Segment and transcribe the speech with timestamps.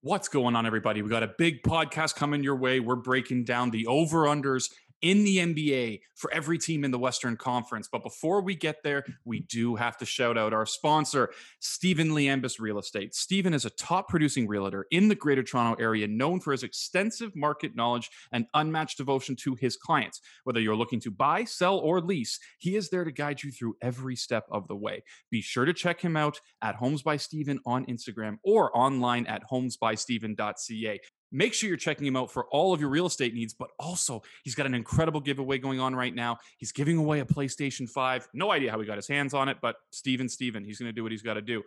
[0.00, 1.02] What's going on, everybody?
[1.02, 2.78] We got a big podcast coming your way.
[2.78, 4.70] We're breaking down the over unders
[5.02, 7.88] in the NBA for every team in the Western Conference.
[7.90, 12.58] But before we get there, we do have to shout out our sponsor, Stephen Liambus
[12.58, 13.14] Real Estate.
[13.14, 17.34] Stephen is a top producing realtor in the Greater Toronto area, known for his extensive
[17.36, 20.20] market knowledge and unmatched devotion to his clients.
[20.44, 23.76] Whether you're looking to buy, sell, or lease, he is there to guide you through
[23.80, 25.04] every step of the way.
[25.30, 29.42] Be sure to check him out at Homes by Stephen on Instagram or online at
[29.50, 31.00] homesbystephen.ca.
[31.30, 34.22] Make sure you're checking him out for all of your real estate needs, but also
[34.44, 36.38] he's got an incredible giveaway going on right now.
[36.56, 38.28] He's giving away a PlayStation 5.
[38.32, 40.92] No idea how he got his hands on it, but Steven, Steven, he's going to
[40.94, 41.62] do what he's got to do.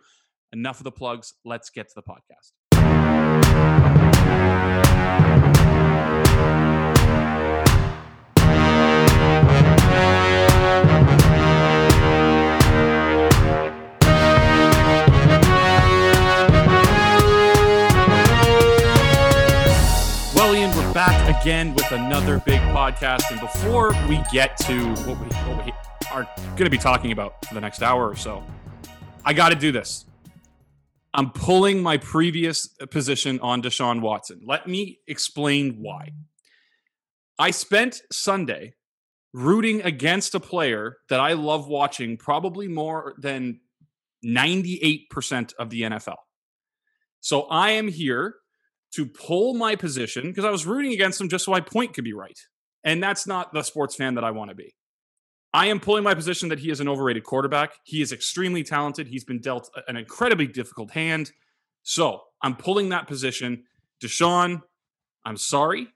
[0.52, 1.34] Enough of the plugs.
[1.44, 2.52] Let's get to the podcast.
[21.42, 23.28] Again with another big podcast.
[23.32, 25.72] And before we get to what we, what we
[26.12, 28.44] are going to be talking about for the next hour or so,
[29.24, 30.04] I got to do this.
[31.12, 34.42] I'm pulling my previous position on Deshaun Watson.
[34.46, 36.10] Let me explain why.
[37.40, 38.74] I spent Sunday
[39.32, 43.58] rooting against a player that I love watching probably more than
[44.24, 46.18] 98% of the NFL.
[47.20, 48.36] So I am here
[48.94, 52.04] to pull my position because I was rooting against him just so my point could
[52.04, 52.38] be right.
[52.84, 54.74] And that's not the sports fan that I want to be.
[55.54, 57.74] I am pulling my position that he is an overrated quarterback.
[57.84, 59.06] He is extremely talented.
[59.06, 61.30] He's been dealt an incredibly difficult hand.
[61.82, 63.64] So I'm pulling that position.
[64.02, 64.62] Deshaun,
[65.24, 65.88] I'm sorry.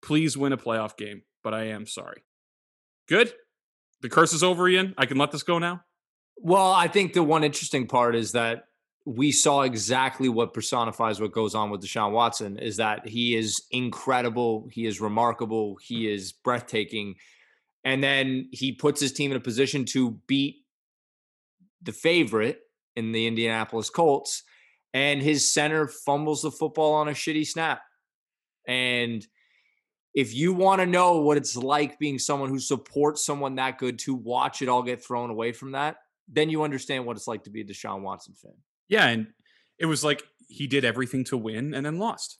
[0.00, 2.22] Please win a playoff game, but I am sorry.
[3.08, 3.32] Good?
[4.00, 4.94] The curse is over, Ian.
[4.96, 5.82] I can let this go now.
[6.36, 8.64] Well, I think the one interesting part is that
[9.08, 13.62] we saw exactly what personifies what goes on with Deshaun Watson is that he is
[13.70, 17.14] incredible, he is remarkable, he is breathtaking.
[17.84, 20.56] And then he puts his team in a position to beat
[21.80, 22.60] the favorite
[22.96, 24.42] in the Indianapolis Colts,
[24.92, 27.80] and his center fumbles the football on a shitty snap.
[28.66, 29.26] And
[30.12, 33.98] if you want to know what it's like being someone who supports someone that good
[34.00, 35.96] to watch it all get thrown away from that,
[36.30, 38.52] then you understand what it's like to be a Deshaun Watson fan.
[38.88, 39.28] Yeah, and
[39.78, 42.38] it was like he did everything to win and then lost.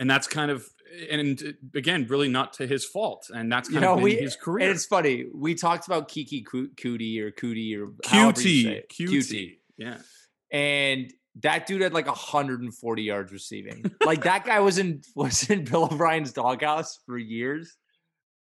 [0.00, 0.66] And that's kind of
[1.10, 3.28] and uh, again, really not to his fault.
[3.34, 4.66] And that's kind You know, of been we his career.
[4.68, 5.26] and it's funny.
[5.34, 8.88] We talked about Keke Coo- Cootie or Cootie or QT, however you say it.
[8.90, 9.56] QT.
[9.78, 9.98] Yeah.
[10.50, 11.12] and
[11.42, 13.90] that dude had like 140 yards receiving.
[14.04, 17.76] Like that guy was in was in Bill O'Brien's doghouse for years,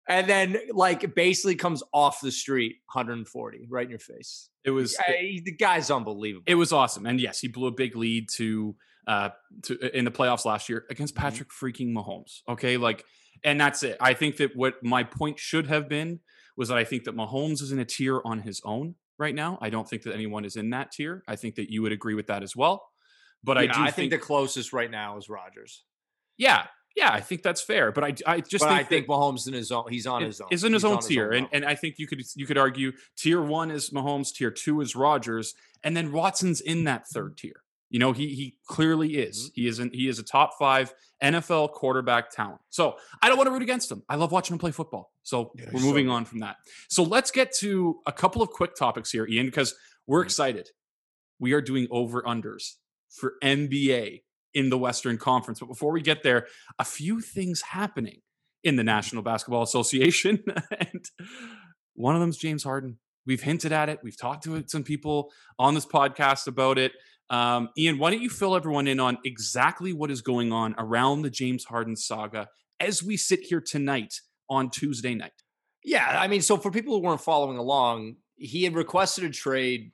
[0.09, 4.50] and then like basically comes off the street 140 right in your face.
[4.63, 6.44] It was I- the guy's unbelievable.
[6.47, 7.06] it was awesome.
[7.06, 8.75] And yes, he blew a big lead to
[9.07, 9.29] uh
[9.63, 11.19] to in the playoffs last year against Mhm.
[11.19, 12.41] Patrick freaking Mahomes.
[12.47, 13.03] Okay, like
[13.44, 13.97] and that's it.
[14.00, 16.19] I think that what my point should have been
[16.57, 19.57] was that I think that Mahomes is in a tier on his own right now.
[19.61, 21.23] I don't think that anyone is in that tier.
[21.28, 22.88] I think that you would agree with that as well.
[23.44, 25.84] But I do I think, think the closest right now is Rodgers,
[26.38, 27.91] yeah, yeah, I think that's fair.
[27.91, 29.85] But I I just think I think Mahomes in his own.
[29.90, 30.47] He's on his own.
[30.52, 31.50] is in his He's own tier, and level.
[31.53, 34.96] and I think you could you could argue tier one is Mahomes, tier two is
[34.96, 35.53] Rodgers,
[35.84, 37.63] and then Watson's in that third tier.
[37.90, 39.38] You know, he he clearly is.
[39.46, 39.52] Mm-hmm.
[39.62, 39.96] He isn't.
[39.96, 42.62] He is a top five NFL quarterback talent.
[42.69, 44.03] So I don't want to root against him.
[44.09, 45.12] I love watching him play football.
[45.23, 46.56] So Yeah, we're he's so moving on from that.
[46.90, 50.13] So let's get to a couple of quick topics here, Ian, because Mm-hmm.
[50.13, 50.69] we're excited.
[51.40, 52.75] We are doing over unders
[53.09, 54.22] for NBA
[54.53, 55.59] in the Western Conference.
[55.59, 56.47] But before we get there,
[56.79, 58.22] a few things happening
[58.63, 60.44] in the National Basketball Association.
[60.79, 61.06] and
[61.95, 62.97] one of them is James Harden.
[63.25, 64.00] We've hinted at it.
[64.03, 66.94] We've talked to some people on this podcast about it.
[67.29, 71.22] Um, Ian, why don't you fill everyone in on exactly what is going on around
[71.22, 74.16] the James Harden saga as we sit here tonight
[74.50, 75.31] on Tuesday night?
[75.84, 79.91] Yeah, I mean, so for people who weren't following along, he had requested a trade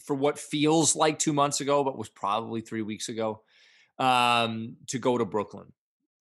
[0.00, 3.42] for what feels like two months ago, but was probably three weeks ago,
[3.98, 5.72] um, to go to Brooklyn.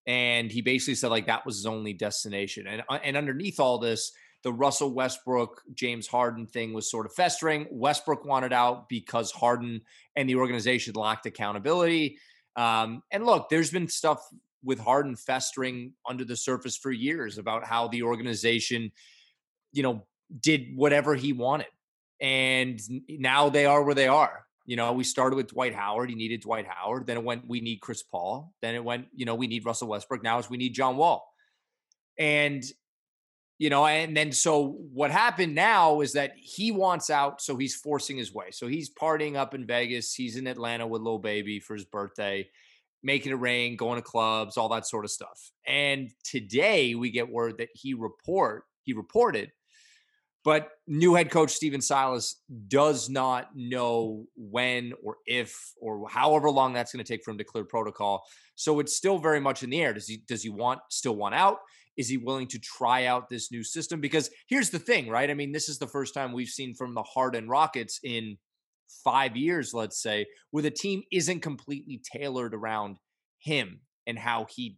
[0.05, 2.67] And he basically said like that was his only destination.
[2.67, 4.11] And uh, and underneath all this,
[4.43, 7.67] the Russell Westbrook James Harden thing was sort of festering.
[7.71, 9.81] Westbrook wanted out because Harden
[10.15, 12.17] and the organization lacked accountability.
[12.55, 14.21] Um, and look, there's been stuff
[14.63, 18.91] with Harden festering under the surface for years about how the organization,
[19.71, 20.05] you know,
[20.39, 21.67] did whatever he wanted.
[22.19, 22.79] And
[23.09, 24.45] now they are where they are.
[24.65, 26.09] You know, we started with Dwight Howard.
[26.09, 27.05] He needed Dwight Howard.
[27.05, 28.53] Then it went, we need Chris Paul.
[28.61, 30.23] Then it went, you know, we need Russell Westbrook.
[30.23, 31.27] Now is we need John Wall.
[32.17, 32.63] And,
[33.57, 37.41] you know, and then so what happened now is that he wants out.
[37.41, 38.51] So he's forcing his way.
[38.51, 40.13] So he's partying up in Vegas.
[40.13, 42.47] He's in Atlanta with Lil Baby for his birthday.
[43.03, 45.51] making it rain, going to clubs, all that sort of stuff.
[45.67, 49.51] And today we get word that he report he reported,
[50.43, 56.73] but new head coach Stephen Silas does not know when or if or however long
[56.73, 58.23] that's going to take for him to clear protocol.
[58.55, 59.93] So it's still very much in the air.
[59.93, 61.59] Does he does he want still want out?
[61.95, 64.01] Is he willing to try out this new system?
[64.01, 65.29] Because here's the thing, right?
[65.29, 68.37] I mean, this is the first time we've seen from the Harden Rockets in
[69.03, 72.97] five years, let's say, where the team isn't completely tailored around
[73.39, 74.77] him and how he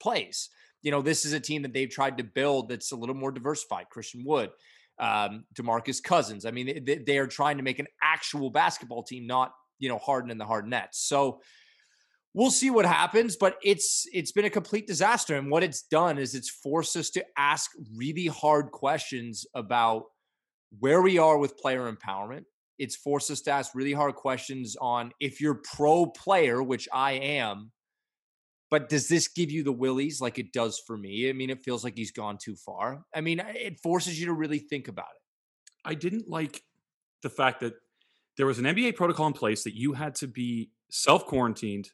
[0.00, 0.48] plays.
[0.82, 3.32] You know, this is a team that they've tried to build that's a little more
[3.32, 3.88] diversified.
[3.90, 4.50] Christian Wood,
[4.98, 6.46] um, Demarcus Cousins.
[6.46, 9.98] I mean, they, they, are trying to make an actual basketball team, not you know
[9.98, 10.98] Harden in the hard nets.
[11.06, 11.40] So
[12.34, 13.36] we'll see what happens.
[13.36, 17.10] But it's it's been a complete disaster, and what it's done is it's forced us
[17.10, 20.04] to ask really hard questions about
[20.78, 22.44] where we are with player empowerment,
[22.78, 27.12] it's forced us to ask really hard questions on if you're pro player, which I
[27.12, 27.72] am,
[28.70, 31.28] but does this give you the willies like it does for me?
[31.28, 33.04] I mean, it feels like he's gone too far.
[33.14, 35.88] I mean, it forces you to really think about it.
[35.88, 36.62] I didn't like
[37.22, 37.74] the fact that
[38.36, 41.90] there was an NBA protocol in place that you had to be self quarantined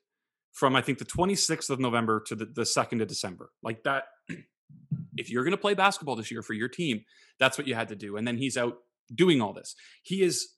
[0.52, 3.50] from, I think, the 26th of November to the, the 2nd of December.
[3.62, 4.04] Like that,
[5.16, 7.04] if you're going to play basketball this year for your team,
[7.38, 8.16] that's what you had to do.
[8.16, 8.78] And then he's out
[9.14, 9.74] doing all this.
[10.02, 10.56] He is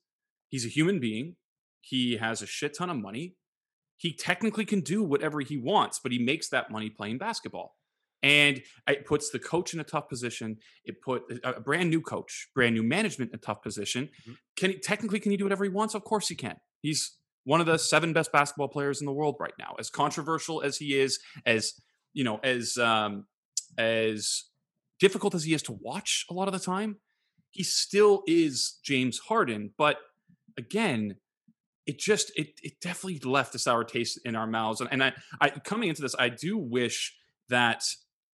[0.49, 1.35] He's a human being.
[1.79, 3.35] He has a shit ton of money.
[3.99, 7.75] He technically can do whatever he wants, but he makes that money playing basketball.
[8.23, 10.57] And it puts the coach in a tough position.
[10.85, 14.05] It put a brand new coach, brand new management in a tough position.
[14.05, 14.31] Mm-hmm.
[14.55, 15.95] Can he technically can he do whatever he wants?
[15.95, 16.55] Of course he can.
[16.81, 19.75] He's one of the seven best basketball players in the world right now.
[19.77, 21.73] As controversial as he is, as
[22.13, 23.25] you know, as um,
[23.77, 24.45] as
[25.01, 26.97] difficult as he is to watch a lot of the time,
[27.51, 29.73] he still is James Harden.
[29.77, 29.97] But
[30.57, 31.15] again,
[31.85, 34.81] it just it it definitely left a sour taste in our mouths.
[34.81, 37.15] And, and I, I coming into this, I do wish
[37.49, 37.83] that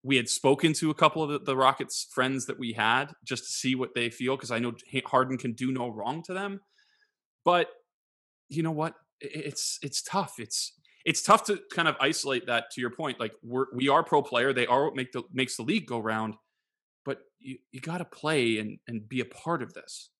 [0.02, 3.44] we had spoken to a couple of the, the Rockets friends that we had just
[3.44, 4.72] to see what they feel because I know
[5.06, 6.60] Harden can do no wrong to them.
[7.44, 7.68] But
[8.48, 8.94] you know what?
[9.20, 10.34] It's it's tough.
[10.38, 10.72] It's
[11.04, 13.18] it's tough to kind of isolate that to your point.
[13.18, 14.52] Like we're we are pro player.
[14.52, 16.34] They are what make the makes the league go round.
[17.04, 20.10] But you, you got to play and and be a part of this.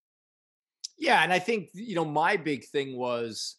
[0.99, 3.57] Yeah, and I think you know my big thing was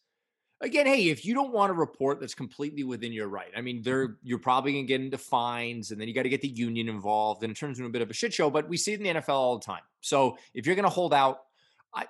[0.61, 3.77] again, hey, if you don't want a report that's completely within your right, I mean,
[3.77, 3.83] mm-hmm.
[3.83, 6.89] there you're probably gonna get into fines, and then you got to get the union
[6.89, 8.49] involved, and it turns into a bit of a shit show.
[8.49, 9.83] But we see it in the NFL all the time.
[10.01, 11.39] So if you're gonna hold out,
[11.93, 12.05] I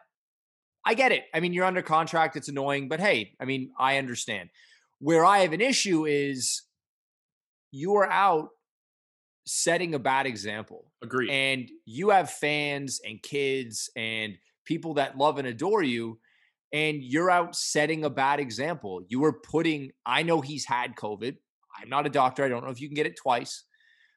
[0.85, 1.25] I get it.
[1.33, 4.49] I mean, you're under contract; it's annoying, but hey, I mean, I understand.
[4.99, 6.63] Where I have an issue is
[7.71, 8.49] you are out
[9.45, 10.85] setting a bad example.
[11.01, 11.29] Agree.
[11.29, 14.37] And you have fans and kids and
[14.67, 16.19] people that love and adore you
[16.73, 19.01] and you're out setting a bad example.
[19.07, 21.37] You are putting, I know he's had COVID.
[21.79, 22.43] I'm not a doctor.
[22.43, 23.63] I don't know if you can get it twice,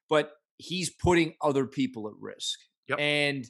[0.09, 2.59] but he's putting other people at risk.
[2.89, 2.99] Yep.
[2.99, 3.47] And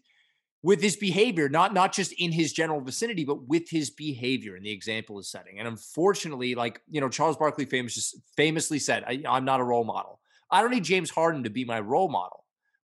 [0.62, 4.64] with his behavior, not not just in his general vicinity, but with his behavior and
[4.64, 5.58] the example is setting.
[5.58, 9.84] And unfortunately, like you know, Charles Barkley famous, famously said, I, "I'm not a role
[9.84, 10.20] model.
[10.50, 12.39] I don't need James Harden to be my role model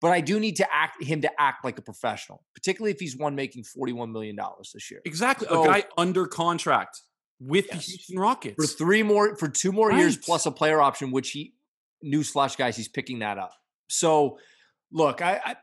[0.04, 3.16] but I do need to act him to act like a professional, particularly if he's
[3.16, 4.38] one making $41 million
[4.74, 5.00] this year.
[5.06, 5.48] Exactly.
[5.48, 7.00] So, a guy under contract
[7.40, 7.86] with yes.
[7.86, 8.56] the Houston Rockets.
[8.56, 10.00] For three more, for two more right.
[10.00, 11.54] years plus a player option, which he
[12.06, 13.54] newsflash guys, he's picking that up.
[13.88, 14.40] So
[14.92, 15.56] look, I, I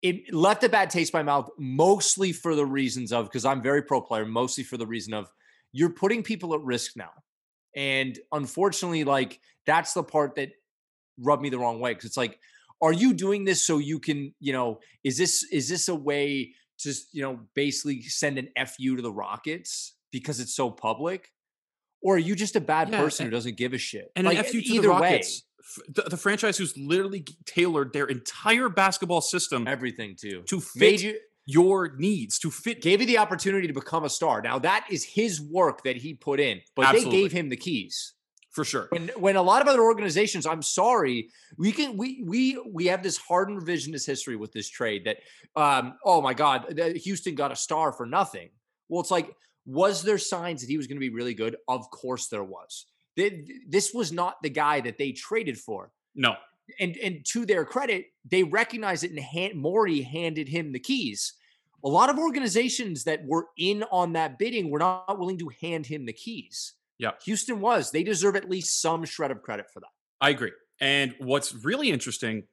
[0.00, 3.62] it left a bad taste in my mouth mostly for the reasons of because I'm
[3.62, 5.28] very pro player, mostly for the reason of
[5.72, 7.10] you're putting people at risk now.
[7.74, 10.50] And unfortunately, like that's the part that
[11.18, 11.92] rubbed me the wrong way.
[11.96, 12.38] Cause it's like,
[12.82, 16.52] are you doing this so you can you know is this is this a way
[16.80, 21.30] to you know basically send an fu to the rockets because it's so public?
[22.04, 24.10] Or are you just a bad yeah, person and, who doesn't give a shit?
[24.16, 25.44] and like, an fu to the rockets
[25.78, 31.02] way, the, the, franchise who's literally tailored their entire basketball system everything to to fit
[31.02, 34.42] you, your needs to fit gave you the opportunity to become a star.
[34.42, 37.10] Now that is his work that he put in but Absolutely.
[37.10, 38.14] they gave him the keys
[38.52, 38.86] for sure.
[38.90, 43.02] When when a lot of other organizations, I'm sorry, we can we we we have
[43.02, 45.18] this hardened revisionist history with this trade that
[45.56, 48.50] um oh my god, Houston got a star for nothing.
[48.88, 51.56] Well, it's like was there signs that he was going to be really good?
[51.66, 52.86] Of course there was.
[53.16, 55.90] This was not the guy that they traded for.
[56.14, 56.34] No.
[56.78, 61.34] And and to their credit, they recognized it and hand, Morey handed him the keys.
[61.84, 65.86] A lot of organizations that were in on that bidding were not willing to hand
[65.86, 66.74] him the keys.
[67.02, 67.10] Yeah.
[67.24, 67.90] Houston was.
[67.90, 69.88] They deserve at least some shred of credit for that.
[70.20, 70.52] I agree.
[70.80, 72.44] And what's really interesting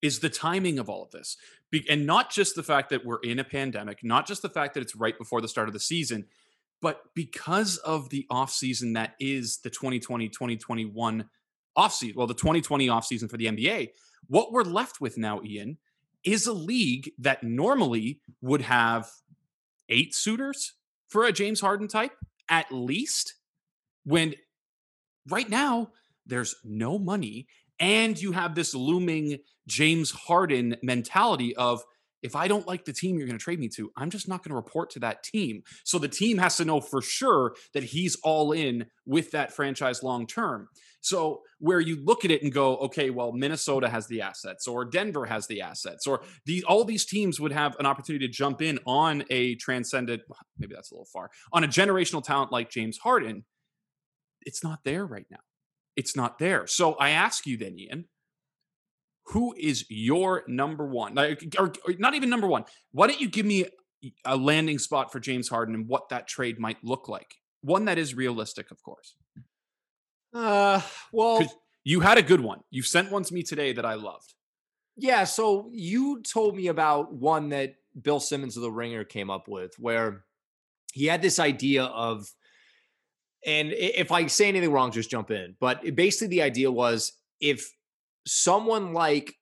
[0.00, 1.36] is the timing of all of this.
[1.70, 4.72] Be- and not just the fact that we're in a pandemic, not just the fact
[4.72, 6.24] that it's right before the start of the season.
[6.80, 11.28] But because of the offseason that is the 2020 2021
[11.76, 13.90] offseason, well, the 2020 offseason for the NBA,
[14.28, 15.76] what we're left with now, Ian,
[16.24, 19.10] is a league that normally would have
[19.90, 20.72] eight suitors
[21.08, 22.12] for a James Harden type
[22.50, 23.34] at least.
[24.10, 24.34] When
[25.30, 25.90] right now
[26.26, 27.46] there's no money
[27.78, 29.38] and you have this looming
[29.68, 31.84] James Harden mentality of
[32.22, 34.42] if I don't like the team you're going to trade me to, I'm just not
[34.42, 35.62] going to report to that team.
[35.84, 40.02] So the team has to know for sure that he's all in with that franchise
[40.02, 40.68] long term.
[41.00, 44.84] So where you look at it and go, okay, well, Minnesota has the assets, or
[44.84, 48.60] Denver has the assets, or the all these teams would have an opportunity to jump
[48.60, 50.20] in on a transcendent,
[50.58, 53.44] maybe that's a little far, on a generational talent like James Harden.
[54.42, 55.40] It's not there right now.
[55.96, 56.66] It's not there.
[56.66, 58.06] So I ask you then, Ian,
[59.26, 61.14] who is your number one?
[61.14, 62.64] Like, or, or not even number one.
[62.92, 63.66] Why don't you give me
[64.24, 67.34] a landing spot for James Harden and what that trade might look like?
[67.60, 69.14] One that is realistic, of course.
[70.32, 70.80] Uh,
[71.12, 71.46] well,
[71.84, 72.60] you had a good one.
[72.70, 74.34] You sent one to me today that I loved.
[74.96, 75.24] Yeah.
[75.24, 79.72] So you told me about one that Bill Simmons of the Ringer came up with,
[79.78, 80.24] where
[80.92, 82.26] he had this idea of,
[83.46, 85.56] and if I say anything wrong, just jump in.
[85.60, 87.70] But basically, the idea was if
[88.26, 89.34] someone like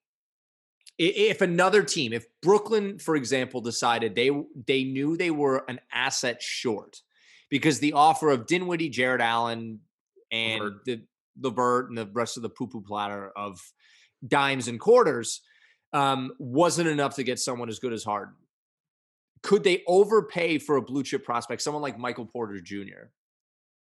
[0.98, 4.30] if another team, if Brooklyn, for example, decided they
[4.66, 7.02] they knew they were an asset short
[7.50, 9.80] because the offer of Dinwiddie, Jarrett Allen,
[10.30, 10.84] and Levert.
[10.84, 11.02] the
[11.40, 13.60] Levert and the rest of the poo poo platter of
[14.26, 15.40] dimes and quarters
[15.92, 18.34] um, wasn't enough to get someone as good as Harden.
[19.42, 23.10] Could they overpay for a blue chip prospect, someone like Michael Porter Jr.,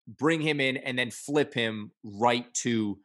[0.07, 2.99] bring him in and then flip him right to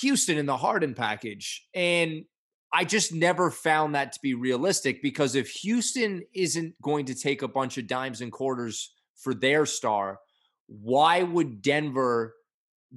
[0.00, 1.66] Houston in the Harden package.
[1.74, 2.24] And
[2.72, 7.42] I just never found that to be realistic because if Houston isn't going to take
[7.42, 10.20] a bunch of dimes and quarters for their star,
[10.68, 12.34] why would Denver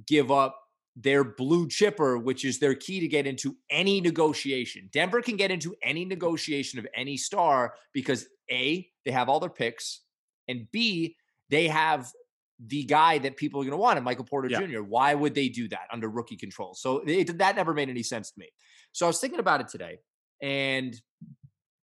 [0.06, 0.58] give up
[0.98, 4.88] their blue chipper, which is their key to get into any negotiation?
[4.92, 9.50] Denver can get into any negotiation of any star because A, they have all their
[9.50, 10.00] picks,
[10.48, 11.16] and B,
[11.50, 12.10] they have
[12.64, 14.60] the guy that people are going to want, Michael Porter yeah.
[14.60, 14.80] Jr.
[14.80, 16.74] Why would they do that under rookie control?
[16.74, 18.48] So it, that never made any sense to me.
[18.92, 19.98] So I was thinking about it today,
[20.40, 20.94] and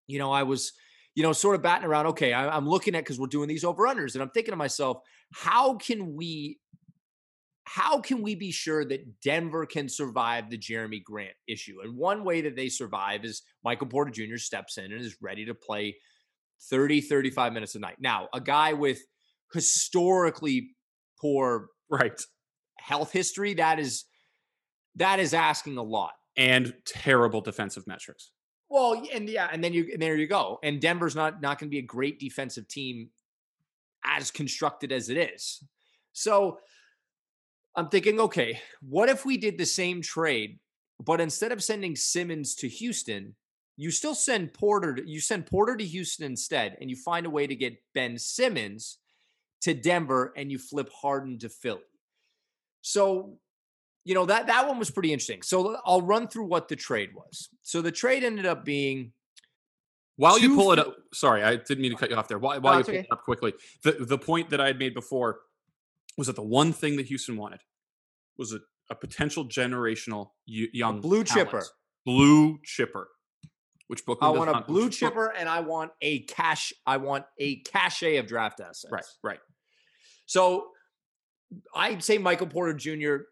[0.07, 0.73] you know, I was,
[1.15, 2.07] you know, sort of batting around.
[2.07, 4.57] Okay, I, I'm looking at because we're doing these over unders, and I'm thinking to
[4.57, 4.99] myself,
[5.33, 6.59] how can we,
[7.65, 11.77] how can we be sure that Denver can survive the Jerami Grant issue?
[11.83, 14.37] And one way that they survive is Michael Porter Jr.
[14.37, 15.97] steps in and is ready to play
[16.69, 17.97] 30, 35 minutes a night.
[17.99, 19.01] Now, a guy with
[19.53, 20.71] historically
[21.19, 22.19] poor right.
[22.77, 24.05] health history that is
[24.95, 26.11] that is asking a lot.
[26.37, 28.31] And terrible defensive metrics.
[28.69, 31.69] Well and yeah and then you and there you go and denver's not not going
[31.69, 33.09] to be a great defensive team
[34.05, 35.63] as constructed as it is.
[36.13, 36.59] So
[37.75, 40.59] i'm thinking okay what if we did the same trade
[41.03, 43.35] but instead of sending simmons to houston
[43.77, 47.29] you still send porter to, you send porter to houston instead and you find a
[47.29, 48.99] way to get ben simmons
[49.61, 51.81] to Denver and you flip Harden to Philly.
[52.81, 53.37] So,
[54.03, 55.41] you know, that that one was pretty interesting.
[55.43, 57.49] So I'll run through what the trade was.
[57.63, 59.13] So the trade ended up being
[60.17, 62.37] while you pull it up, sorry, I didn't mean to cut you off there.
[62.37, 62.99] While, while you pull okay.
[62.99, 63.53] it up quickly,
[63.83, 65.39] the, the point that I had made before
[66.17, 67.61] was that the one thing that Houston wanted
[68.37, 68.59] was a,
[68.91, 71.49] a potential generational young a blue talent.
[71.49, 71.65] chipper.
[72.05, 73.07] Blue chipper
[73.91, 76.71] which book I want a blue chipper and I want a cash.
[76.87, 78.85] I want a cachet of draft assets.
[78.89, 79.39] Right, right.
[80.25, 80.67] So
[81.75, 83.23] I'd say Michael Porter Jr.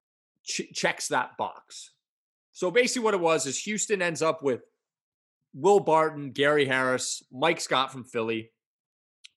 [0.43, 1.91] Ch- checks that box.
[2.51, 4.61] So basically, what it was is Houston ends up with
[5.53, 8.51] Will Barton, Gary Harris, Mike Scott from Philly,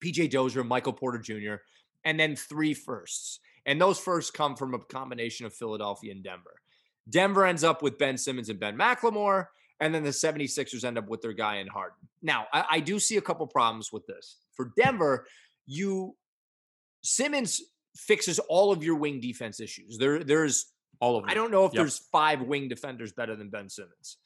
[0.05, 1.57] PJ Dozier, Michael Porter Jr.,
[2.05, 3.39] and then three firsts.
[3.65, 6.61] And those firsts come from a combination of Philadelphia and Denver.
[7.09, 9.47] Denver ends up with Ben Simmons and Ben McLemore.
[9.81, 11.99] And then the 76ers end up with their guy in Harden.
[12.23, 14.39] Now, I, I do see a couple problems with this.
[14.55, 15.27] For Denver,
[15.67, 16.15] you
[17.03, 17.61] Simmons
[17.97, 19.99] fixes all of your wing defense issues.
[19.99, 21.31] There, there's all of them.
[21.31, 21.83] I don't know if yep.
[21.83, 24.19] there's five wing defenders better than Ben Simmons.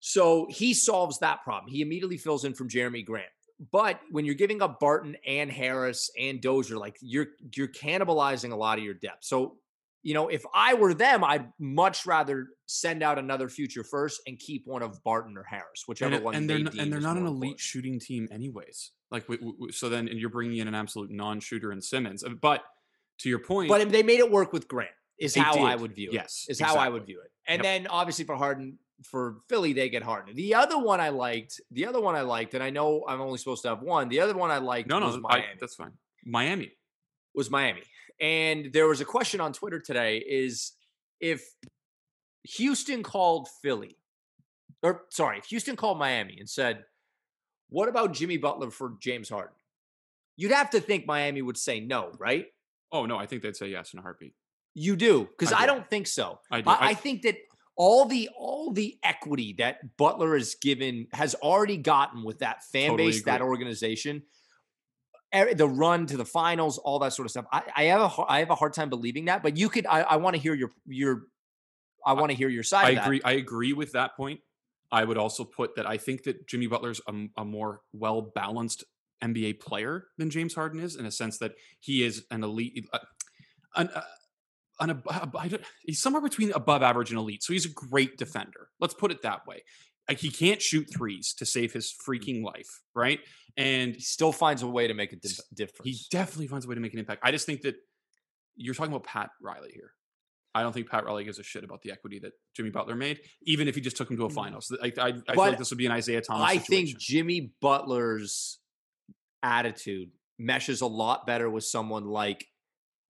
[0.00, 1.70] So he solves that problem.
[1.70, 3.28] He immediately fills in from Jerami Grant.
[3.70, 8.56] But when you're giving up Barton and Harris and Dozier, like you're you're cannibalizing a
[8.56, 9.24] lot of your depth.
[9.24, 9.58] So
[10.02, 14.38] you know, if I were them, I'd much rather send out another future first and
[14.38, 16.34] keep one of Barton or Harris, whichever and, one.
[16.34, 18.92] And they're they and they're not an elite shooting team, anyways.
[19.10, 22.24] Like, we, we, so then and you're bringing in an absolute non-shooter in Simmons.
[22.24, 22.62] Uh, but
[23.18, 24.90] to your point, but they made it work with Grant.
[25.18, 25.62] Is how did.
[25.62, 26.14] I would view it.
[26.14, 26.78] Yes, is exactly.
[26.78, 27.30] how I would view it.
[27.46, 27.64] And yep.
[27.64, 30.34] then obviously for Harden, for Philly, they get Harden.
[30.34, 33.36] The other one I liked, the other one I liked, and I know I'm only
[33.36, 34.08] supposed to have one.
[34.08, 35.44] The other one I liked no, no, Miami.
[35.44, 35.92] I, that's fine.
[36.24, 36.72] Miami.
[37.34, 37.82] was Miami.
[38.20, 40.72] And there was a question on Twitter today is
[41.20, 41.42] if
[42.44, 43.96] Houston called Philly,
[44.82, 46.84] or sorry, if Houston called Miami and said,
[47.68, 49.54] What about Jimmy Butler for James Harden?
[50.36, 52.46] You'd have to think Miami would say no, right?
[52.92, 54.34] Oh no, I think they'd say yes in a heartbeat.
[54.74, 55.66] You do, because I do.
[55.66, 56.40] don't think so.
[56.50, 56.70] I do.
[56.70, 57.36] I, I- think that
[57.76, 62.90] all the all the equity that Butler has given has already gotten with that fan
[62.90, 64.22] Totally base, that organization,
[65.32, 67.46] the run to the finals, all that sort of stuff.
[67.52, 69.86] I, I have a I have a hard time believing that, but you could.
[69.86, 71.22] I, I want to hear your your.
[72.04, 72.86] I want to hear your side.
[72.86, 73.04] I of that.
[73.04, 73.20] agree.
[73.24, 74.40] I agree with that point.
[74.92, 78.84] I would also put that I think that Jimmy Butler's a, a more well balanced
[79.22, 82.98] NBA player than James Harden is, in a sense that he is an elite, uh,
[83.76, 84.02] an, uh,
[84.80, 87.42] an ab- ab- he's somewhere between above average and elite.
[87.42, 88.68] So he's a great defender.
[88.80, 89.62] Let's put it that way.
[90.10, 93.20] Like he can't shoot threes to save his freaking life, right?
[93.56, 95.88] And He still finds a way to make a dif- difference.
[95.88, 97.20] he definitely finds a way to make an impact.
[97.24, 97.76] I just think that
[98.56, 99.92] you're talking about Pat Riley here.
[100.52, 103.20] I don't think Pat Riley gives a shit about the equity that Jimmy Butler made,
[103.44, 104.34] even if he just took him to a Mm.
[104.34, 104.76] finals.
[104.82, 106.48] I, I, I feel like this would be an Isaiah Thomas.
[106.50, 106.98] I think.
[106.98, 108.58] Jimmy Butler's
[109.42, 112.46] attitude meshes a lot better with someone like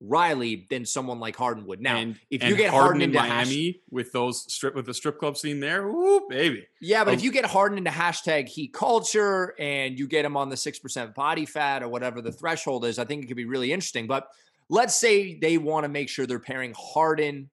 [0.01, 1.81] Riley than someone like Harden would.
[1.81, 4.95] Now, and, if you get Harden, in into hash- Miami with those strip with the
[4.95, 6.67] strip club scene there, whoo baby.
[6.81, 10.37] yeah, but um, if you get Harden into hashtag heat culture and you get him
[10.37, 13.37] on the six percent body fat or whatever the threshold is, I think it could
[13.37, 14.07] be really interesting.
[14.07, 14.29] But
[14.71, 17.51] let's say they want to make sure they're pairing Harden,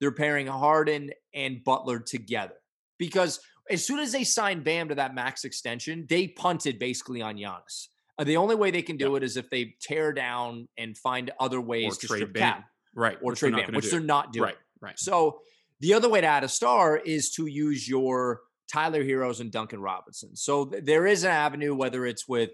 [0.00, 2.56] they're pairing Harden and Butler together
[2.98, 3.40] because
[3.70, 7.88] as soon as they signed Bam to that max extension, they punted basically on Giannis.
[8.18, 11.30] Uh, the only way they can do it is if they tear down and find
[11.40, 13.18] other ways Or to trade strip cap Right.
[13.22, 13.90] or which trade not which do.
[13.92, 14.44] they're not doing.
[14.44, 14.56] Right.
[14.80, 14.98] Right.
[14.98, 15.40] So
[15.80, 18.40] the other way to add a star is to use your
[18.72, 20.36] Tyler Herros and Duncan Robinson.
[20.36, 22.50] So th- there is an avenue, whether it's with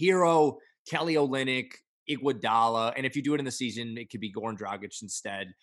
[0.00, 0.58] Herro,
[0.88, 1.72] Kelly Olynyk,
[2.10, 5.54] Iguodala, and if you do it in the season, it could be Goran Dragic instead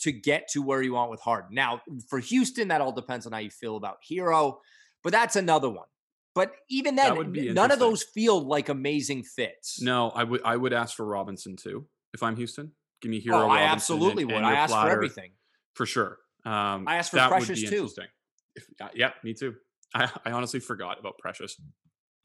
[0.00, 1.50] to get to where you want with Harden.
[1.54, 4.58] Now, for Houston, that all depends on how you feel about Herro,
[5.04, 5.86] but that's another one.
[6.34, 9.80] But even That then, n- none of those feel like amazing fits.
[9.82, 12.72] No, I would I would ask for Robinson too if I'm Houston.
[13.02, 13.46] Give me Herro.
[13.46, 14.38] oh, I absolutely and, would.
[14.38, 15.32] and I ask for everything.
[15.74, 16.18] for sure.
[16.44, 17.88] Um, I asked for that Precious too.
[18.54, 19.54] If, uh, yeah, me too.
[19.94, 21.56] I, I honestly forgot about Precious.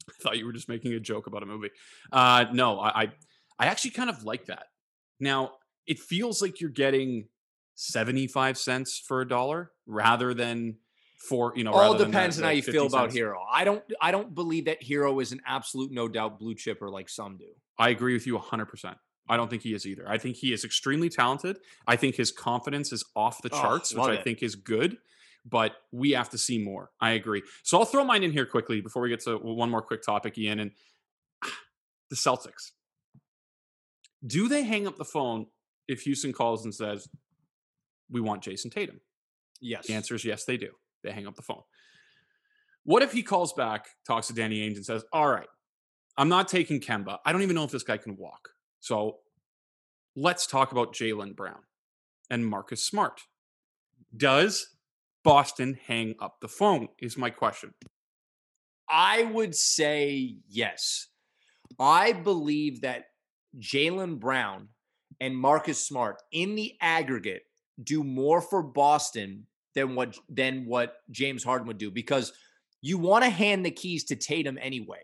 [0.08, 1.70] I thought you were just making a joke about a movie.
[2.12, 3.12] Uh, no, I, I
[3.58, 4.66] I actually kind of like that.
[5.18, 5.52] Now
[5.86, 7.28] it feels like you're getting
[7.74, 10.76] seventy five cents for a dollar rather than
[11.16, 11.72] for you know.
[11.72, 13.16] all depends on how you feel 50 about cents.
[13.16, 13.38] Herro.
[13.50, 17.08] I don't I don't believe that Herro is an absolute no doubt blue chipper like
[17.08, 17.46] some do.
[17.78, 18.94] I agree with you 100%.
[19.28, 20.08] I don't think he is either.
[20.08, 21.58] I think he is extremely talented.
[21.86, 24.98] I think his confidence is off the Oh, charts, which love I think is good,
[25.44, 26.90] but we have to see more.
[27.00, 27.42] I agree.
[27.64, 30.38] So I'll throw mine in here quickly before we get to one more quick topic,
[30.38, 30.60] Ian.
[30.60, 30.70] And
[32.10, 32.70] the Celtics.
[34.24, 35.46] Do they hang up the phone
[35.88, 37.08] if Houston calls and says,
[38.10, 39.00] We want Jayson Tatum?
[39.60, 39.86] Yes.
[39.86, 40.70] The answer is yes, they do.
[41.06, 41.62] They hang up the phone.
[42.82, 45.48] What if he calls back, talks to Danny Ainge, and says, All right,
[46.18, 47.18] I'm not taking Kemba.
[47.24, 48.50] I don't even know if this guy can walk.
[48.80, 49.18] So
[50.16, 51.60] let's talk about Jaylen Brown
[52.28, 53.20] and Marcus Smart.
[54.16, 54.76] Does
[55.24, 56.88] Boston hang up the phone?
[57.00, 57.72] Is my question.
[58.88, 61.08] I would say yes.
[61.78, 63.06] I believe that
[63.58, 64.68] Jaylen Brown
[65.20, 67.42] and Marcus Smart in the aggregate
[67.82, 72.32] do more for Boston than what than what James Harden would do because
[72.80, 75.02] you want to hand the keys to Tatum anyway.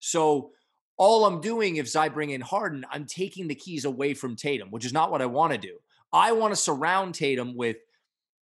[0.00, 0.50] So
[0.96, 4.70] all I'm doing if I bring in Harden, I'm taking the keys away from Tatum,
[4.70, 5.78] which is not what I want to do.
[6.12, 7.76] I want to surround Tatum with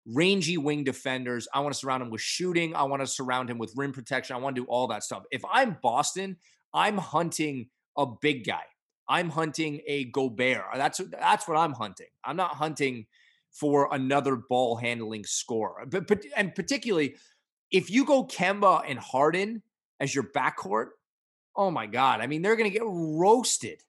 [0.07, 1.49] rangy wing defenders.
[1.53, 2.77] I want to surround him with shooting.
[2.77, 4.37] I want to surround him with rim protection.
[4.37, 5.25] I want to do all that stuff.
[5.31, 6.37] If I'm Boston,
[6.73, 8.63] I'm hunting a big guy.
[9.09, 10.65] I'm hunting a Gobert.
[10.75, 12.09] That's that's what I'm hunting.
[12.25, 13.07] I'm not hunting
[13.59, 15.87] for another ball handling scorer.
[15.87, 17.17] But, but and particularly
[17.71, 19.63] if you go Kemba and Harden
[19.99, 20.89] as your backcourt,
[21.57, 22.21] oh my god!
[22.21, 23.83] I mean, they're going to get roasted.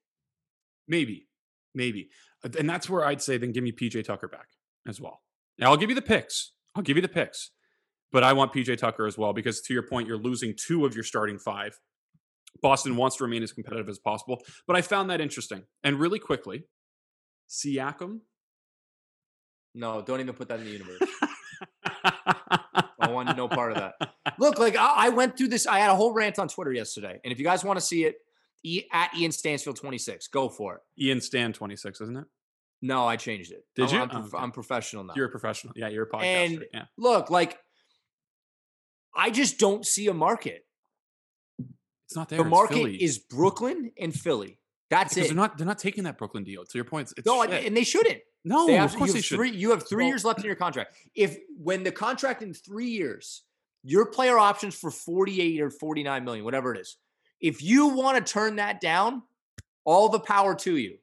[0.86, 1.28] Maybe,
[1.74, 2.08] maybe.
[2.44, 4.48] Uh, And that's where I'd say then give me PJ Tucker back
[4.86, 5.22] as well.
[5.58, 6.52] Now I'll give you the picks.
[6.74, 7.50] I'll give you the picks.
[8.10, 10.94] But I want PJ Tucker as well because to your point, you're losing two of
[10.94, 11.78] your starting five.
[12.62, 14.40] Boston wants to remain as competitive as possible.
[14.66, 15.64] But I found that interesting.
[15.84, 16.64] And really quickly,
[17.50, 18.20] Siakam.
[19.74, 21.00] No, don't even put that in the universe.
[23.00, 24.12] I want no part of that.
[24.38, 25.66] Look, like I, I went through this.
[25.66, 28.04] I had a whole rant on Twitter yesterday, and if you guys want to see
[28.04, 28.16] it,
[28.64, 31.02] e, at Ian Stansfield twenty six, go for it.
[31.02, 32.24] Ian Stan 26, isn't it?
[32.80, 33.64] No, I changed it.
[33.74, 34.00] Did I'm, you?
[34.02, 34.36] I'm, Oh, okay.
[34.38, 35.14] I'm professional now.
[35.16, 35.72] You're a professional.
[35.76, 36.44] Yeah, you're a podcaster.
[36.46, 36.84] And- yeah.
[36.96, 37.58] Look, like
[39.14, 40.64] I just don't see a market.
[42.06, 42.38] It's not there.
[42.38, 44.58] The market is Brooklyn and Philly.
[44.90, 45.34] That's because it.
[45.34, 46.64] they're not they're not taking that Brooklyn deal.
[46.64, 47.66] To your point, it's, it's no, shit.
[47.66, 48.20] and they shouldn't.
[48.44, 49.36] No, They of course you they have should.
[49.36, 49.50] three.
[49.50, 50.94] You have three Well- years left in your contract.
[51.14, 53.42] If when the contract in three years,
[53.82, 56.96] your player options for forty-eight or forty-nine million, whatever it is.
[57.40, 59.22] If you want to turn that down,
[59.84, 60.98] all the power to you.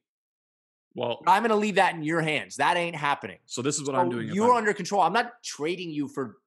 [0.96, 2.56] Well, I'm going to leave that in your hands.
[2.56, 3.40] That ain't happening.
[3.46, 4.30] so this is what I'm doing.
[4.30, 5.02] You're I'm- under control.
[5.02, 6.38] I'm not trading you for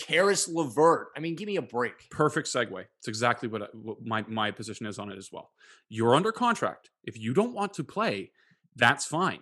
[0.00, 1.08] Caris Levert.
[1.16, 2.08] I mean, give me a break.
[2.10, 2.84] perfect segue.
[2.98, 5.50] It's exactly what, I, what my my position is on it as well.
[5.88, 6.90] You're under contract.
[7.04, 8.30] If you don't want to play,
[8.76, 9.40] that's fine.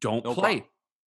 [0.00, 0.58] Don't No play.
[0.58, 0.64] problem.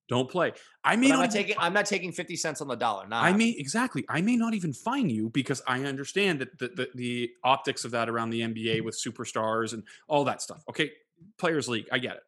[0.09, 0.53] Don't play.
[0.83, 1.57] I may But I'm not not taking.
[1.59, 3.07] I'm not taking fifty cents on the dollar.
[3.07, 4.07] Nah, I may exactly.
[4.09, 7.91] I may not even fine you because I understand that the, the the optics of
[7.91, 10.65] that around the NBA with superstars and all that stuff.
[10.71, 10.91] Okay,
[11.39, 11.89] players league.
[11.93, 12.23] I get it.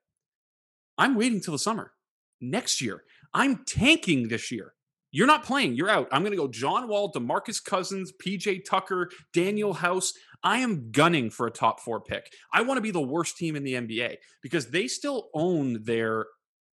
[0.98, 1.92] I'm waiting till the summer
[2.40, 3.02] next year.
[3.32, 4.74] I'm tanking this year.
[5.12, 5.74] You're not playing.
[5.74, 6.06] You're out.
[6.12, 10.12] I'm going to go John Wall, DeMarcus Cousins, PJ Tucker, Danuel House.
[10.44, 12.30] I am gunning for a top four pick.
[12.52, 16.26] I want to be the worst team in the NBA because they still own their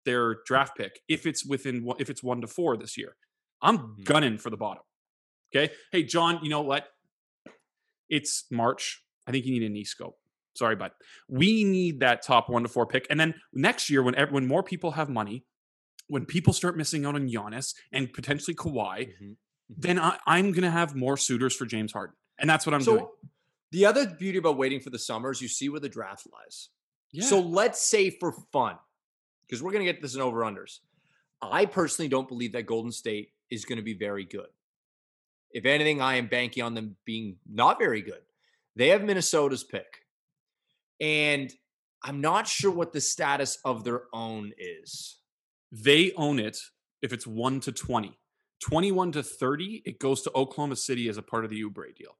[0.07, 3.17] their draft pick if it's within one- if it's one to four this year.
[3.61, 4.05] I'm Mhm.
[4.05, 4.83] gunning for the bottom.
[5.55, 5.75] Okay.
[5.93, 6.89] Hey, John, you know what?
[8.09, 9.05] It's March.
[9.27, 10.19] I think you need a knee scope.
[10.55, 10.95] Sorry, but
[11.29, 13.07] we need that top one to four pick.
[13.11, 15.45] And then next year, when when more people have money,
[16.09, 19.37] when people start missing out on Giannis and potentially Kawhi, Mhm.
[19.69, 22.81] then I, I'm going to have more suitors for James Harden, and that's what I'm
[22.83, 23.09] so doing.
[23.73, 26.69] the other beauty about waiting for the summer is you see where the draft lies.
[27.11, 27.25] Yeah.
[27.25, 28.79] So let's say for fun,
[29.47, 30.79] because we're going to get this in over unders.
[31.43, 34.49] I personally don't believe that Golden State is going to be very good.
[35.53, 38.21] If anything, I am banking on them being not very good.
[38.75, 39.87] They have Minnesota's pick.
[41.01, 41.53] And
[42.03, 45.19] I'm not sure what the status of their own is.
[45.73, 46.57] they own it
[47.03, 48.19] if it's one to 20.
[48.63, 52.17] 21 to 30, it goes to Oklahoma City as a part of the Oubre deal.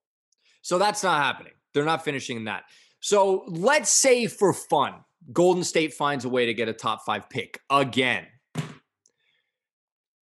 [0.63, 1.53] So that's not happening.
[1.73, 2.65] They're not finishing in that.
[3.01, 4.95] So let's say for fun,
[5.33, 8.27] Golden State finds a way to get a top five pick again.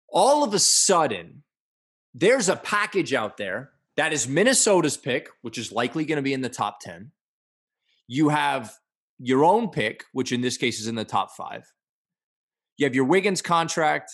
[0.10, 1.44] All of a sudden,
[2.14, 6.34] there's a package out there that is Minnesota's pick, which is likely going to be
[6.34, 7.12] in the top 10.
[8.08, 8.74] You have
[9.20, 11.72] your own pick, which in this case is in the top five.
[12.78, 14.12] You have your Wiggins contract.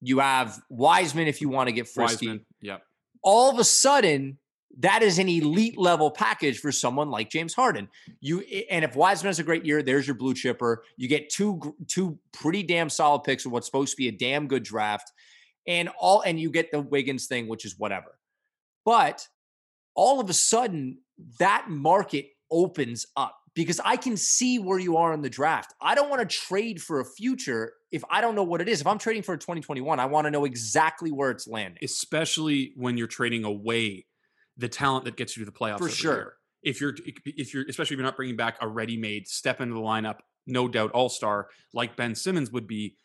[0.00, 2.82] You have Wiseman if you want to get frisky Wiseman, yep.
[3.22, 4.38] all of a sudden
[4.78, 7.88] that is an elite level package for someone like James Harden.
[8.20, 10.84] You and if Wiseman has a great year, there's your blue chipper.
[10.96, 14.46] You get two two pretty damn solid picks of what's supposed to be a damn
[14.48, 15.12] good draft,
[15.66, 18.18] and all and you get the Wiggins thing, which is whatever.
[18.84, 19.26] But
[19.94, 20.98] all of a sudden,
[21.38, 25.72] that market opens up because I can see where you are in the draft.
[25.80, 28.82] I don't want to trade for a future if I don't know what it is.
[28.82, 31.82] If I'm trading for a 2021, I want to know exactly where it's landing.
[31.82, 34.04] Especially when you're trading away
[34.56, 36.14] the talent that gets you to the playoffs For sure.
[36.14, 36.32] year.
[36.62, 39.80] If you're if you're especially if you're not bringing back a ready-made step into the
[39.80, 42.96] lineup, no doubt all-star like Ben Simmons would be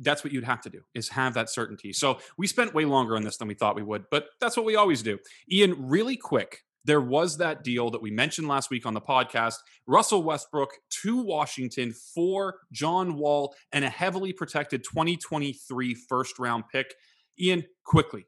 [0.00, 1.92] that's what you'd have to do is have that certainty.
[1.92, 4.66] So we spent way longer on this than we thought we would, but that's what
[4.66, 5.18] we always do.
[5.50, 9.56] Ian, really quick, there was that deal that we mentioned last week on the podcast.
[9.86, 10.70] Russell Westbrook
[11.02, 16.94] to Washington for John Wall and a heavily protected 2023 first round pick.
[17.40, 18.26] Ian, quickly,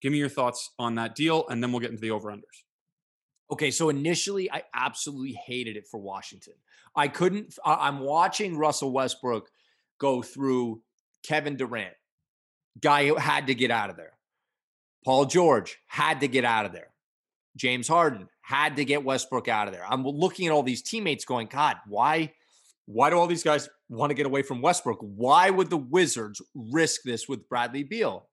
[0.00, 2.64] give me your thoughts on that deal, and then we'll get into the over-unders.
[3.50, 6.54] Okay, so initially I absolutely hated it for Washington.
[6.94, 9.48] I couldn't I'm watching Russell Westbrook
[9.98, 10.82] go through
[11.22, 11.94] Kevin Durant.
[12.80, 14.12] Guy who had to get out of there.
[15.04, 16.92] Paul George had to get out of there.
[17.56, 19.84] James Harden had to get Westbrook out of there.
[19.88, 22.32] I'm looking at all these teammates going, "God, why
[22.86, 24.98] why do all these guys want to get away from Westbrook?
[25.00, 28.29] Why would the Wizards risk this with Bradley Beal?"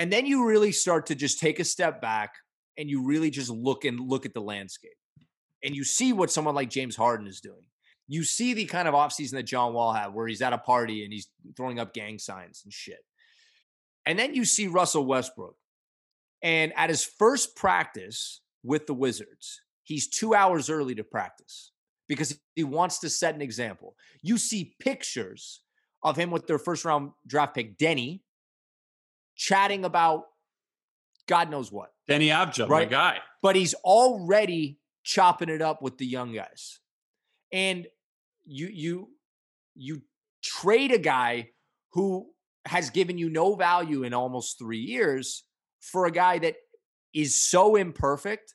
[0.00, 2.32] And then you really start to just take a step back
[2.78, 4.96] and you really just look and look at the landscape
[5.62, 7.66] and you see what someone like James Harden is doing.
[8.08, 11.04] You see the kind of offseason that John Wall had where he's at a party
[11.04, 13.00] and he's throwing up gang signs and shit.
[14.06, 15.56] And then you see Russell Westbrook.
[16.40, 21.72] And at his first practice with the Wizards, he's two hours early to practice
[22.08, 23.96] because he wants to set an example.
[24.22, 25.60] You see pictures
[26.02, 28.20] of him with their first round draft pick, Deni,
[29.40, 30.24] chatting about
[31.26, 32.90] God knows what Deni Avdija, my Right.
[32.90, 33.18] guy.
[33.40, 36.78] but he's already chopping it up with the young guys.
[37.50, 37.86] And
[38.44, 39.08] you you
[39.74, 40.02] you
[40.42, 41.50] trade a guy
[41.92, 42.30] who
[42.66, 45.44] has given you no value in almost 3 years
[45.80, 46.56] for a guy that
[47.14, 48.54] is so imperfect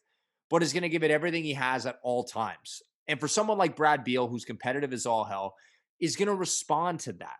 [0.51, 2.83] but is going to give it everything he has at all times.
[3.07, 5.55] And for someone like Brad Beal who's competitive as all hell
[5.99, 7.37] is going to respond to that.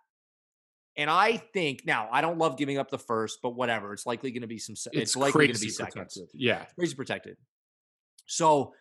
[0.97, 3.91] And I think now I don't love giving up the first, but whatever.
[3.93, 4.75] It's likely going to be some.
[4.75, 6.29] se- It's, likely going to be protected.
[6.33, 6.65] Yeah.
[6.77, 7.37] crazy protected.
[8.27, 8.73] So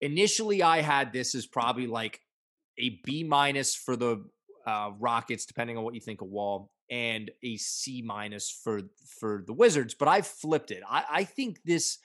[0.00, 2.20] initially I had this as probably like
[2.78, 4.24] a B minus for the
[4.66, 8.80] uh, Rockets, depending on what you think of Wall, and a C minus for
[9.20, 9.94] for the Wizards.
[9.94, 10.82] But I flipped it.
[10.88, 11.98] I, I think this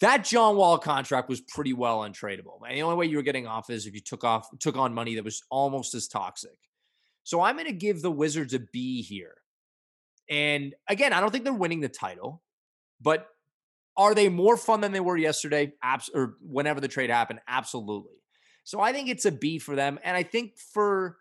[0.00, 2.60] that John Wall contract was pretty well untradeable.
[2.66, 4.94] And the only way you were getting off is if you took off took on
[4.94, 6.56] money that was almost as toxic.
[7.24, 9.34] So I'm going to give the Wizards a B here.
[10.28, 12.42] And again, I don't think they're winning the title,
[13.00, 13.28] but
[13.96, 15.72] are they more fun than they were yesterday?
[15.82, 17.40] Abs- or whenever the trade happened?
[17.48, 18.16] Absolutely.
[18.64, 19.98] So I think it's a B for them.
[20.04, 21.18] And I think for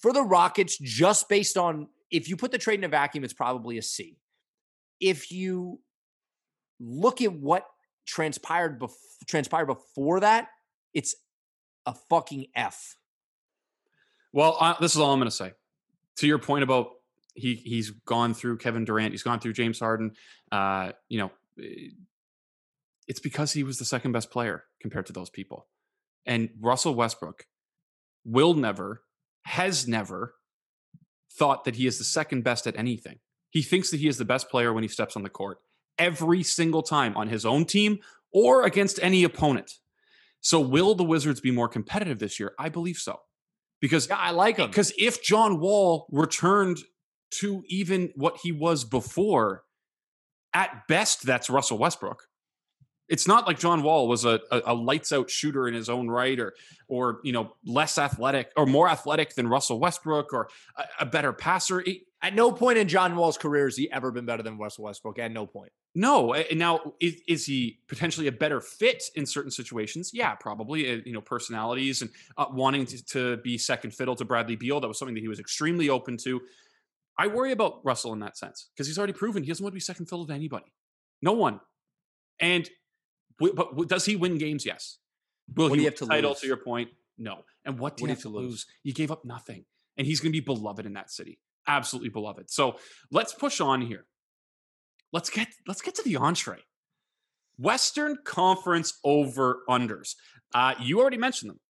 [0.00, 3.32] for the Rockets, just based on if you put the trade in a vacuum, it's
[3.32, 4.18] probably a C.
[5.00, 5.80] If you
[6.80, 7.64] look at what
[8.06, 8.92] transpired bef-
[9.26, 10.48] transpired before that,
[10.94, 11.14] it's
[11.86, 12.96] a fucking F.
[14.32, 15.52] Well, uh, this is all I'm going to say.
[16.18, 16.88] To your point about
[17.34, 20.12] he he's gone through Kevin Durant, he's gone through James Harden.
[20.50, 21.90] Uh, you know, eh,
[23.06, 25.66] it's because he was the second best player compared to those people.
[26.26, 27.46] And Russell Westbrook
[28.24, 29.02] will never,
[29.44, 30.34] has never
[31.32, 33.18] thought that he is the second best at anything.
[33.50, 35.58] He thinks that he is the best player when he steps on the court
[35.98, 37.98] every single time on his own team
[38.32, 39.72] or against any opponent.
[40.40, 42.52] So, will the Wizards be more competitive this year?
[42.58, 43.20] I believe so.
[43.80, 44.68] Because yeah, I like him.
[44.68, 46.78] Because if John Wall returned
[47.40, 49.62] to even what he was before,
[50.54, 52.24] at best, that's Russell Westbrook.
[53.08, 56.08] It's not like John Wall was a, a, a, lights out shooter in his own
[56.08, 56.54] right, or
[56.88, 61.32] or you know less athletic or more athletic than Russell Westbrook, or a, a better
[61.32, 61.80] passer.
[61.80, 64.84] It, at no point in John Wall's career has he ever been better than Russell
[64.84, 65.18] Westbrook.
[65.18, 65.70] At no point.
[65.94, 66.34] No.
[66.34, 70.10] And now, is, is he potentially a better fit in certain situations?
[70.12, 70.92] Yeah, probably.
[70.92, 74.80] Uh, you know, personalities and uh, wanting to, to be second fiddle to Bradley Beal.
[74.80, 76.40] That was something that he was extremely open to.
[77.18, 79.76] I worry about Russell in that sense because he's already proven he doesn't want to
[79.76, 80.72] be second fiddle to anybody.
[81.20, 81.60] No one.
[82.40, 82.68] And
[83.38, 84.66] but does he win games?
[84.66, 84.98] Yes.
[85.54, 86.30] Will what he have to title?
[86.30, 86.40] Lose?
[86.40, 87.44] To your point, no.
[87.64, 88.46] And what do what you have to lose?
[88.46, 88.66] lose?
[88.82, 89.64] You gave up nothing,
[89.96, 92.50] and he's going to be beloved in that city absolutely beloved.
[92.50, 92.76] So
[93.12, 94.06] let's push on here.
[95.12, 96.64] Let's get let's get to the entree.
[97.58, 100.14] Western Conference over unders.
[100.54, 101.60] Uh, you already mentioned them.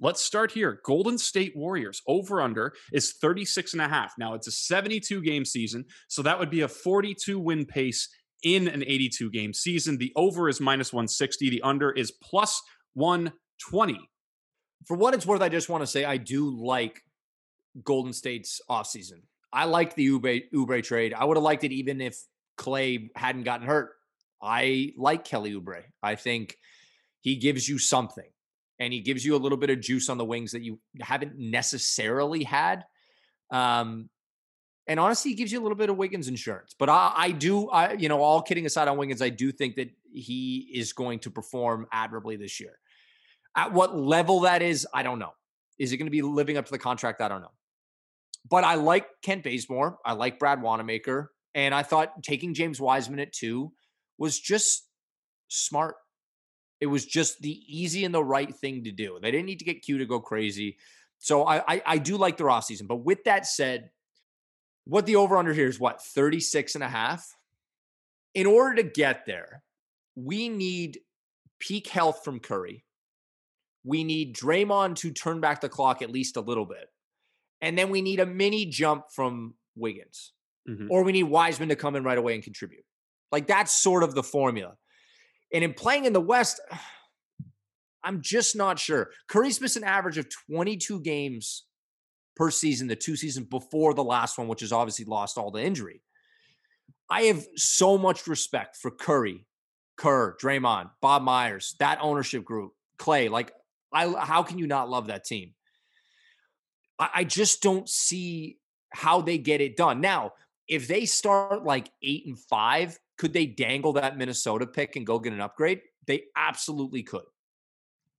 [0.00, 0.80] Let's start here.
[0.84, 4.12] Golden State Warriors over under is 36 and a half.
[4.16, 8.08] Now it's a 72 game season, so that would be a 42 win pace
[8.42, 9.98] in an 82 game season.
[9.98, 12.62] The over is minus 160, the under is plus
[12.94, 13.98] 120.
[14.86, 17.02] For what it's worth, I just want to say I do like
[17.82, 19.22] Golden State's offseason.
[19.52, 21.14] I like the Oubre trade.
[21.14, 22.18] I would have liked it even if
[22.56, 23.92] Clay hadn't gotten hurt.
[24.42, 25.82] I like Kelly Oubre.
[26.02, 26.56] I think
[27.20, 28.28] he gives you something
[28.78, 31.36] and he gives you a little bit of juice on the wings that you haven't
[31.36, 32.84] necessarily had.
[33.50, 34.10] Um,
[34.88, 36.74] and honestly, he gives you a little bit of Wiggins insurance.
[36.76, 39.76] But I, I do, I you know, all kidding aside on Wiggins, I do think
[39.76, 42.78] that he is going to perform admirably this year.
[43.54, 45.32] At what level that is, I don't know.
[45.78, 47.20] Is it going to be living up to the contract?
[47.20, 47.52] I don't know.
[48.48, 49.98] But I like Kent Bazemore.
[50.06, 51.32] I like Brad Wanamaker.
[51.54, 53.72] And I thought taking James Wiseman at two
[54.16, 54.88] was just
[55.48, 55.96] smart.
[56.80, 59.18] It was just the easy and the right thing to do.
[59.20, 60.78] They didn't need to get Q to go crazy.
[61.18, 62.86] So I, I, I do like the off season.
[62.86, 63.90] But with that said,
[64.88, 67.36] what the over under here is what, 36 and a half?
[68.34, 69.62] In order to get there,
[70.16, 71.00] we need
[71.60, 72.84] peak health from Curry.
[73.84, 76.88] We need Draymond to turn back the clock at least a little bit.
[77.60, 80.32] And then we need a mini jump from Wiggins,
[80.66, 80.86] mm-hmm.
[80.90, 82.84] or we need Wiseman to come in right away and contribute.
[83.30, 84.76] Like that's sort of the formula.
[85.52, 86.60] And in playing in the West,
[88.02, 89.10] I'm just not sure.
[89.28, 91.64] Curry's missed an average of 22 games
[92.38, 95.62] per season, the two seasons before the last one, which is obviously lost all the
[95.62, 96.00] injury.
[97.10, 99.46] I have so much respect for Curry,
[99.96, 103.28] Kerr, Draymond, Bob Myers, that ownership group, Clay.
[103.28, 103.52] Like,
[103.92, 105.54] I how can you not love that team?
[106.98, 108.58] I, I just don't see
[108.90, 110.00] how they get it done.
[110.00, 110.32] Now,
[110.68, 115.18] if they start like eight and five, could they dangle that Minnesota pick and go
[115.18, 115.80] get an upgrade?
[116.06, 117.24] They absolutely could.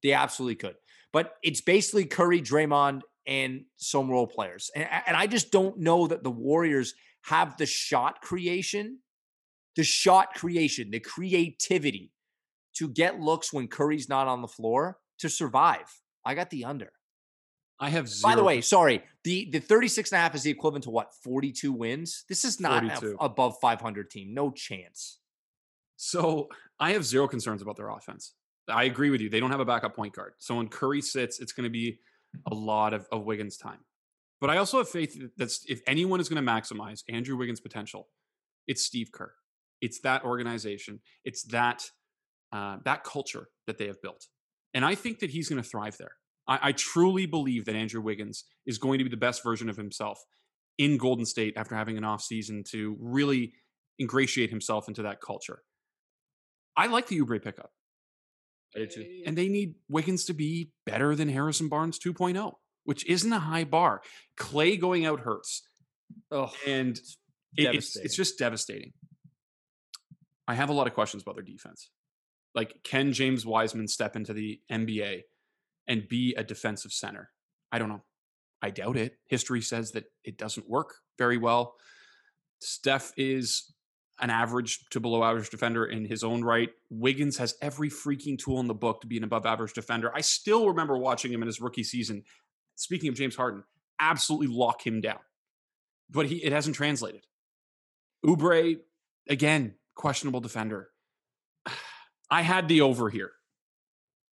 [0.04, 0.76] They absolutely could.
[1.14, 4.72] But it's basically Curry, Draymond, and some role players.
[4.76, 9.00] And, and I just don't know that the Warriors have the shot creation,
[9.76, 12.12] the shot creation, the creativity
[12.78, 16.02] to get looks when Curry's not on the floor to survive.
[16.26, 16.92] I got the under.
[17.80, 18.32] I have zero.
[18.32, 19.04] By the way, sorry.
[19.24, 21.14] The the 36 and a half is the equivalent to what?
[21.24, 22.26] 42 wins?
[22.28, 24.34] This is not a, above 500 team.
[24.34, 25.20] No chance.
[25.96, 26.48] So,
[26.80, 28.34] I have zero concerns about their offense.
[28.70, 29.30] I agree with you.
[29.30, 30.34] They don't have a backup point guard.
[30.38, 32.00] So when Curry sits, it's going to be
[32.50, 33.80] a lot of, of Wiggins time.
[34.42, 38.08] But I also have faith that if anyone is going to maximize Andrew Wiggins' potential,
[38.68, 39.34] it's Steve Kerr.
[39.82, 41.00] It's that organization.
[41.26, 41.84] It's that
[42.52, 44.26] uh, that culture that they have built.
[44.74, 46.14] And I think that he's going to thrive there.
[46.48, 49.78] I, I truly believe that Andrew Wiggins is going to be the best version of
[49.78, 50.20] himself
[50.78, 53.54] in Golden State after having an off season to really
[54.00, 55.62] ingratiate himself into that culture.
[56.76, 57.72] I like the Oubre pickup.
[58.76, 62.54] And they need Wiggins to be better than Harrison Barnes 2.0,
[62.84, 64.02] which isn't a high bar.
[64.38, 65.64] Clay going out hurts.
[66.32, 66.98] Oh, and
[67.56, 68.94] it, it's it's just devastating.
[70.48, 71.90] I have a lot of questions about their defense.
[72.56, 75.22] Like, can James Wiseman step into the NBA
[75.88, 77.30] and be a defensive center?
[77.72, 78.04] I don't know.
[78.62, 79.18] I doubt it.
[79.28, 81.76] History says that it doesn't work very well.
[82.62, 83.72] Steph is
[84.22, 86.70] an average to below average defender in his own right.
[86.90, 90.12] Wiggins has every freaking tool in the book to be an above average defender.
[90.16, 92.24] I still remember watching him in his rookie season.
[92.76, 93.64] Speaking of James Harden,
[94.00, 95.20] absolutely lock him down.
[96.10, 97.26] But he it hasn't translated.
[98.26, 98.80] Oubre,
[99.28, 100.90] again, questionable defender.
[102.32, 103.32] I had the over here.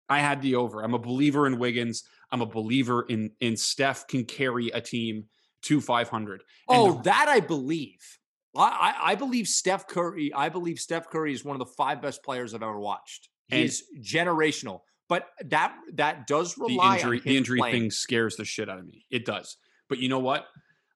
[0.10, 0.82] I had the over.
[0.82, 2.04] I'm a believer in Wiggins.
[2.32, 5.26] I'm a believer in in Steph can carry a team
[5.64, 6.42] to 500.
[6.42, 8.20] And oh, the, that I believe.
[8.58, 10.34] I, I believe Steph Curry.
[10.34, 13.30] I believe Steph Curry is one of the five best players I've ever watched.
[13.48, 17.20] He's generational, but that that does rely the injury.
[17.20, 17.74] the injury playing.
[17.74, 19.06] thing scares the shit out of me.
[19.10, 19.58] It does.
[19.88, 20.48] But you know what?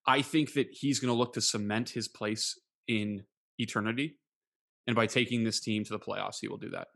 [0.05, 3.23] I think that he's going to look to cement his place in
[3.57, 4.17] eternity,
[4.87, 6.87] and by taking this team to the playoffs, he will do that.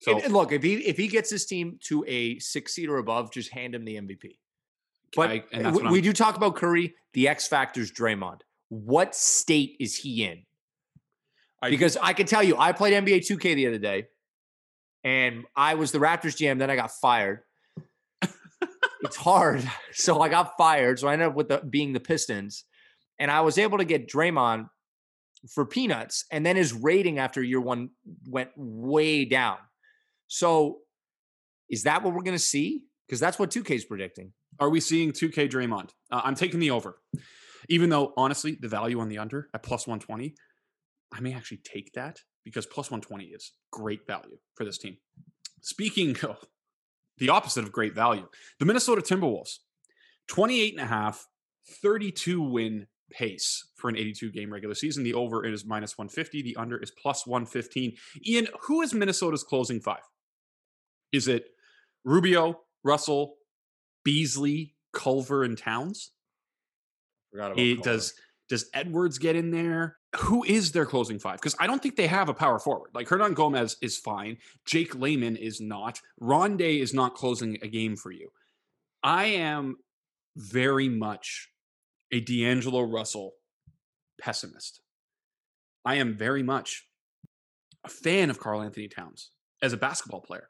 [0.00, 2.88] So and, and look, if he if he gets his team to a six seed
[2.88, 4.38] or above, just hand him the MVP.
[5.14, 6.94] But I, uh, we, we do talk about Curry.
[7.12, 8.40] The X factor is Draymond
[8.72, 10.44] what state is he in?
[11.60, 14.06] I, because I can tell you, I played NBA 2K the other day,
[15.04, 16.58] and I was the Raptors GM.
[16.58, 17.40] Then I got fired.
[19.02, 20.98] it's hard, so I got fired.
[20.98, 22.64] So I ended up with the, being the Pistons,
[23.18, 24.70] and I was able to get Draymond
[25.52, 27.90] for peanuts, and then his rating after year one
[28.26, 29.58] went way down.
[30.28, 30.78] So,
[31.68, 32.84] is that what we're going to see?
[33.06, 34.32] Because that's what 2K is predicting.
[34.58, 35.90] Are we seeing 2K Draymond?
[36.10, 36.96] Uh, I'm taking the over.
[37.68, 40.34] Even though, honestly, the value on the under at plus 120,
[41.12, 44.96] I may actually take that because plus 120 is great value for this team.
[45.60, 46.44] Speaking of
[47.18, 49.58] the opposite of great value, the Minnesota Timberwolves,
[50.28, 51.26] 28 and a half,
[51.82, 55.04] 32 win pace for an 82 game regular season.
[55.04, 57.94] The over is minus 150, the under is plus 115.
[58.26, 60.02] Ian, who is Minnesota's closing five?
[61.12, 61.44] Is it
[62.04, 63.36] Rubio, Russell,
[64.04, 66.12] Beasley, Culver, and Towns?
[67.32, 68.14] Forgot about it, does
[68.48, 69.96] does Edwards get in there?
[70.16, 71.36] Who is their closing five?
[71.36, 72.90] Because I don't think they have a power forward.
[72.92, 74.36] Like Hernangomez is fine.
[74.66, 76.00] Jake Layman is not.
[76.20, 78.28] Rondé is not closing a game for you.
[79.02, 79.76] I am
[80.36, 81.48] very much
[82.12, 83.32] a D'Angelo Russell
[84.20, 84.82] pessimist.
[85.84, 86.86] I am very much
[87.84, 89.30] a fan of Karl-Anthony Towns
[89.62, 90.48] as a basketball player,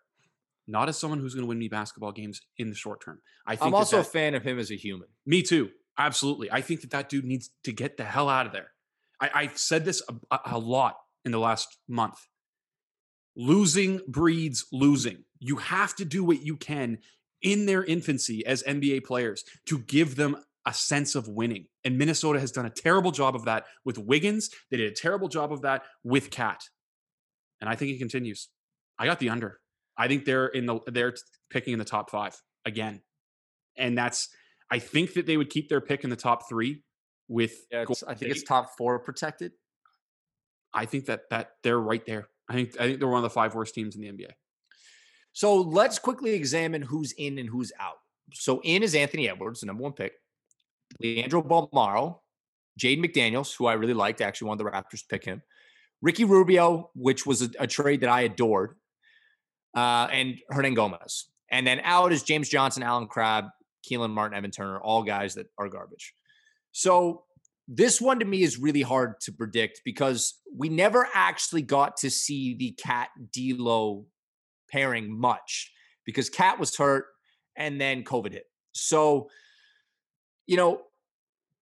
[0.66, 3.20] not as someone who's going to win me basketball games in the short term.
[3.46, 5.08] I think I'm also that that, a fan of him as a human.
[5.24, 5.70] Me too.
[5.98, 6.50] Absolutely.
[6.50, 8.72] I think that that dude needs to get the hell out of there.
[9.20, 12.18] I, I've said this a, a lot in the last month.
[13.36, 15.24] Losing breeds losing.
[15.38, 16.98] You have to do what you can
[17.40, 21.66] in their infancy as NBA players to give them a sense of winning.
[21.84, 24.50] And Minnesota has done a terrible job of that with Wiggins.
[24.70, 26.62] They did a terrible job of that with KAT.
[27.60, 28.48] And I think it continues.
[28.98, 29.58] I got the under.
[29.96, 31.14] I think they're in the they're
[31.50, 33.02] picking in the top 5 again.
[33.76, 34.28] And that's
[34.72, 36.82] I think that they would keep their pick in the top three
[37.28, 37.66] with.
[37.70, 39.52] Yeah, I think it's top four protected.
[40.72, 42.28] I think that that they're right there.
[42.48, 44.30] I think I think they're one of the five worst teams in the NBA.
[45.34, 47.98] So let's quickly examine who's in and who's out.
[48.32, 50.14] So in is Anthony Edwards, the number one pick.
[51.00, 52.20] Leandro Bolmaro,
[52.80, 55.42] Jaden McDaniels, who I really liked, actually wanted the Raptors to pick him.
[56.00, 58.76] Ricky Rubio, which was a, a trade that I adored,
[59.76, 61.24] uh, and Hernangomez.
[61.50, 63.50] And then out is James Johnson, Allen Crabbe,
[63.88, 66.14] Kelan Martin, Evan Turner, all guys that are garbage.
[66.72, 67.24] So
[67.68, 72.10] this one to me is really hard to predict because we never actually got to
[72.10, 74.06] see the KAT D'Lo
[74.70, 75.72] pairing much
[76.04, 77.06] because KAT was hurt
[77.56, 78.46] and then COVID hit.
[78.72, 79.28] So,
[80.46, 80.82] you know,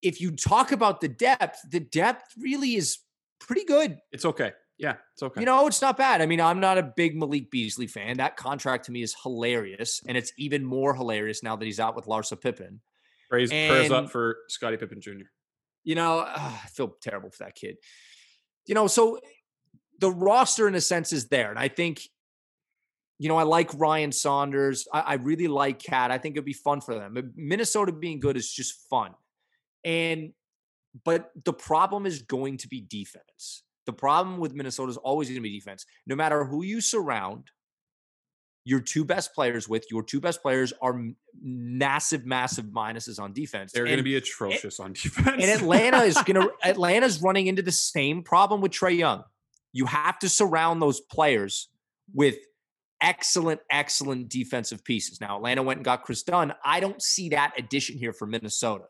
[0.02, 2.98] if you talk about the depth, the depth really is
[3.40, 3.98] pretty good.
[4.12, 4.52] It's okay.
[4.80, 5.40] Yeah, it's okay.
[5.40, 6.22] You know, it's not bad.
[6.22, 8.16] I mean, I'm not a big Malik Beasley fan.
[8.16, 11.94] That contract to me is hilarious, and it's even more hilarious now that he's out
[11.94, 12.80] with Larsa Pippen.
[13.28, 15.28] Praise, and, prayers up for Scottie Pippen Jr.
[15.84, 17.76] You know, I feel terrible for that kid.
[18.66, 19.18] You know, so
[19.98, 22.00] the roster in a sense is there, and I think,
[23.18, 24.88] you know, I like Ryan Saunders.
[24.90, 26.10] I, I really like KAT.
[26.10, 27.34] I think it'd be fun for them.
[27.36, 29.12] Minnesota being good is just fun,
[29.84, 30.32] and
[31.04, 35.36] but the problem is going to be defense the problem with Minnesota is always going
[35.36, 35.84] to be defense.
[36.06, 37.50] No matter who you surround,
[38.64, 39.84] your two best players with.
[39.90, 41.02] Your two best players are
[41.42, 43.72] massive, massive minuses on defense.
[43.72, 45.42] They're going to be atrocious on defense.
[45.42, 49.24] and Atlanta is going to Atlanta's running into the same problem with Trae Young.
[49.72, 51.68] You have to surround those players
[52.14, 52.36] with
[53.00, 55.20] excellent, excellent defensive pieces.
[55.20, 56.54] Now Atlanta went and got Kris Dunn.
[56.64, 58.84] I don't see that addition here for Minnesota.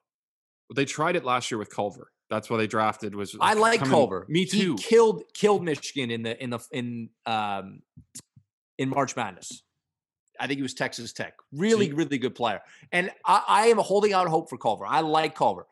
[0.74, 2.10] They tried it last year with Culver.
[2.30, 3.36] That's why they drafted was.
[3.40, 4.24] I like coming, Culver.
[4.28, 4.76] Me too.
[4.76, 7.82] He killed killed Michigan in the in the in um
[8.78, 9.62] in March Madness.
[10.38, 11.34] I think he was Texas Tech.
[11.52, 12.60] Really, really good player.
[12.92, 14.86] And I, I am holding out hope for Culver.
[14.86, 15.66] I like Culver.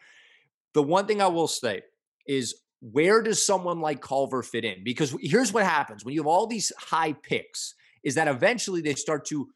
[0.75, 1.83] The one thing I will say
[2.27, 4.85] is where does someone like Culver fit in?
[4.85, 8.95] Because here's what happens when you have all these high picks, is that eventually they
[8.95, 9.49] start to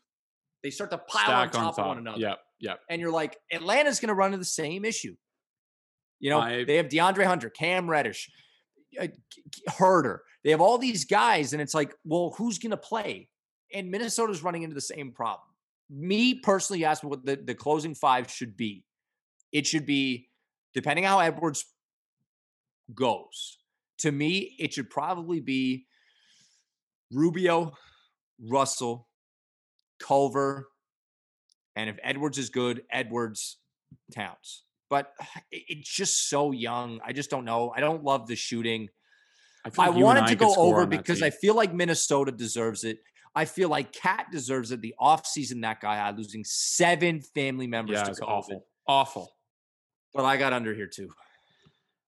[0.62, 2.18] they start to pile Stack on top, on top of one another.
[2.18, 2.38] Yep.
[2.60, 2.80] Yep.
[2.88, 5.16] And you're like, Atlanta's gonna run into the same issue.
[6.22, 8.30] You know, I, they have DeAndre Hunter, Cam Reddish,
[8.98, 9.08] uh,
[9.68, 10.18] Huerter.
[10.44, 13.28] They have all these guys, and it's like, well, who's going to play?
[13.74, 15.48] And Minnesota's running into the same problem.
[15.90, 18.84] Me personally, asked me what the, the closing five should be.
[19.50, 20.28] It should be,
[20.74, 21.64] depending on how Edwards
[22.94, 23.58] goes,
[23.98, 25.86] to me, it should probably be
[27.10, 27.72] Rubio,
[28.40, 29.08] Russell,
[29.98, 30.68] Culver,
[31.74, 33.58] and if Edwards is good, Edwards,
[34.14, 34.62] Towns
[34.92, 35.14] but
[35.50, 37.00] it's just so young.
[37.04, 37.72] I just don't know.
[37.74, 38.90] I don't love the shooting.
[39.64, 42.98] I, I wanted to go over because I feel like Minnesota deserves it.
[43.34, 44.82] I feel like KAT deserves it.
[44.82, 48.26] The offseason that guy had losing seven family members yeah, to COVID.
[48.26, 48.66] Awful.
[48.86, 49.32] Awful.
[50.12, 51.08] But I got under here too.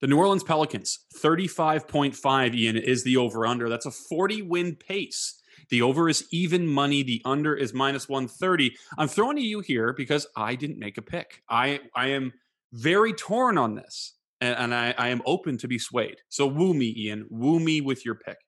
[0.00, 3.70] The New Orleans Pelicans, 35.5, Ian, is the over under.
[3.70, 5.40] That's a 40 win pace.
[5.70, 7.02] The over is even money.
[7.02, 8.76] The under is minus 130.
[8.98, 11.40] I'm throwing to you here because I didn't make a pick.
[11.48, 12.32] I I am
[12.74, 16.16] very torn on this, and, and I, I am open to be swayed.
[16.28, 17.26] So woo me, Ian.
[17.30, 18.38] Woo me with your pick.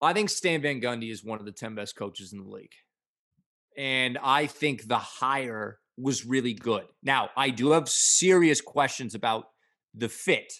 [0.00, 2.72] I think Stan Van Gundy is one of the 10 best coaches in the league.
[3.76, 6.84] And I think the hire was really good.
[7.02, 9.46] Now, I do have serious questions about
[9.94, 10.52] the fit.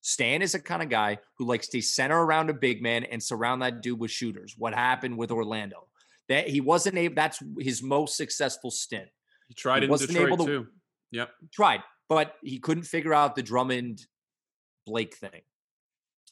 [0.00, 3.22] Stan is a kind of guy who likes to center around a big man and
[3.22, 4.54] surround that dude with shooters.
[4.56, 5.86] What happened with Orlando?
[6.28, 9.08] That he wasn't able, that's his most successful stint.
[9.48, 10.66] He tried he in Detroit to, too.
[11.12, 11.30] Yep.
[11.52, 14.06] Tried, but he couldn't figure out the Drummond
[14.86, 15.42] Blake thing.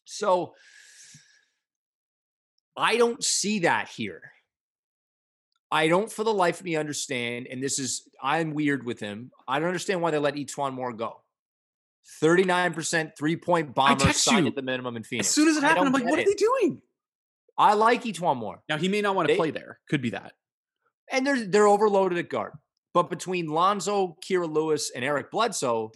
[0.04, 0.54] So
[2.76, 4.22] I don't see that here.
[5.70, 9.32] I don't for the life of me understand, and this is I'm weird with him.
[9.48, 11.20] I don't understand why they let E'Twaun Moore go.
[12.22, 14.50] 39% three point bomber signed you.
[14.50, 15.28] at the minimum in Phoenix.
[15.28, 16.22] As soon as it happened, I'm like, what it.
[16.22, 16.82] are they doing?
[17.58, 18.62] I like E'Twaun Moore.
[18.68, 19.80] Now he may not want to they, play there.
[19.88, 20.34] Could be that.
[21.10, 22.52] And they're they're overloaded at guard.
[22.96, 25.92] But between Lonzo, Kira Lewis, and Eric Bledsoe,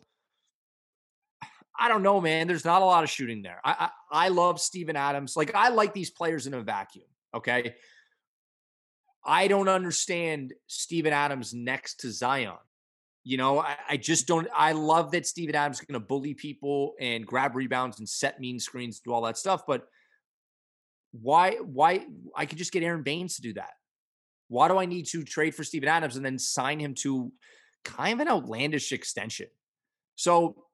[1.79, 2.47] I don't know, man.
[2.47, 3.59] There's not a lot of shooting there.
[3.65, 5.35] I, I, I love Steven Adams.
[5.35, 7.07] Like I like these players in a vacuum.
[7.35, 7.75] Okay.
[9.25, 12.59] I don't understand Steven Adams next to Zion.
[13.25, 14.47] You know, I, I just don't.
[14.55, 18.39] I love that Steven Adams is going to bully people and grab rebounds and set
[18.41, 19.63] mean screens, do all that stuff.
[19.67, 19.87] But
[21.13, 21.53] why?
[21.63, 22.05] Why?
[22.37, 23.71] I could just get Aron Baynes to do that.
[24.51, 27.33] Why do I need to trade for Steven Adams and then sign him to
[27.85, 29.47] kind of an outlandish extension?
[30.17, 30.65] So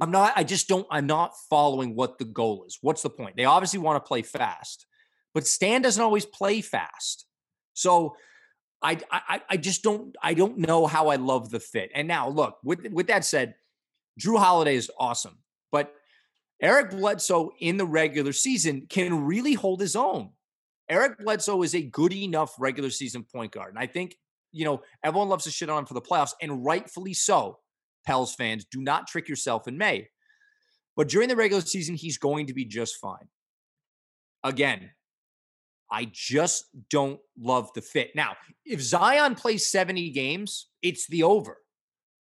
[0.00, 2.78] I'm not, I just don't, I'm not following what the goal is.
[2.80, 3.36] What's the point?
[3.36, 4.86] They obviously want to play fast,
[5.34, 7.26] but Stan doesn't always play fast.
[7.74, 8.14] So
[8.80, 11.90] I, I, I just don't, I don't know how I love the fit.
[11.92, 13.56] And now look, with, with that said,
[14.20, 15.38] Jrue Holiday is awesome,
[15.72, 15.92] but
[16.62, 20.30] Eric Bledsoe in the regular season can really hold his own.
[20.90, 23.70] Eric Bledsoe is a good enough regular season point guard.
[23.70, 24.16] And I think,
[24.52, 27.58] you know, everyone loves to shit on him for the playoffs, and rightfully so.
[28.04, 30.08] Pels fans, do not trick yourself in May.
[30.96, 33.28] But during the regular season, he's going to be just fine.
[34.42, 34.90] Again,
[35.92, 38.10] I just don't love the fit.
[38.14, 38.34] Now,
[38.64, 41.58] if Zion plays 70 games, it's the over.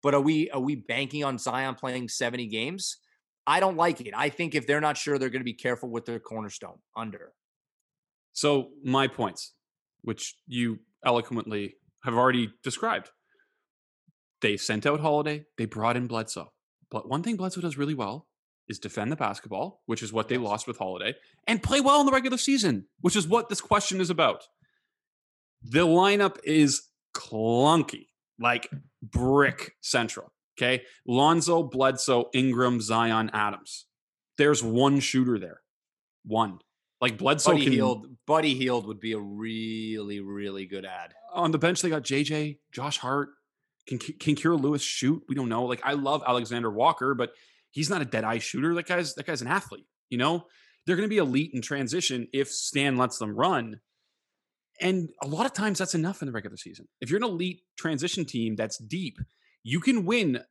[0.03, 2.97] But are we are we banking on Zion playing 70 games?
[3.45, 4.13] I don't like it.
[4.15, 7.33] I think if they're not sure, they're going to be careful with their cornerstone under.
[8.33, 9.53] So, my points,
[10.01, 13.09] which you eloquently have already described.
[14.41, 16.51] They sent out Holiday, they brought in Bledsoe.
[16.89, 18.27] But one thing Bledsoe does really well
[18.67, 20.43] is defend the basketball, which is what they yes.
[20.43, 21.15] lost with Holiday,
[21.47, 24.43] and play well in the regular season, which is what this question is about.
[25.63, 28.07] The lineup is clunky,
[28.39, 28.69] like
[29.01, 30.31] brick central.
[30.57, 30.83] Okay.
[31.07, 33.85] Lonzo, Bledsoe, Ingram, Zion, Adams.
[34.37, 35.61] There's one shooter there.
[36.23, 36.59] One.
[37.01, 41.15] Like Bledsoe Buddy can, Hield, Buddy Hield would be a really, really good ad.
[41.33, 43.29] On the bench, they got JJ, Josh Hart.
[43.87, 45.23] Can can Kira Lewis shoot?
[45.27, 45.65] We don't know.
[45.65, 47.31] Like I love Alexander Walker, but
[47.71, 48.75] he's not a dead eye shooter.
[48.75, 49.87] That guy's that guy's an athlete.
[50.11, 50.45] You know,
[50.85, 53.79] they're going to be elite in transition if Stan lets them run.
[54.79, 56.87] And a lot of times that's enough in the regular season.
[57.01, 59.17] If you're an elite transition team that's deep,
[59.63, 60.41] you can win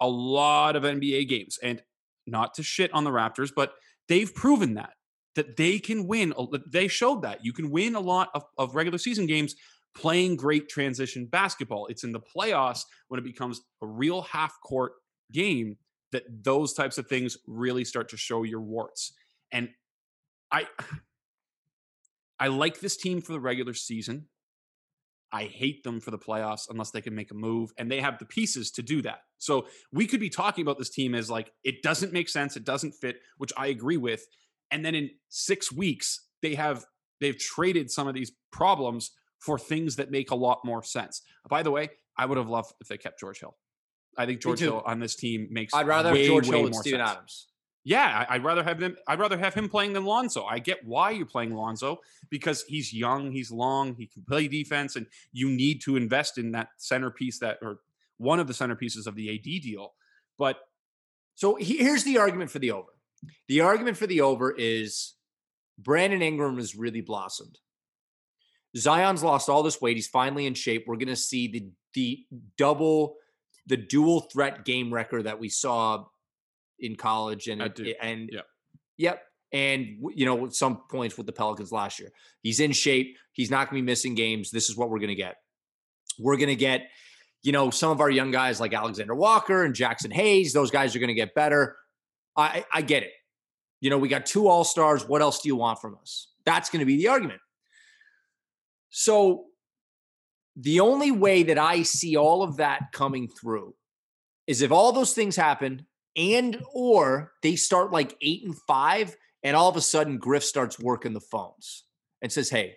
[0.00, 1.58] a lot of NBA games.
[1.62, 1.82] And
[2.26, 3.74] not to shit on the Raptors, but
[4.08, 4.92] they've proven that
[5.36, 6.32] that they can win.
[6.70, 9.54] They showed that you can win a lot of, of regular season games
[9.94, 11.86] playing great transition basketball.
[11.86, 14.92] It's in the playoffs when it becomes a real half court
[15.32, 15.76] game
[16.12, 19.12] that those types of things really start to show your warts.
[19.52, 19.70] And
[20.50, 20.66] I
[22.38, 24.26] I like this team for the regular season.
[25.30, 28.18] I hate them for the playoffs unless they can make a move and they have
[28.18, 29.20] the pieces to do that.
[29.38, 32.64] So we could be talking about this team as like it doesn't make sense, it
[32.64, 34.26] doesn't fit, which I agree with.
[34.70, 36.84] And then in 6 weeks they have
[37.20, 41.22] they've traded some of these problems for things that make a lot more sense.
[41.48, 43.56] By the way, I would have loved if they kept George Hill.
[44.18, 45.72] I think George Hill on this team makes.
[45.72, 47.10] I'd rather way, have George Hill than Steven sense.
[47.10, 47.46] Adams.
[47.82, 48.96] Yeah, I'd rather have him.
[49.08, 50.44] I'd rather have him playing than Lonzo.
[50.44, 54.96] I get why you're playing Lonzo because he's young, he's long, he can play defense,
[54.96, 57.80] and you need to invest in that centerpiece that or
[58.18, 59.94] one of the centerpieces of the AD deal.
[60.36, 60.58] But
[61.36, 62.90] so here's the argument for the over.
[63.48, 65.14] The argument for the over is
[65.78, 67.58] Brandon Ingram has really blossomed.
[68.76, 69.96] Zion's lost all this weight.
[69.96, 70.84] He's finally in shape.
[70.86, 72.24] We're going to see the the
[72.56, 73.16] double,
[73.66, 76.04] the dual threat game record that we saw
[76.78, 77.60] in college and
[78.00, 78.46] and yep.
[78.96, 79.22] yep.
[79.52, 82.10] And you know, some points with the Pelicans last year,
[82.42, 83.16] he's in shape.
[83.32, 84.50] He's not going to be missing games.
[84.50, 85.36] This is what we're going to get.
[86.18, 86.88] We're going to get,
[87.42, 90.52] you know, some of our young guys like Alexander Walker and Jaxson Hayes.
[90.52, 91.76] Those guys are going to get better.
[92.36, 93.12] I, I get it.
[93.80, 95.06] You know, we got two All Stars.
[95.06, 96.28] What else do you want from us?
[96.44, 97.40] That's going to be the argument.
[98.90, 99.46] So
[100.56, 103.74] the only way that I see all of that coming through
[104.46, 109.56] is if all those things happen and or they start like 8 and 5 and
[109.56, 111.84] all of a sudden Griff starts working the phones
[112.20, 112.76] and says, "Hey,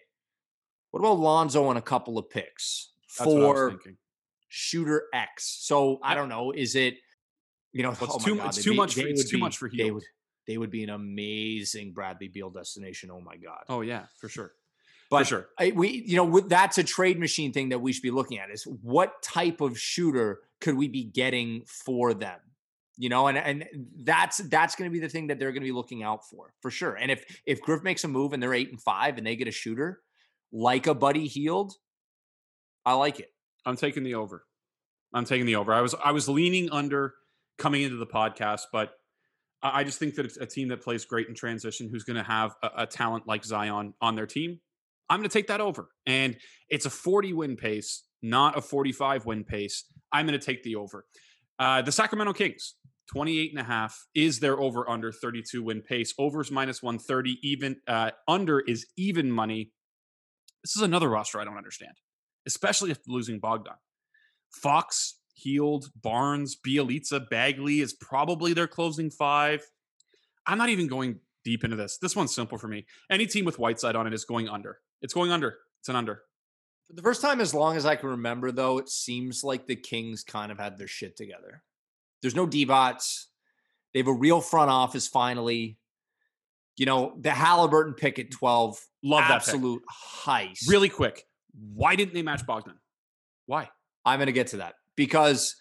[0.91, 3.77] what about Lonzo and a couple of picks for
[4.47, 6.95] shooter X?" So, I don't know, is it
[7.73, 9.57] you know, well, it's, oh too, it's too be, much for it's too be, much
[9.57, 10.03] for They would,
[10.47, 13.09] they would be an amazing Bradley Beal destination.
[13.11, 13.63] Oh my God.
[13.67, 14.53] Oh yeah, for sure.
[15.09, 15.49] But For sure.
[15.59, 18.49] I, we, you know, that's a trade machine thing that we should be looking at
[18.49, 22.39] is what type of shooter could we be getting for them?
[22.97, 23.65] You know, and and
[24.03, 26.53] that's that's going to be the thing that they're going to be looking out for
[26.61, 26.95] for sure.
[26.95, 29.47] And if if Griff makes a move and they're eight and five and they get
[29.47, 30.01] a shooter
[30.51, 31.73] like a Buddy Hield,
[32.85, 33.31] I like it.
[33.65, 34.45] I'm taking the over.
[35.13, 35.73] I'm taking the over.
[35.73, 37.13] I was I was leaning under
[37.57, 38.91] coming into the podcast, but
[39.61, 42.23] I just think that it's a team that plays great in transition, who's going to
[42.23, 44.59] have a, a, talent like Zion on their team,
[45.09, 45.89] I'm going to take that over.
[46.05, 46.35] And
[46.69, 49.85] it's a 40 win pace, not a 45 win pace.
[50.11, 51.05] I'm going to take the over.
[51.59, 52.75] Uh, the Sacramento Kings,
[53.11, 56.13] 28 and a half is their over under 32 win pace.
[56.17, 59.71] Overs minus 130, even uh, under is even money.
[60.63, 61.93] This is another roster I don't understand,
[62.45, 63.75] especially if losing Bogdan.
[64.51, 69.63] Fox, Hield, Barnes, Bjelica, Bagley is probably their closing five.
[70.45, 71.97] I'm not even going deep into this.
[71.97, 72.85] This one's simple for me.
[73.09, 74.79] Any team with Whiteside on it is going under.
[75.01, 75.57] It's going under.
[75.81, 76.21] It's an under.
[76.87, 79.75] For the first time as long as I can remember, though, it seems like the
[79.75, 81.63] Kings kind of had their shit together.
[82.21, 83.25] There's no Divacs.
[83.93, 85.77] They have a real front office finally.
[86.77, 88.79] You know, the Halliburton pick at 12.
[89.03, 89.83] Love that absolute
[90.25, 90.67] heist.
[90.67, 91.23] Really quick.
[91.73, 92.79] Why didn't they match Bogdan?
[93.45, 93.69] Why?
[94.05, 95.55] I'm going to get to that because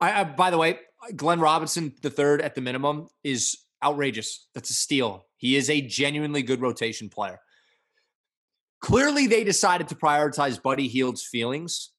[0.00, 0.78] I, I, by the way,
[1.16, 4.48] Glenn Robinson the third at the minimum is outrageous.
[4.54, 5.26] That's a steal.
[5.36, 7.40] He is a genuinely good rotation player.
[8.80, 11.90] Clearly, they decided to prioritize Buddy Hield's feelings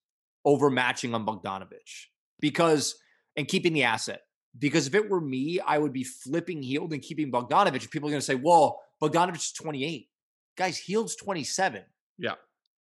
[0.45, 2.07] over matching on Bogdanovich
[2.39, 2.95] because
[3.35, 4.21] and keeping the asset.
[4.57, 7.91] Because if it were me, I would be flipping Hield and keeping Bogdanovich.
[7.91, 10.09] People are going to say, "Well, Bogdanovich is 28."
[10.57, 11.83] Guys, Hield's 27.
[12.17, 12.35] Yeah,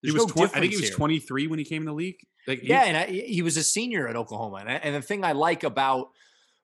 [0.02, 0.28] There's he was.
[0.28, 2.20] No 20, I think he was 23 when he came in the league.
[2.48, 4.58] Like, yeah, and I, he was a senior at Oklahoma.
[4.58, 6.10] And, and the thing I like about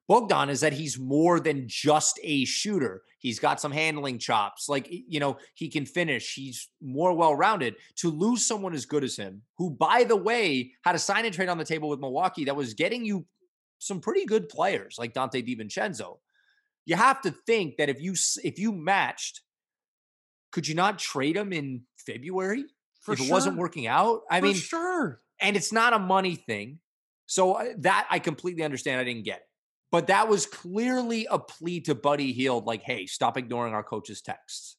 [0.08, 3.04] Bogdan is that he's more than just a shooter.
[3.20, 4.70] He's got some handling chops.
[4.70, 6.34] Like, you know, he can finish.
[6.34, 7.76] He's more well rounded.
[7.98, 11.34] To lose someone as good as him, who, by the way, had a sign and
[11.34, 13.26] trade on the table with Milwaukee that was getting you
[13.80, 16.18] some pretty good players like Donte DiVincenzo,
[16.86, 19.42] you have to think that if you if you matched,
[20.52, 22.66] could you not trade him in February
[23.08, 23.28] For if sure.
[23.28, 24.24] it wasn't working out?
[24.30, 25.22] I For mean, sure.
[25.40, 26.80] And it's not a money thing.
[27.26, 29.00] So uh, that I completely understand.
[29.00, 29.44] I didn't get it.
[29.94, 34.22] But that was clearly a plea to Buddy Hield, like, hey, stop ignoring our coach's
[34.22, 34.76] texts.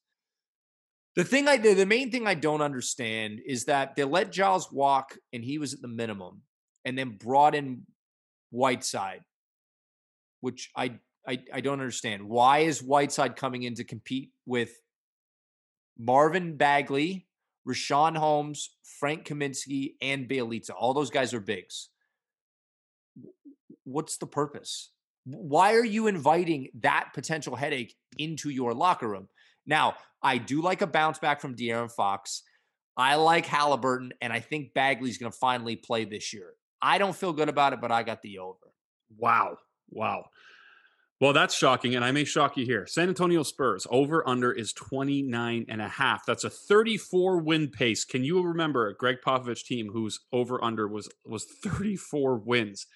[1.16, 5.16] The thing I the main thing I don't understand is that they let Giles walk
[5.32, 6.42] and he was at the minimum,
[6.84, 7.86] and then brought in
[8.50, 9.22] Whiteside,
[10.42, 12.28] which I I, I don't understand.
[12.28, 14.72] Why is Whiteside coming in to compete with
[15.98, 17.27] Marvin Bagley,
[17.68, 20.70] Richaun Holmes, Frank Kaminsky, and Bjelica.
[20.76, 21.90] All those guys are bigs.
[23.84, 24.90] What's the purpose?
[25.24, 29.28] Why are you inviting that potential headache into your locker room?
[29.66, 32.42] Now, I do like a bounce back from De'Aaron Fox.
[32.96, 36.54] I like Halliburton, and I think Bagley's going to finally play this year.
[36.80, 38.72] I don't feel good about it, but I got the over.
[39.16, 39.58] Wow.
[39.90, 40.24] Wow.
[41.20, 42.86] Well, that's shocking, and I may shock you here.
[42.86, 46.24] San Antonio Spurs over under is 29 and a half.
[46.24, 48.04] That's a 34 win pace.
[48.04, 52.86] Can you remember a Gregg Popovich team whose over under was was 34 wins?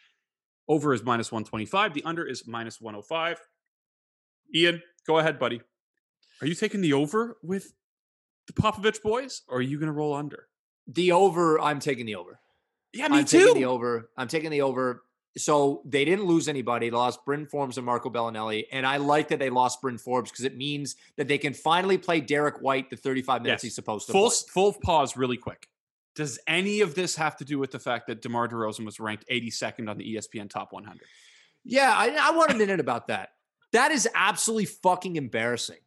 [0.68, 1.94] Over is minus 125.
[1.94, 3.40] The under is minus 105.
[4.54, 5.60] Ian, go ahead, buddy.
[6.40, 7.72] Are you taking the over with
[8.46, 10.46] the Popovich boys, or are you going to roll under?
[10.86, 12.38] The over, I'm taking the over.
[12.92, 13.38] Yeah, me I'm too.
[13.38, 14.10] taking the over.
[14.16, 15.02] I'm taking the over.
[15.38, 16.90] So they didn't lose anybody.
[16.90, 18.64] They lost Bryn Forbes and Marco Belinelli.
[18.70, 21.96] And I like that they lost Bryn Forbes because it means that they can finally
[21.96, 23.68] play Derrick White the 35 minutes Yes.
[23.70, 24.36] he's supposed to Full play.
[24.50, 25.68] full pause, really quick.
[26.14, 29.24] Does any of this have to do with the fact that DeMar DeRozan was ranked
[29.30, 31.00] 82nd on the ESPN Top 100?
[31.64, 33.30] Yeah, I, I want a minute about that.
[33.72, 35.78] That is absolutely fucking embarrassing.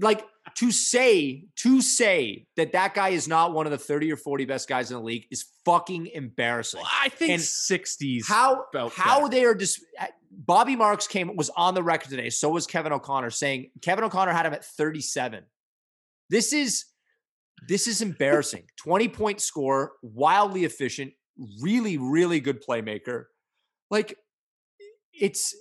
[0.00, 0.24] Like
[0.56, 4.44] to say to say that that guy is not one of the 30 or 40
[4.46, 6.80] best guys in the league is fucking embarrassing.
[6.80, 8.26] Well, I think And 60s.
[8.26, 8.64] How
[8.94, 9.28] how better.
[9.30, 9.84] they are dis-
[10.30, 12.30] Bobby Marks came was on the record today.
[12.30, 15.44] So was Kevin O'Connor saying Kevin O'Connor had him at 37.
[16.30, 16.86] This is
[17.68, 18.64] this is embarrassing.
[18.78, 21.12] 20 point score, wildly efficient,
[21.60, 23.24] really really good playmaker.
[23.90, 24.16] Like
[25.12, 25.54] it's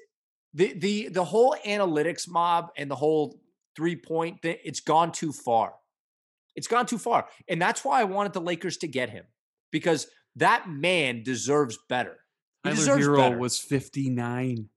[0.54, 3.40] the the the whole analytics mob and the whole
[3.76, 5.74] three point thing, it's gone too far.
[6.56, 7.28] It's gone too far.
[7.48, 9.26] And that's why I wanted the Lakers to get him
[9.72, 12.18] because that man deserves better.
[12.64, 13.38] He Tyler deserves Herro better.
[13.38, 14.70] was 59.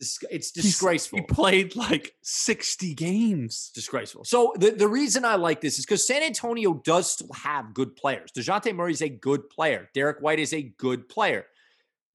[0.00, 1.18] Dis- It's He's- disgraceful.
[1.18, 3.70] He played like 60 games.
[3.74, 4.24] disgraceful.
[4.24, 7.94] So the, the reason I like this is because San Antonio does still have good
[7.94, 8.32] players.
[8.36, 9.88] DeJounte Murray is a good player.
[9.94, 11.44] Derrick White is a good player.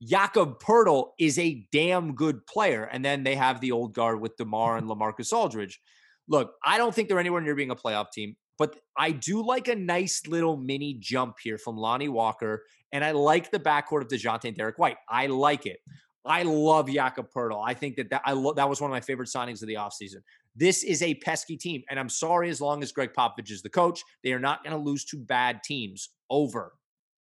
[0.03, 2.83] Jakob Poeltl is a damn good player.
[2.83, 5.79] And then they have the old guard with DeMar and LaMarcus Aldridge.
[6.27, 9.67] Look, I don't think they're anywhere near being a playoff team, but I do like
[9.67, 12.63] a nice little mini jump here from Lonnie Walker.
[12.91, 14.97] And I like the backcourt of DeJounte and Derrick White.
[15.09, 15.79] I like it.
[16.25, 17.63] I love Jakob Poeltl.
[17.63, 19.75] I think that that, I lo- that was one of my favorite signings of the
[19.75, 20.17] offseason.
[20.55, 21.83] This is a pesky team.
[21.89, 24.75] And I'm sorry, as long as Gregg Popovich is the coach, they are not going
[24.75, 26.09] to lose to bad teams.
[26.29, 26.73] Over.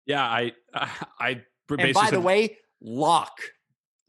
[0.05, 1.41] Yeah, I I, I
[1.79, 3.31] And by the way, lock.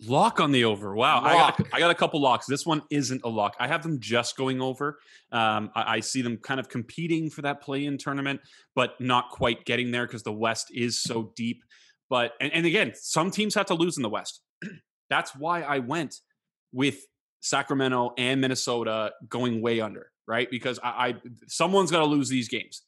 [0.06, 0.94] Lock on the over.
[0.94, 1.66] Wow, I got.
[1.72, 2.46] I got a couple locks.
[2.46, 3.54] This one isn't a lock.
[3.58, 4.98] I have them just going over.
[5.30, 8.40] Um, I, I see them kind of competing for that play-in tournament,
[8.74, 11.62] but not quite getting there because the West is so deep.
[12.10, 14.40] But and, and again, some teams have to lose in the West.
[15.10, 16.16] That's why I went
[16.72, 16.96] with
[17.40, 20.48] Sacramento and Minnesota going way under, right?
[20.50, 21.14] Because I, I
[21.48, 22.82] someone's got to lose these games.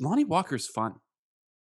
[0.00, 0.94] Lonnie Walker's fun.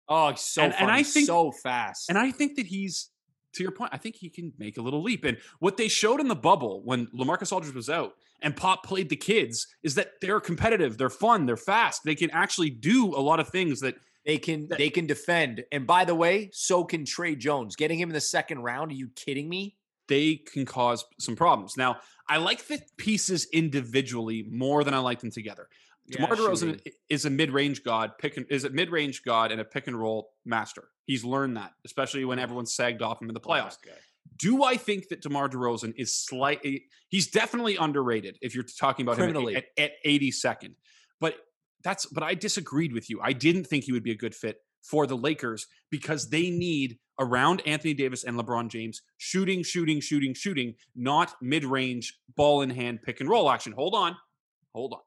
[0.08, 0.90] Oh, he's so And- and.
[0.90, 2.08] I think- so fast.
[2.08, 3.10] And I think that he's,
[3.54, 5.24] to your point, I think he can make a little leap.
[5.24, 9.08] And what they showed in the bubble when Lamarcus Aldridge was out and Pop played
[9.08, 12.02] the kids is that they're competitive, they're fun, they're fast.
[12.04, 15.64] They can actually do a lot of things that they can that- they can defend.
[15.72, 17.76] And by the way, so can Tre Jones.
[17.76, 18.92] Getting him in the second round.
[18.92, 19.76] Are you kidding me?
[20.08, 21.76] they can cause some problems.
[21.76, 21.98] Now,
[22.28, 25.68] I like the pieces individually more than I like them together.
[26.10, 29.86] DeMar DeRozan is a mid-range god, pick and, is a mid-range god and a pick
[29.86, 30.88] and roll master.
[31.04, 33.76] He's learned that, especially when everyone's sagged off him in the playoffs.
[34.36, 39.04] Do I think that DeMar DeRozan is slightly eh, he's definitely underrated if you're talking
[39.04, 39.54] about Criminally.
[39.54, 40.74] him at, at, at 82nd.
[41.20, 41.36] But
[41.82, 43.20] that's but I disagreed with you.
[43.22, 46.98] I didn't think he would be a good fit for the Lakers because they need
[47.18, 53.02] around Anthony Davis and LeBron James shooting, shooting, shooting, shooting, not mid-range ball in hand
[53.02, 53.72] pick and roll action.
[53.72, 54.16] Hold on.
[54.74, 55.00] Hold on.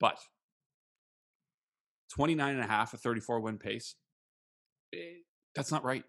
[0.00, 0.18] But
[2.14, 3.94] 29 and a half, a 34 win pace.
[4.94, 4.98] eh,
[5.54, 6.04] that's not right.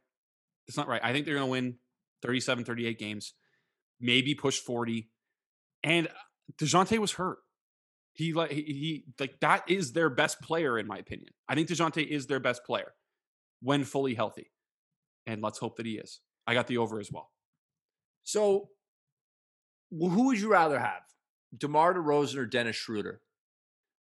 [0.68, 1.02] That's not right.
[1.04, 1.78] I think they're going to win
[2.22, 3.34] 37, 38 games,
[4.00, 5.10] maybe push 40.
[5.84, 6.10] And
[6.60, 7.38] DeJounte was hurt.
[8.14, 11.30] He like he, like that is their best player in my opinion.
[11.48, 12.94] I think DeJounte is their best player
[13.62, 14.52] when fully healthy.
[15.26, 16.20] And let's hope that he is.
[16.48, 17.32] I got the over as well.
[18.24, 18.70] So,
[19.92, 21.04] wh- who would you rather have,
[21.56, 23.22] Demar Derozan or Dennis Schroeder?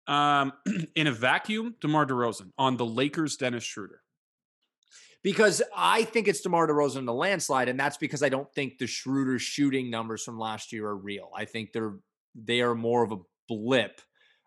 [0.07, 0.53] Um,
[0.95, 2.53] in a vacuum, DeMar DeRozan.
[2.59, 4.03] On the Lakers, Dennis Schroeder.
[5.23, 8.79] Because I think it's DeMar DeRozan in the landslide, and that's because I don't think
[8.79, 11.31] the Schroeder shooting numbers from last year are real.
[11.35, 11.95] I think they're
[12.35, 13.17] they are more of a
[13.49, 14.01] blip.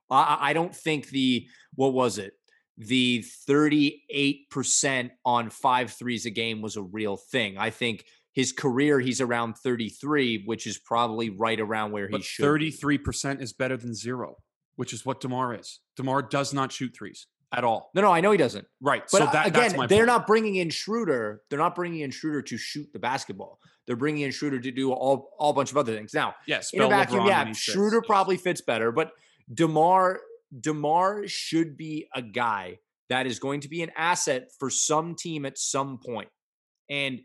[0.10, 2.34] I, I- don't think the what was it?
[2.78, 7.57] The 38% on five threes a game was a real thing.
[7.57, 12.24] I think his career, he's around 33, which is probably right around where he But
[12.24, 12.60] should.
[12.60, 12.72] be.
[12.72, 14.38] 33% is better than zero.
[14.80, 15.82] Which is what DeMar is.
[15.97, 17.91] DeMar does not shoot threes at all.
[17.93, 18.65] No, no, I know he doesn't.
[18.80, 19.03] Right.
[19.11, 20.07] But so that, again, they're point.
[20.07, 21.41] not bringing in Schroeder.
[21.49, 23.59] They're not bringing in Schroeder to shoot the basketball.
[23.86, 26.13] They're bringing in Schroeder to do all all bunch of other things.
[26.13, 27.51] Now, Yes, in a vacuum, LeBron yeah.
[27.51, 29.11] Schroeder probably fits better, but
[29.53, 30.21] Demar
[30.57, 35.45] Demar should be a guy that is going to be an asset for some team
[35.45, 36.30] at some point,
[36.89, 37.19] and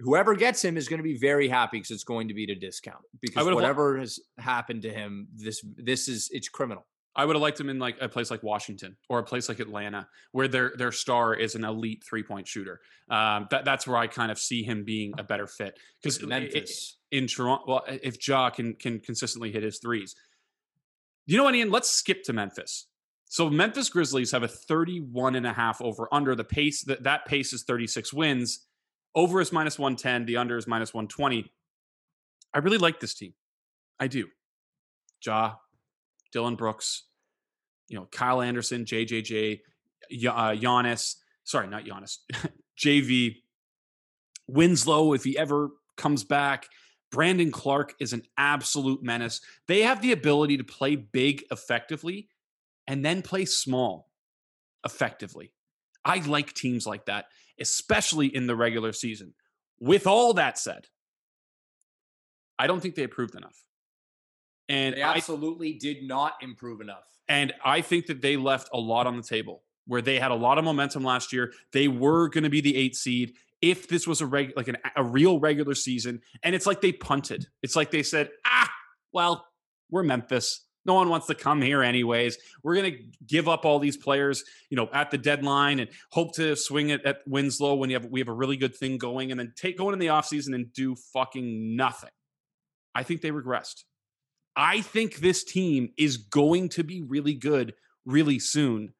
[0.00, 2.50] whoever gets him is going to be very happy because it's going to be at
[2.50, 6.86] a discount because whatever has happened to him, this this is it's criminal.
[7.16, 9.60] I would have liked him in like a place like Washington or a place like
[9.60, 12.80] Atlanta, where their their star is an elite three point shooter.
[13.08, 16.96] Um, that that's where I kind of see him being a better fit because Memphis.
[17.12, 17.64] in Toronto.
[17.66, 20.16] Well, if Ja can can consistently hit his threes,
[21.26, 21.70] you know what, Ian?
[21.70, 22.88] Let's skip to Memphis.
[23.26, 26.34] So Memphis Grizzlies have a 31 and a half over under.
[26.34, 28.66] The pace that that pace is 36 wins.
[29.14, 30.26] Over is minus 110.
[30.26, 31.50] The under is minus 120.
[32.52, 33.34] I really like this team.
[33.98, 34.28] I do.
[35.24, 35.54] Ja,
[36.34, 37.04] Dillon Brooks,
[37.88, 39.60] you know, Kyle Anderson, JJJ,
[40.28, 41.14] uh, Giannis.
[41.44, 42.18] Sorry, not Giannis.
[42.78, 43.36] JV.
[44.46, 46.68] Winslow, if he ever comes back.
[47.10, 49.40] Brandon Clarke is an absolute menace.
[49.68, 52.28] They have the ability to play big effectively
[52.88, 54.10] and then play small
[54.84, 55.52] effectively.
[56.04, 57.26] I like teams like that,
[57.60, 59.34] especially in the regular season.
[59.80, 60.88] With all that said,
[62.58, 63.63] I don't think they improved enough.
[64.68, 67.04] And They I absolutely did not improve enough.
[67.28, 70.34] and I think that they left a lot on the table where they had a
[70.34, 71.52] lot of momentum last year.
[71.72, 74.76] They were going to be the eight seed if this was a reg, like an,
[74.96, 76.20] a real regular season.
[76.42, 77.46] And it's like they punted.
[77.62, 78.70] It's like they said, ah,
[79.12, 79.46] well,
[79.90, 80.64] we're Memphis.
[80.86, 82.36] No one wants to come here anyways.
[82.62, 86.34] We're going to give up all these players, you know, at the deadline and hope
[86.36, 89.30] to swing it at Winslow when you have we have a really good thing going
[89.30, 92.10] and then take going in the offseason and do fucking nothing.
[92.94, 93.84] I think they regressed.
[94.56, 97.74] I think this team is going to be really good
[98.06, 98.94] really soon.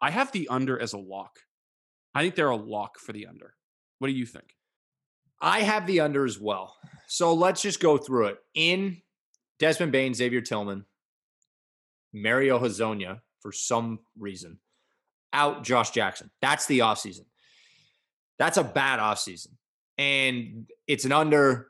[0.00, 1.38] I have the under as a lock.
[2.14, 3.54] I think they're a lock for the under.
[3.98, 4.54] What do you think?
[5.40, 6.76] I have the under as well.
[7.06, 8.38] So let's just go through it.
[8.54, 9.02] In
[9.58, 10.84] Desmond Bane, Xavier Tillman,
[12.12, 14.58] Mario Hezonja for some reason,
[15.32, 16.30] out Josh Jackson.
[16.42, 17.26] That's the offseason.
[18.38, 19.48] That's a bad offseason.
[19.96, 21.68] And it's an under.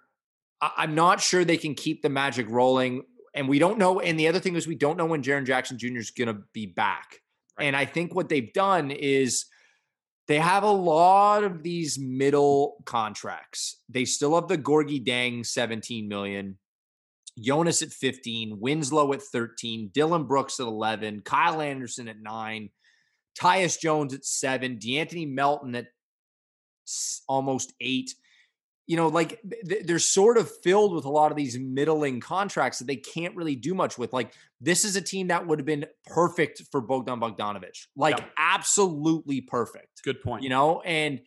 [0.60, 3.04] I'm not sure they can keep the magic rolling.
[3.38, 4.00] And we don't know.
[4.00, 5.98] And the other thing is, we don't know when Jaren Jackson Jr.
[5.98, 7.20] is going to be back.
[7.56, 7.66] Right.
[7.66, 9.46] And I think what they've done is
[10.26, 13.80] they have a lot of these middle contracts.
[13.88, 16.58] They still have the Gorgui Dieng 17 million,
[17.38, 22.70] Jonas at 15, Winslow at 13, Dillon Brooks at 11, Kyle Anderson at 9,
[23.40, 25.86] Tyus Jones at 7, De'Anthony Melton at
[27.28, 28.12] almost 8.
[28.88, 32.78] You know, like th- they're sort of filled with a lot of these middling contracts
[32.80, 34.12] that they can't really do much with.
[34.12, 37.86] Like this is a team that would have been perfect for Bogdan Bogdanovich.
[37.94, 38.30] Like Yep.
[38.38, 40.42] absolutely perfect Good point.
[40.42, 41.20] you know, and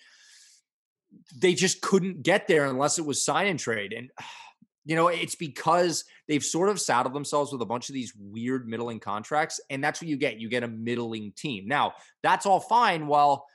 [1.38, 3.94] they just couldn't get there unless it was sign and trade.
[3.94, 4.10] And
[4.86, 8.68] you know, it's because they've sort of saddled themselves with a bunch of these weird
[8.68, 10.40] middling contracts, and that's what you get.
[10.40, 11.68] You get a middling team.
[11.68, 11.94] Now,
[12.24, 13.46] that's all fine while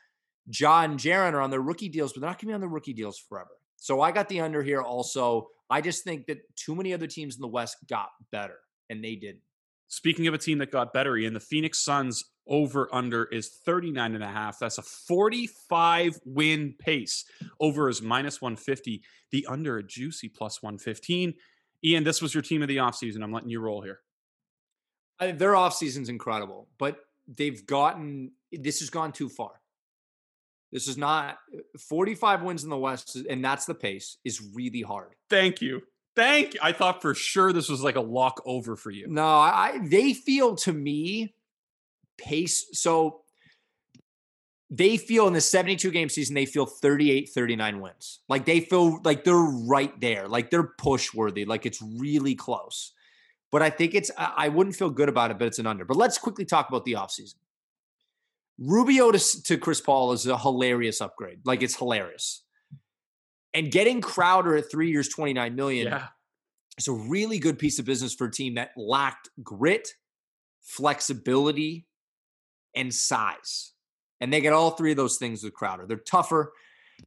[0.49, 2.69] John and Jaren are on their rookie deals, but they're not gonna be on their
[2.69, 3.51] rookie deals forever.
[3.77, 5.49] So I got the under here also.
[5.69, 8.59] I just think that too many other teams in the West got better,
[8.89, 9.43] and they didn't.
[9.89, 14.15] Speaking of a team that got better, Ian, the Phoenix Suns over under is 39
[14.15, 14.59] and a half.
[14.59, 17.25] That's a 45 win pace.
[17.61, 19.03] Over is minus 150.
[19.31, 21.35] The under a juicy plus 115.
[21.85, 23.23] Ian, this was your team of the offseason.
[23.23, 24.01] I'm letting you roll here.
[25.19, 29.53] I, their offseason's incredible, but they've gotten this has gone too far.
[30.77, 34.43] This is not uh, 45 wins in the West, uh, and that's the pace, is
[34.53, 35.15] really hard.
[35.31, 35.81] Thank you.
[36.15, 36.61] Thank you.
[36.63, 39.07] I thought for sure this was like a lock over for you.
[39.09, 41.35] No, I, they feel to me
[42.19, 42.67] pace.
[42.73, 43.23] So
[44.69, 48.21] they feel in the 72 game season, they feel 38, 39 wins.
[48.29, 52.93] Like they feel like they're right there, like they're push worthy, like it's really close.
[53.51, 55.87] But I think it's, I wouldn't feel good about it, but it's an under.
[55.87, 57.37] But let's quickly talk about the offseason.
[58.59, 61.41] Rubio to, to Chris Paul is a hilarious upgrade.
[61.45, 62.43] Like it's hilarious.
[63.55, 66.09] And getting Crowder at three years, 29 million Yeah.
[66.77, 69.89] it's a really good piece of business for a team that lacked grit,
[70.63, 71.87] flexibility,
[72.75, 73.73] and size.
[74.21, 75.87] And they get all three of those things with Crowder.
[75.87, 76.53] They're tougher.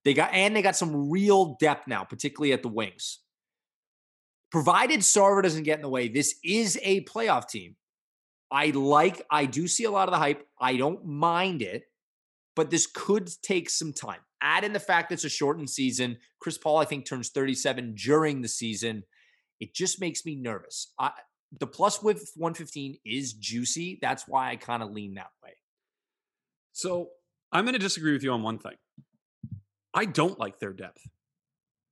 [0.04, 3.20] They got and they got some real depth now, particularly at the wings.
[4.52, 7.76] Provided Sarver doesn't get in the way, this is a playoff team.
[8.52, 10.46] I like, I do see a lot of the hype.
[10.60, 11.84] I don't mind it,
[12.56, 14.20] but this could take some time.
[14.42, 16.18] Add in the fact that it's a shortened season.
[16.40, 19.04] Chris Paul, I think, turns 37 during the season
[19.60, 20.94] it just makes me nervous.
[20.98, 21.12] I
[21.60, 23.98] the plus with 115 is juicy.
[24.02, 25.54] That's why I kind of lean that way.
[26.74, 27.10] So
[27.52, 28.76] I'm going to disagree with you on one thing.
[29.94, 31.02] I don't like their depth.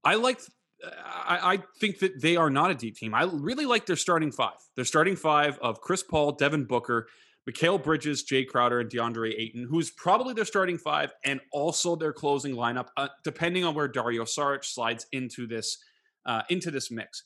[0.03, 0.39] I like.
[0.83, 3.13] I, I think that they are not a deep team.
[3.13, 4.57] I really like their starting five.
[4.75, 7.07] Their starting five of Chris Paul, Devin Booker,
[7.49, 12.13] Mikal Bridges, Jae Crowder, and DeAndre Ayton, who's probably their starting five and also their
[12.13, 15.77] closing lineup, uh, depending on where Dario Saric slides into this
[16.25, 17.23] uh, into this mix.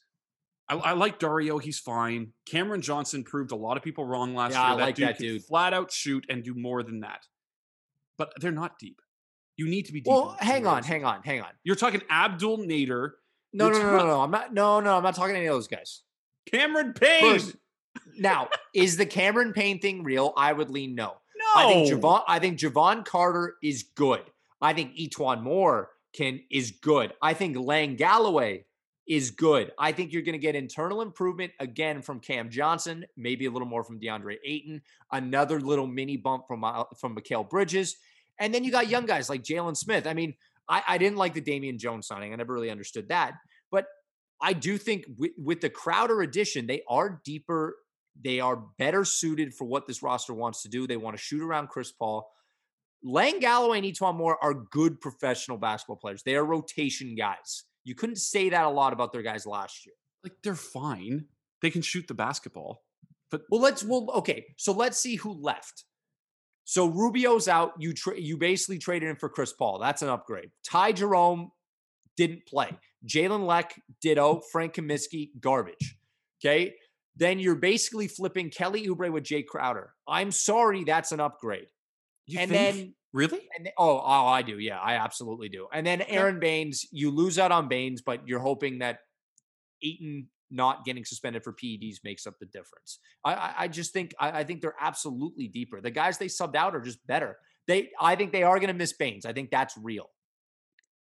[0.70, 2.34] I, I, like Dario; he's fine.
[2.46, 4.74] Cameron Johnson proved a lot of people wrong last yeah, year.
[4.74, 5.44] I that like dude that dude.
[5.44, 7.26] flat out shoot and do more than that.
[8.18, 9.02] But they're not deep.
[9.58, 10.12] You need to be deep.
[10.12, 11.50] Well, hang on, hang on, hang on.
[11.64, 13.12] You're talking Abdel Nader.
[13.54, 14.22] No, no, no, no, no.
[14.22, 14.54] I'm not.
[14.54, 16.02] No, no, I'm not talking to any of those guys.
[16.52, 17.22] Cameron Payne.
[17.22, 17.56] First,
[18.18, 20.34] now, is the Cameron Payne thing real?
[20.38, 21.08] I would lean no.
[21.36, 22.24] no, I think Jevon.
[22.28, 24.22] I think Jevon Carter is good.
[24.62, 27.14] I think E'Twaun Moore can is good.
[27.22, 28.66] I think Lang Galloway
[29.08, 29.72] is good.
[29.78, 33.68] I think you're going to get internal improvement again from Cam Johnson, maybe a little
[33.68, 34.82] more from DeAndre Ayton,
[35.12, 37.98] another little mini bump from uh, from Mikal Bridges,
[38.40, 40.08] and then you got young guys like Jalen Smith.
[40.08, 40.36] I mean,
[40.70, 42.34] I, I didn't like the Damian Jones signing.
[42.34, 43.34] I never really understood that,
[43.72, 43.86] but
[44.42, 47.76] I do think with, with the Crowder addition, they are deeper.
[48.20, 50.88] They are better suited for what this roster wants to do.
[50.88, 52.28] They want to shoot around Chris Paul.
[53.04, 56.24] Lang Galloway and E'Twaun Moore are good professional basketball players.
[56.24, 57.64] They are rotation guys.
[57.84, 59.96] You couldn't say that a lot about their guys last year.
[60.24, 61.26] like they're fine.
[61.62, 62.84] They can shoot the basketball.
[63.32, 64.46] But well, let's well okay.
[64.58, 65.86] So let's see who left.
[66.64, 67.74] So Rubio's out.
[67.80, 69.80] You tra- you basically traded him for Chris Paul.
[69.80, 70.52] That's an upgrade.
[70.70, 71.52] Ty Jerome
[72.18, 72.70] didn't play.
[73.08, 74.42] Jalen Lecque, ditto.
[74.52, 75.98] Frank Kaminsky, garbage.
[76.44, 76.76] Okay.
[77.16, 79.94] Then you're basically flipping Kelly Oubre with Jae Crowder.
[80.08, 81.68] I'm sorry, that's an upgrade.
[82.26, 82.76] You and think?
[82.76, 84.58] then really, and then, oh, oh, I do.
[84.58, 85.68] Yeah, I absolutely do.
[85.74, 89.00] And then Aron Baynes, you lose out on Baynes, but you're hoping that
[89.84, 93.00] Ayton not getting suspended for PEDs makes up the difference.
[93.24, 95.82] I, I, I just think I, I, think they're absolutely deeper.
[95.82, 97.38] The guys they subbed out are just better.
[97.68, 99.26] They I think they are going to miss Baynes.
[99.26, 100.10] I think that's real.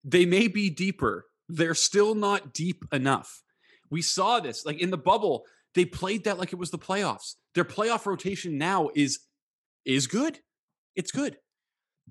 [0.03, 1.25] They may be deeper.
[1.49, 3.41] They're still not deep enough.
[3.89, 5.43] We saw this like in the bubble.
[5.75, 7.35] They played that like it was the playoffs.
[7.55, 9.19] Their playoff rotation now is
[9.85, 10.39] is good.
[10.95, 11.37] It's good.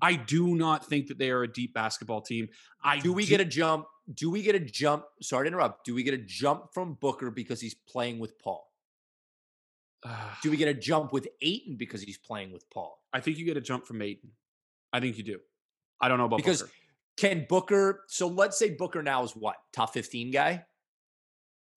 [0.01, 2.47] I do not think that they are a deep basketball team.
[2.83, 3.85] I do we do, get a jump?
[4.11, 5.05] Do we get a jump?
[5.21, 5.85] Sorry to interrupt.
[5.85, 8.69] Do we get a jump from Booker because he's playing with Paul?
[10.41, 12.99] Do we get a jump with Ayton because he's playing with Paul?
[13.13, 14.31] I think you get a jump from Ayton.
[14.91, 15.39] I think you do.
[16.01, 16.73] I don't know about because Booker.
[17.17, 18.03] can Booker?
[18.07, 20.65] So let's say Booker now is what top fifteen guy.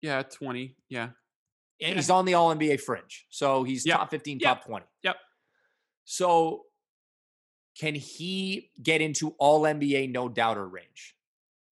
[0.02, 0.76] Yeah, twenty.
[0.90, 1.14] Yeah, and
[1.80, 1.94] yeah.
[1.94, 3.98] he's on the All NBA fringe, so he's yep.
[3.98, 4.58] top fifteen, yep.
[4.58, 4.86] top twenty.
[5.04, 5.18] Yep.
[6.06, 6.64] So
[7.80, 11.15] can he get into all NBA no doubter range?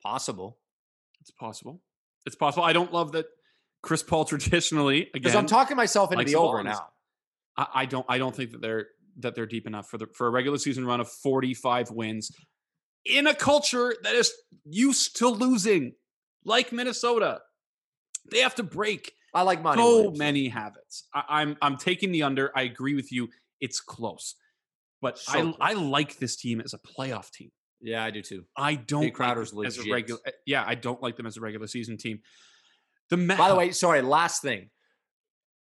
[0.04, 0.58] Possible.
[1.22, 1.82] It's possible.
[2.26, 2.64] It's possible.
[2.64, 3.26] I don't love that
[3.82, 6.88] Chris Paul traditionally because I'm talking myself into the over now.
[7.58, 8.06] I, I, don't.
[8.10, 8.88] I don't think that they're
[9.20, 12.32] that they're deep enough for the for a regular season run of 45 wins
[13.06, 14.34] in a culture that is
[14.66, 15.94] used to losing,
[16.46, 17.42] like Minnesota.
[18.32, 19.12] They have to break.
[19.34, 20.20] I like Monty so Williams.
[20.20, 21.08] many habits.
[21.14, 22.52] I, I'm I'm taking the under.
[22.56, 23.30] I agree with you.
[23.60, 24.36] It's close.
[25.02, 27.52] But so I, I like this team as a playoff team.
[27.84, 28.46] Yeah, I do too.
[28.58, 30.22] I don't Jae Crowder's like as a regular.
[30.46, 32.22] Yeah, I don't like them as a regular season team.
[33.10, 34.02] The ma- by the way, sorry.
[34.02, 34.70] Last thing,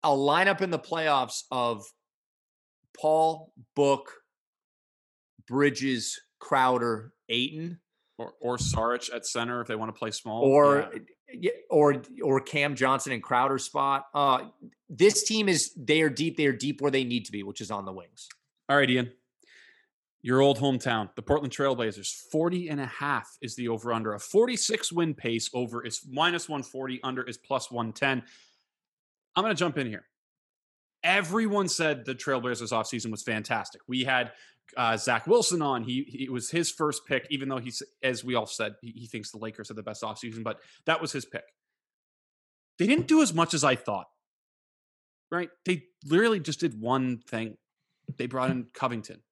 [0.03, 1.85] a lineup in the playoffs of
[3.01, 4.11] Paul, Book,
[5.47, 7.79] Bridges, Crowder, Ayton,
[8.19, 10.93] or or Saric at center if they want to play small, or
[11.33, 11.53] yeah.
[11.71, 14.07] or or Cam Johnson and Crowder spot.
[14.13, 14.47] Uh,
[14.89, 16.37] this team is they are deep.
[16.37, 18.29] They are deep where they need to be, which is on the wings.
[18.69, 19.13] All right, Ian.
[20.23, 24.12] Your old hometown, the Portland Trailblazers, 40 and a half is the over under.
[24.12, 28.23] A 46 win pace over is minus 140, under is plus 110.
[29.35, 30.05] I'm going to jump in here.
[31.03, 33.81] Everyone said the Trailblazers offseason was fantastic.
[33.89, 34.33] We had
[34.77, 35.85] uh, Zach Wilson on.
[35.85, 39.07] He, he was his first pick, even though he's, as we all said, he, he
[39.07, 41.45] thinks the Lakers had the best offseason, but that was his pick.
[42.79, 44.07] They didn't do as much as I thought,
[45.31, 45.49] right?
[45.64, 47.57] They literally just did one thing.
[48.18, 49.23] They brought in Covington.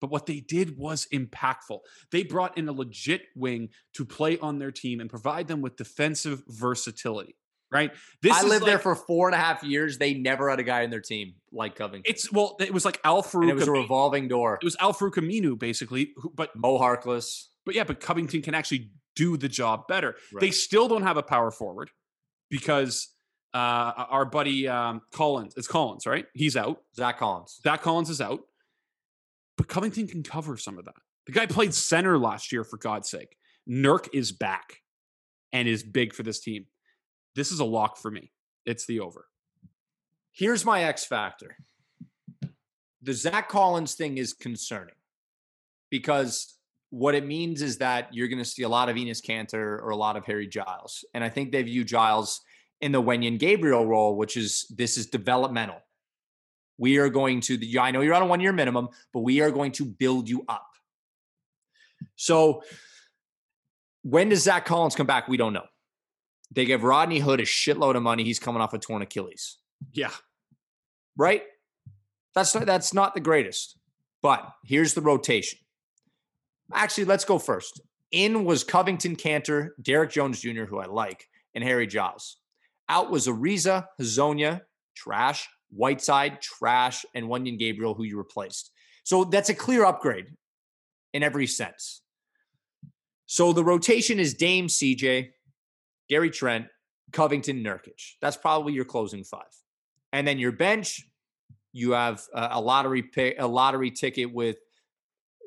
[0.00, 1.80] But what they did was impactful.
[2.12, 5.76] They brought in a legit wing to play on their team and provide them with
[5.76, 7.36] defensive versatility.
[7.70, 7.92] Right.
[8.22, 9.98] This I lived like, there for four and a half years.
[9.98, 12.08] They never had a guy in their team like Covington.
[12.08, 13.50] It's well, it was like Al Farouq.
[13.50, 14.54] it was a revolving door.
[14.54, 16.12] It was Al Farouq Aminu, basically.
[16.16, 17.46] Who, but Mo Harkless.
[17.64, 20.14] But yeah, but Covington can actually do the job better.
[20.32, 20.40] Right.
[20.40, 21.90] They still don't have a power forward
[22.50, 23.08] because
[23.52, 26.26] uh, our buddy um, Collins, it's Collins, right?
[26.34, 26.82] He's out.
[26.94, 27.58] Zach Collins.
[27.62, 28.40] Zach Collins is out.
[29.56, 30.94] But Covington can cover some of that.
[31.26, 33.36] The guy played center last year, for God's sake.
[33.68, 34.82] Nurk is back
[35.52, 36.66] and is big for this team.
[37.34, 38.32] This is a lock for me.
[38.64, 39.26] It's the over.
[40.32, 41.56] Here's my X factor.
[43.02, 44.94] The Zach Collins thing is concerning
[45.90, 46.54] because
[46.90, 49.90] what it means is that you're going to see a lot of Enes Kanter or
[49.90, 51.04] a lot of Harry Giles.
[51.14, 52.40] And I think they view Giles
[52.80, 55.80] in the Wenyen Gabriel role, which is this is developmental.
[56.78, 59.50] We are going to, I know you're on a one year minimum, but we are
[59.50, 60.68] going to build you up.
[62.16, 62.62] So
[64.02, 65.28] when does Zach Collins come back?
[65.28, 65.66] We don't know.
[66.52, 68.24] They give Rodney Hood a shitload of money.
[68.24, 69.58] He's coming off a torn Achilles.
[69.92, 70.12] Yeah.
[71.16, 71.42] Right?
[72.34, 73.78] That's not, that's not the greatest.
[74.22, 75.58] But here's the rotation.
[76.72, 77.80] Actually, let's go first.
[78.12, 82.36] In was Covington Kanter, Derrick Jones Jr., who I like, and Harry Giles.
[82.88, 84.62] Out was Ariza, Hezonja,
[84.94, 88.70] trash, Whiteside, trash, and Wenyen Gabriel, who you replaced.
[89.04, 90.26] So that's a clear upgrade
[91.12, 92.02] in every sense.
[93.26, 95.30] So the rotation is Dame, CJ,
[96.08, 96.66] Gary Trent,
[97.12, 98.14] Covington, Nurkic.
[98.20, 99.42] That's probably your closing five.
[100.12, 101.02] And then your bench,
[101.72, 104.56] you have a, lottery pick, a lottery ticket with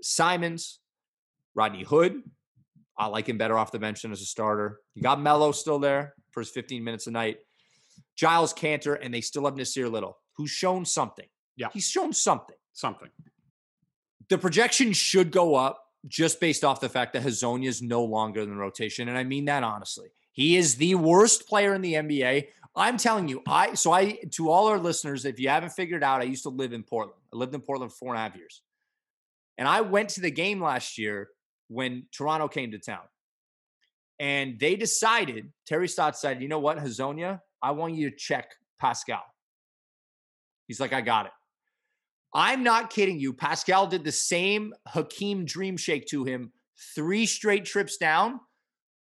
[0.02, 0.80] Simons,
[1.56, 2.22] Rodney Hood.
[2.98, 4.80] I like him better off the bench than as a starter.
[4.94, 7.38] You got Melo still there for his 15 minutes a night.
[8.20, 11.26] Giles Kanter, and they still have Nassir Little, who's shown something.
[11.56, 11.70] Yeah.
[11.72, 12.58] He's shown something.
[12.74, 13.08] Something.
[14.28, 18.42] The projection should go up just based off the fact that Hezonja is no longer
[18.42, 19.08] in the rotation.
[19.08, 20.10] And I mean that honestly.
[20.34, 22.48] He is the worst player in the NBA.
[22.76, 26.20] I'm telling you, I so I to all our listeners, if you haven't figured out,
[26.20, 27.22] I used to live in Portland.
[27.34, 28.62] I lived in Portland for four and a half years.
[29.58, 31.30] And I went to the game last year
[31.70, 33.04] when Toronto came to town.
[34.20, 38.52] And they decided, Terry Stotts said, you know what, Hezonja, I want you to check
[38.80, 39.24] Pascal.
[40.68, 41.32] He's like, I got it.
[42.34, 43.34] I'm not kidding you.
[43.34, 46.52] Pascal did the same Hakeem dream shake to him
[46.96, 48.40] three straight trips down.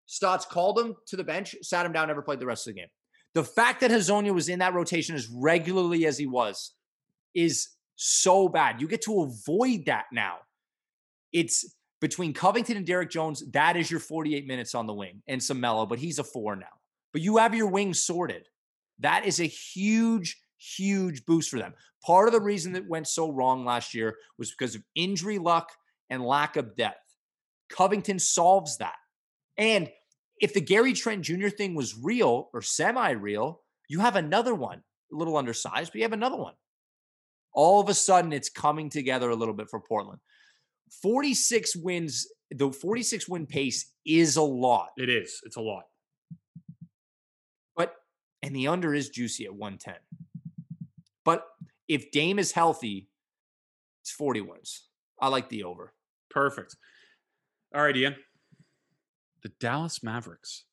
[0.07, 2.81] Stotts called him to the bench, sat him down, never played the rest of the
[2.81, 2.89] game.
[3.35, 6.73] The fact that Hezonja was in that rotation as regularly as he was
[7.35, 8.81] is so bad.
[8.81, 10.39] You get to avoid that now.
[11.33, 15.41] It's between Covington and Derrick Jones, that is your 48 minutes on the wing and
[15.41, 16.67] some Melo, but he's a four now.
[17.13, 18.47] But you have your wings sorted.
[19.01, 21.75] That is a huge, huge boost for them.
[22.05, 25.71] Part of the reason that went so wrong last year was because of injury luck
[26.09, 26.99] and lack of depth.
[27.71, 28.97] Covington solves that.
[29.57, 29.91] And
[30.41, 31.49] if the Gary Trent Jr.
[31.49, 34.83] thing was real or semi real, you have another one,
[35.13, 36.55] a little undersized, but you have another one.
[37.53, 40.21] All of a sudden, it's coming together a little bit for Portland.
[41.03, 44.91] 46 wins, the 46 win pace is a lot.
[44.97, 45.41] It is.
[45.45, 45.85] It's a lot.
[48.41, 49.95] But, and the under is juicy at 110.
[51.25, 51.45] But
[51.89, 53.09] if Dame is healthy,
[54.03, 54.89] it's 40 wins.
[55.21, 55.93] I like the over.
[56.31, 56.77] Perfect.
[57.75, 58.17] All right, Ian.
[59.43, 60.65] The Dallas Mavericks.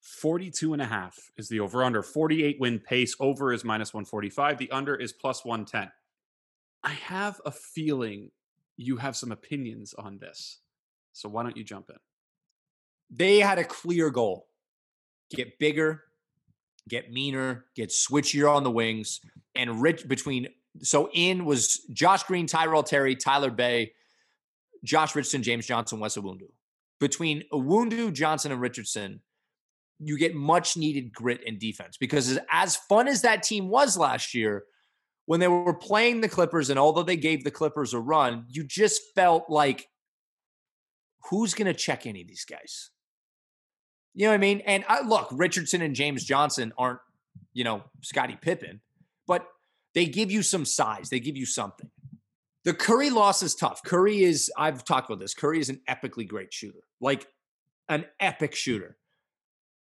[0.00, 2.02] 42 and a half is the over under.
[2.02, 3.14] 48 win pace.
[3.20, 4.58] Over is minus 145.
[4.58, 5.90] The under is plus 110.
[6.84, 8.30] I have a feeling
[8.76, 10.58] you have some opinions on this.
[11.12, 11.96] So why don't you jump in?
[13.10, 14.48] They had a clear goal
[15.34, 16.04] get bigger,
[16.88, 19.20] get meaner, get switchier on the wings,
[19.54, 20.48] and rich between.
[20.80, 23.92] So in was Josh Green, Tyrell Terry, Tyler Bey,
[24.84, 26.48] Josh Richardson, James Johnson, Wes Iwundu.
[27.00, 29.20] Between Iwundu, Johnson, and Richardson,
[29.98, 34.34] you get much needed grit and defense because as fun as that team was last
[34.34, 34.64] year,
[35.26, 38.64] when they were playing the Clippers, and although they gave the Clippers a run, you
[38.64, 39.88] just felt like,
[41.30, 42.90] who's going to check any of these guys?
[44.14, 44.60] You know what I mean?
[44.60, 47.00] And I, look, Richardson and James Johnson aren't,
[47.52, 48.80] you know, Scottie Pippen,
[49.26, 49.46] but
[49.94, 51.08] they give you some size.
[51.08, 51.90] They give you something.
[52.64, 53.82] The Curry loss is tough.
[53.82, 55.34] Curry is, I've talked about this.
[55.34, 57.26] Curry is an epically great shooter, like
[57.88, 58.96] an epic shooter.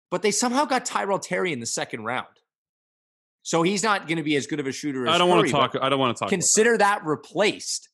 [0.10, 2.28] But they somehow got Tyrell Terry in the second round.
[3.44, 5.38] So he's not going to be as good of a shooter as I don't Curry,
[5.38, 5.84] want to talk.
[5.84, 6.30] I don't want to talk.
[6.30, 7.02] Consider that.
[7.02, 7.90] that replaced.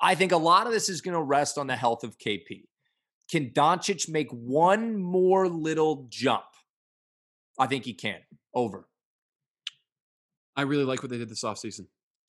[0.00, 2.64] I think a lot of this is going to rest on the health of KP.
[3.30, 6.44] Can Doncic make one more little jump?
[7.58, 8.20] I think he can.
[8.52, 8.86] Over.
[10.56, 11.86] I really like what they did this offseason.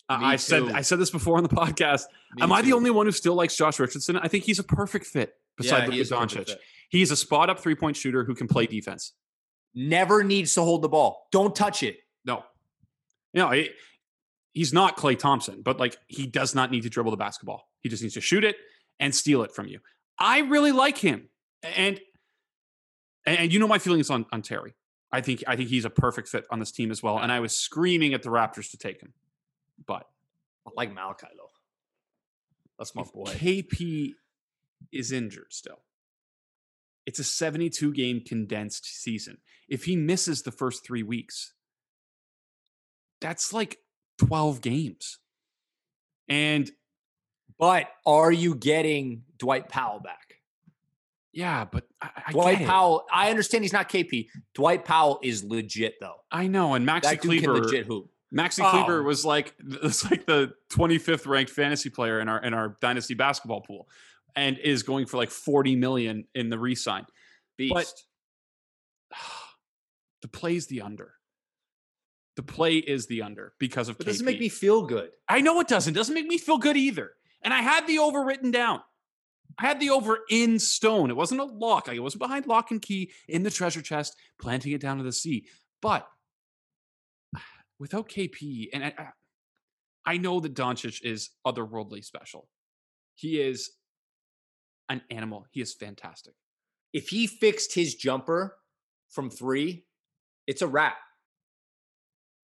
[0.08, 2.04] I said I said this before on the podcast.
[2.36, 4.18] Me Am I the only one who still likes Josh Richardson?
[4.18, 6.56] I think he's a perfect fit beside yeah, Doncic.
[6.90, 9.14] He's a spot up three point shooter who can play defense.
[9.74, 11.28] Never needs to hold the ball.
[11.32, 11.98] Don't touch it.
[12.24, 12.44] No,
[13.36, 13.70] you know, he,
[14.54, 17.70] he's not Klay Thompson, but like he does not need to dribble the basketball.
[17.82, 18.56] He just needs to shoot it
[19.00, 19.80] and steal it from you.
[20.18, 21.30] I really like him,
[21.64, 22.00] and
[23.26, 24.74] and you know my feelings on on Terry.
[25.12, 27.20] I think I think he's a perfect fit on this team as well.
[27.20, 29.14] And I was screaming at the Raptors to take him,
[29.86, 30.08] but
[30.68, 31.52] I like Malachi though.
[32.78, 33.26] That's my boy.
[33.26, 34.14] KP
[34.92, 35.80] is injured still.
[37.06, 39.38] It's a 72 game condensed season.
[39.70, 41.54] If he misses the first three weeks,
[43.22, 43.78] that's like
[44.18, 45.20] 12 games.
[46.28, 46.72] And
[47.58, 50.36] but are you getting Dwight Powell back?
[51.36, 53.06] Yeah, but I, I Dwight Powell.
[53.12, 54.28] I understand he's not KP.
[54.54, 56.16] Dwight Powell is legit though.
[56.32, 58.10] I know, and Maxi that Kleber, legit hoop.
[58.34, 58.70] Maxi oh.
[58.70, 59.54] Kleber was like
[59.84, 63.90] it's like the 25th ranked fantasy player in our in our dynasty basketball pool,
[64.36, 67.06] and is going for like 40 million in the resign.
[67.58, 67.74] Beast.
[67.74, 67.94] But
[70.22, 71.16] the play's the under.
[72.38, 74.00] The play is the under because of.
[74.00, 75.10] It doesn't make me feel good.
[75.28, 75.94] I know it doesn't.
[75.94, 77.12] Doesn't make me feel good either.
[77.46, 78.82] And I had the over written down.
[79.58, 81.10] I had the over in stone.
[81.10, 81.88] It wasn't a lock.
[81.88, 85.14] It wasn't behind lock and key in the treasure chest, planting it down to the
[85.14, 85.46] sea.
[85.82, 86.08] But
[87.80, 88.94] without KP, and I,
[90.06, 92.50] I know that Doncic is otherworldly special.
[93.14, 93.72] He is
[94.90, 95.46] an animal.
[95.52, 96.34] He is fantastic.
[96.94, 98.58] If he fixed his jumper
[99.10, 99.86] from three,
[100.48, 100.98] it's a wrap.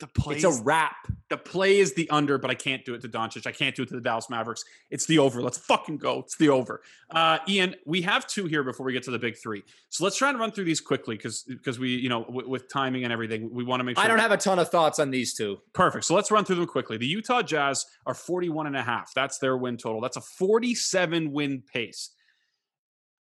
[0.01, 0.95] The play it's a wrap.
[1.29, 3.45] The play is the under, but I can't do it to Doncic.
[3.45, 4.63] I can't do it to the Dallas Mavericks.
[4.89, 5.43] It's the over.
[5.43, 6.21] Let's fucking go.
[6.21, 6.81] It's the over.
[7.11, 9.61] Uh, Ian, we have two here before we get to the big three.
[9.89, 12.67] So let's try and run through these quickly because because we, you know, w- with
[12.67, 14.03] timing and everything, we want to make sure.
[14.03, 15.59] I don't have a ton of thoughts on these two.
[15.73, 16.05] Perfect.
[16.05, 16.97] So let's run through them quickly.
[16.97, 19.13] The Utah Jazz are 41 and a half.
[19.13, 20.01] That's their win total.
[20.01, 22.09] That's a 47 win pace.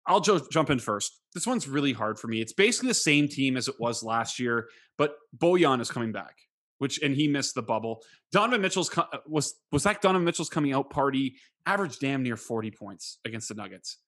[0.06, 1.20] I'll jo- jump in first.
[1.32, 2.42] This one's really hard for me.
[2.42, 4.68] It's basically the same team as it was last year,
[4.98, 6.36] but Bojan is coming back
[6.78, 8.02] which and he missed the bubble.
[8.32, 12.70] Donovan Mitchell's uh, was was that Donovan Mitchell's coming out party averaged damn near 40
[12.70, 13.98] points against the Nuggets.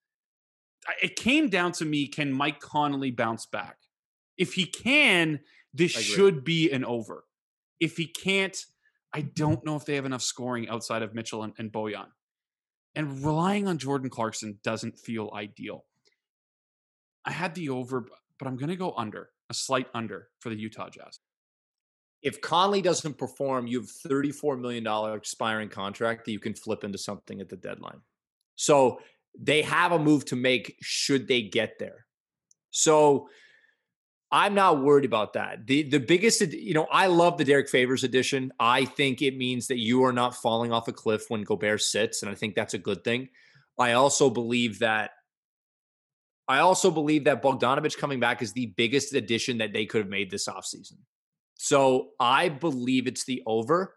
[1.03, 3.79] It came down to me can Mike Conley bounce back?
[4.37, 5.41] If he can,
[5.75, 7.25] this should be an over.
[7.81, 8.57] If he can't,
[9.13, 12.07] I don't know if they have enough scoring outside of Mitchell and, and Bojan.
[12.95, 15.85] And relying on Jordan Clarkson doesn't feel ideal.
[17.25, 18.07] I had the over,
[18.39, 21.19] but I'm going to go under, a slight under for the Utah Jazz
[22.23, 26.99] if Conley doesn't perform, you have $34 million expiring contract that you can flip into
[26.99, 28.01] something at the deadline.
[28.57, 29.01] So
[29.39, 32.07] they have a move to make should they get there.
[32.71, 33.29] So
[34.31, 35.67] I'm not worried about that.
[35.67, 38.53] The the biggest, you know, I love the Derrick Favors edition.
[38.61, 42.23] I think it means that you are not falling off a cliff when Gobert sits,
[42.23, 43.29] and I think that's a good thing.
[43.79, 45.13] I also believe that
[46.47, 50.11] I also believe that Bogdanovic coming back is the biggest addition that they could have
[50.11, 50.99] made this offseason.
[51.59, 53.95] So I believe it's the over.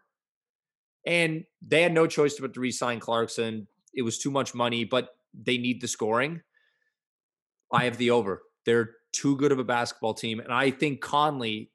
[1.06, 3.66] And they had no choice but to re-sign Clarkson.
[3.94, 6.42] It was too much money, but they need the scoring.
[7.72, 8.42] I have the over.
[8.66, 10.40] They're too good of a basketball team.
[10.40, 11.70] And I think Conley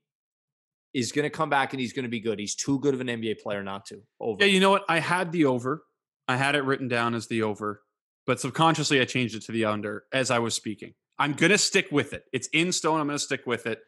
[0.94, 2.40] is going to come back and he's going to be good.
[2.40, 4.02] He's too good of an NBA player not to.
[4.20, 4.44] Over.
[4.44, 4.84] Yeah, you know what?
[4.88, 5.84] I had the over.
[6.28, 7.82] I had it written down as the over,
[8.26, 10.94] but subconsciously I changed it to the under as I was speaking.
[11.20, 12.24] I'm going to stick with it.
[12.34, 13.00] It's in stone.
[13.00, 13.80] I'm going to stick with it.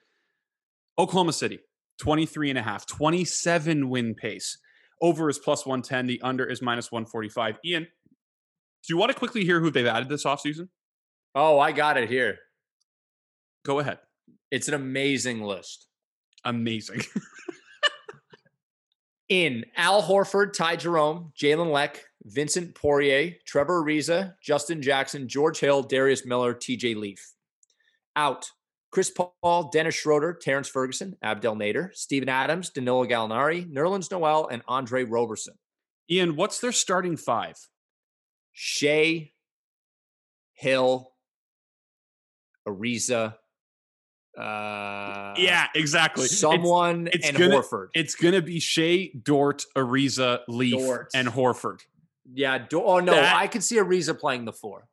[0.98, 1.60] Oklahoma City.
[2.00, 4.58] 23 and a half, 27 win pace.
[5.02, 6.08] Over is plus 110.
[6.08, 7.60] The under is minus 145.
[7.66, 10.70] Ian, do you want to quickly hear who they've added this offseason?
[11.36, 12.40] Oh, I got it here.
[13.66, 14.00] Go ahead.
[14.52, 15.88] It's an amazing list.
[16.44, 17.02] Amazing.
[19.30, 25.84] In Al Horford, Ty Jerome, Jalen Lecque, Vincent Poirier, Trevor Ariza, Justin Jackson, George Hill,
[25.84, 27.34] Darius Miller, TJ Leaf.
[28.16, 28.50] Out,
[28.92, 34.64] Chris Paul, Dennis Schroeder, Terrence Ferguson, Abdel Nader, Steven Adams, Danilo Gallinari, Nerlens Noel, and
[34.68, 35.54] Andre Roberson.
[36.10, 37.56] Ian, what's their starting five?
[38.52, 39.32] Shai,
[40.54, 41.12] Hill,
[42.68, 43.36] Ariza.
[44.38, 46.28] Uh, yeah, exactly.
[46.28, 47.88] Someone it's, it's and gonna, Horford.
[47.94, 51.12] It's going to be Shai, Dort, Ariza, Leaf, Dort.
[51.14, 51.82] and Horford.
[52.34, 52.58] Yeah.
[52.58, 53.14] Do- oh, no.
[53.14, 54.88] That, I could see Ariza playing the four.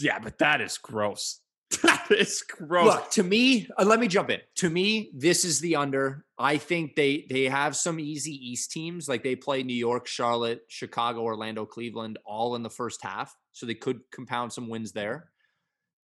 [0.00, 1.41] Yeah, but that is gross.
[1.82, 2.86] that is gross.
[2.86, 4.40] Look, to me, uh, let me jump in.
[4.56, 6.24] To me, this is the under.
[6.38, 9.08] I think they they have some easy East teams.
[9.08, 13.36] Like they play New York, Charlotte, Chicago, Orlando, Cleveland, all in the first half.
[13.52, 15.30] So they could compound some wins there.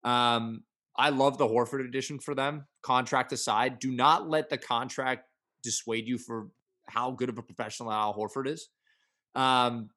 [0.04, 0.62] Um,
[0.96, 2.66] I love the Horford edition for them.
[2.82, 5.28] Contract aside, do not let the contract
[5.62, 6.48] dissuade you for
[6.86, 8.68] how good of a professional Al Horford is.
[9.34, 9.90] Um,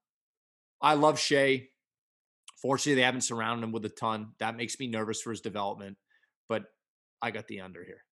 [0.81, 1.67] I love Shai.
[2.61, 4.33] Fortunately, they haven't surrounded him with a ton.
[4.39, 5.97] That makes me nervous for his development,
[6.47, 6.63] but
[7.21, 8.03] I got the under here.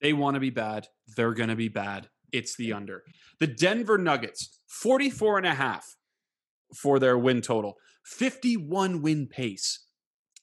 [0.00, 0.88] They want to be bad.
[1.16, 2.08] They're going to be bad.
[2.32, 3.02] It's the under.
[3.38, 5.96] The Denver Nuggets, 44 and a half
[6.74, 9.84] for their win total, 51 win pace.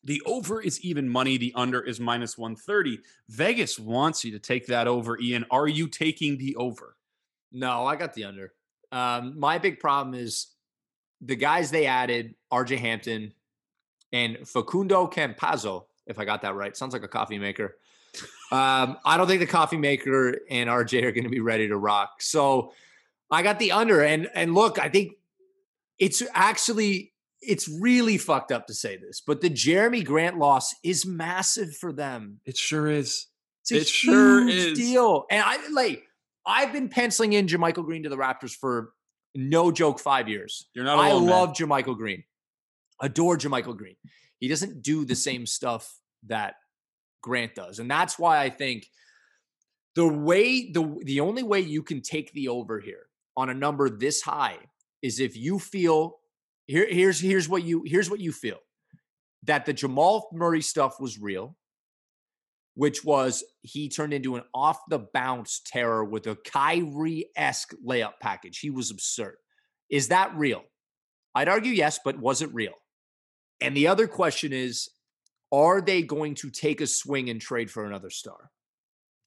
[0.03, 1.37] The over is even money.
[1.37, 2.99] The under is minus 130.
[3.29, 5.45] Vegas wants you to take that over, Ian.
[5.49, 6.97] Are you taking the over?
[7.51, 8.53] No, I got the under.
[8.91, 10.52] Um, my big problem is
[11.25, 13.33] the guys they added, RJ Hampton
[14.11, 16.75] and Facundo Campazzo, if I got that right.
[16.75, 17.75] Sounds like a coffee maker.
[18.51, 21.77] Um, I don't think the coffee maker and RJ are going to be ready to
[21.77, 22.21] rock.
[22.21, 22.73] So
[23.31, 24.01] I got the under.
[24.03, 25.13] And and look, I think
[25.97, 31.05] it's actually it's really fucked up to say this, but the Jerami Grant loss is
[31.05, 32.39] massive for them.
[32.45, 33.27] It sure is.
[33.61, 34.77] It's a It sure is.
[34.77, 35.25] deal.
[35.31, 36.03] And I like
[36.45, 38.91] I've been penciling in JaMychal Green to the Raptors for
[39.35, 40.67] no joke five years.
[40.73, 41.25] You're not I alone.
[41.25, 41.31] man.
[41.31, 42.23] love JaMychal Green.
[43.01, 43.95] Adore JaMychal Green.
[44.39, 45.91] He doesn't do the same stuff
[46.27, 46.55] that
[47.21, 47.79] Grant does.
[47.79, 48.87] And that's why I think
[49.95, 53.05] the way the the only way you can take the over here
[53.37, 54.57] on a number this high
[55.01, 56.19] is if you feel
[56.67, 58.59] here here's here's what you here's what you feel
[59.43, 61.55] that the Jamal Murray stuff was real
[62.75, 68.13] which was he turned into an off the bounce terror with a Kyrie esque layup
[68.21, 68.59] package.
[68.59, 69.35] He was absurd.
[69.89, 70.63] Is that real?
[71.35, 72.73] I'd argue yes, but was it real?
[73.61, 74.89] And the other question is
[75.51, 78.49] are they going to take a swing and trade for another star?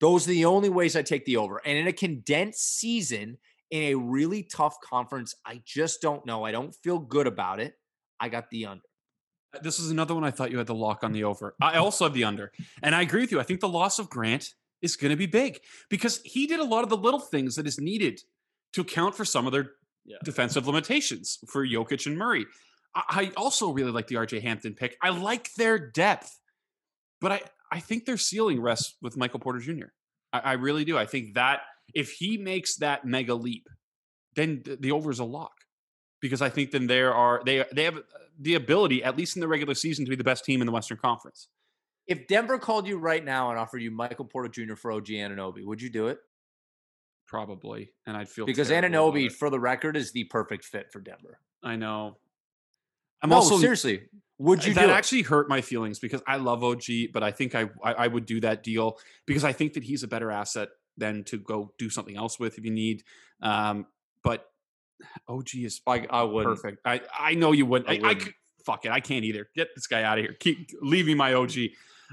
[0.01, 1.63] Those are the only ways I take the over.
[1.65, 3.39] And in a condensed season,
[3.71, 6.45] in a really tough conference, I just don't know.
[6.45, 7.75] I don't feel good about it.
[8.21, 8.83] I got the under.
[9.63, 11.55] This is another one I thought you had the lock on the over.
[11.61, 12.53] I also have the under.
[12.83, 13.41] And I agree with you.
[13.41, 16.65] I think the loss of Grant is going to be big because he did a
[16.65, 18.21] lot of the little things that is needed
[18.75, 19.73] to account for some of their
[20.05, 20.17] Yeah.
[20.25, 22.47] defensive limitations for Jokic and Murray.
[22.95, 24.97] I, I also really like the RJ Hampton pick.
[25.03, 26.39] I like their depth,
[27.21, 27.41] but I,
[27.73, 29.87] I think their ceiling rests with Michael Porter Jr.
[30.33, 30.97] I, I really do.
[30.97, 31.63] I think that
[31.95, 33.69] if he makes that mega leap,
[34.35, 35.53] then th- the over is a lock
[36.21, 38.01] because I think then there are they they have uh,
[38.39, 40.73] the ability, at least in the regular season, to be the best team in the
[40.73, 41.49] Western Conference.
[42.07, 44.77] If Denver called you right now and offered you Michael Porter Jr.
[44.77, 46.19] for OG Anunoby, would you do it?
[47.27, 51.41] Probably, and I'd feel Because Anunoby, for the record, is the perfect fit for Denver.
[51.63, 52.19] I know.
[53.23, 54.03] I'm no, also seriously.
[54.39, 54.93] Would you that do it?
[54.93, 58.27] actually hurt my feelings because I love OG, but I think I, I I would
[58.27, 61.91] do that deal because I think that he's a better asset than to go do
[61.91, 63.03] something else with if you need.
[63.43, 63.87] Um,
[64.23, 64.47] but
[65.29, 66.57] OG is I, I wouldn't.
[66.57, 66.81] perfect.
[66.85, 67.91] I I know you wouldn't.
[67.91, 68.93] I I, I, could, fuck it.
[68.93, 69.49] I can't either.
[69.55, 70.35] Get this guy out of here.
[70.39, 71.53] Keep leave me my OG.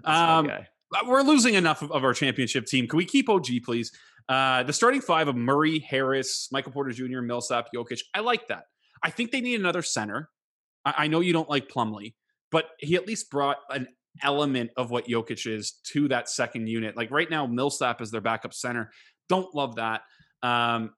[0.04, 0.68] Um, guy.
[1.06, 2.88] we're losing enough of, of our championship team.
[2.88, 3.92] Can we keep OG, please?
[4.30, 8.00] Uh, the starting five of Murray, Harris, Michael Porter Jr., Millsap, Jokic.
[8.14, 8.66] I like that.
[9.04, 10.30] I think they need another center.
[10.86, 12.14] I, I know you don't like Plumlee,
[12.52, 13.88] but he at least brought an
[14.22, 16.96] element of what Jokic is to that second unit.
[16.96, 18.92] Like right now, Millsap is their backup center.
[19.28, 20.02] Don't love that.
[20.42, 20.92] Um,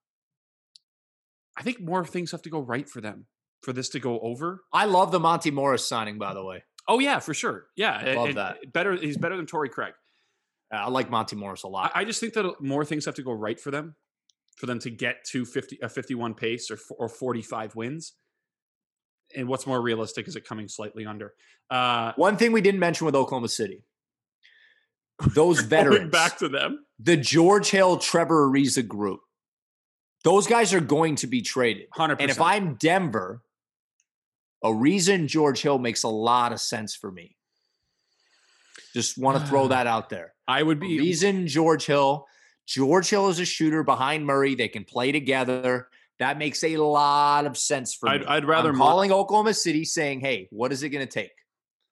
[1.57, 3.25] I think more things have to go right for them
[3.63, 4.61] for this to go over.
[4.73, 6.63] I love the Monte Morris signing, by the way.
[6.87, 7.65] Oh yeah, for sure.
[7.75, 8.73] Yeah, I Love and- that.
[8.73, 8.95] Better.
[8.95, 9.93] He's better than Torrey Craig.
[10.73, 11.91] Uh, I like Monte Morris a lot.
[11.95, 13.95] I, I just think that more things have to go right for them,
[14.57, 18.13] for them to get to 50, a 51 pace or, or 45 wins.
[19.35, 21.33] And what's more realistic is it coming slightly under.
[21.71, 23.83] Uh, One thing we didn't mention with Oklahoma City
[25.33, 26.85] those veterans, back to them.
[26.99, 29.21] the George Hill, Trevor Ariza group,
[30.25, 31.87] those guys are going to be traded.
[31.91, 32.17] 100%.
[32.19, 33.43] And if I'm Denver,
[34.63, 37.37] a reason George Hill makes a lot of sense for me.
[38.93, 40.33] Just want to throw that out there.
[40.47, 40.97] I would be.
[40.97, 42.25] Reason George Hill.
[42.65, 44.55] George Hill is a shooter behind Murray.
[44.55, 45.89] They can play together.
[46.17, 48.27] That makes a lot of sense for I'd, me.
[48.27, 48.69] I'd rather.
[48.69, 51.33] I'm mon- calling Oklahoma City saying, hey, what is it going to take?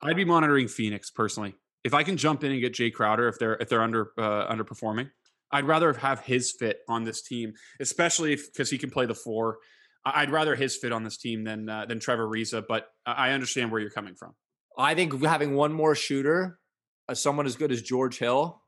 [0.02, 1.54] I'd be monitoring Phoenix personally.
[1.84, 4.52] If I can jump in and get Jae Crowder, if they're if they're under uh,
[4.52, 5.12] underperforming,
[5.54, 9.60] I'd rather have his fit on this team, especially because he can play the four.
[10.06, 12.64] I'd rather his fit on this team than uh, than Trevor Ariza.
[12.68, 14.34] But I I understand where you're coming from.
[14.78, 16.60] I think having one more shooter,
[17.08, 18.62] uh, someone as good as George Hill,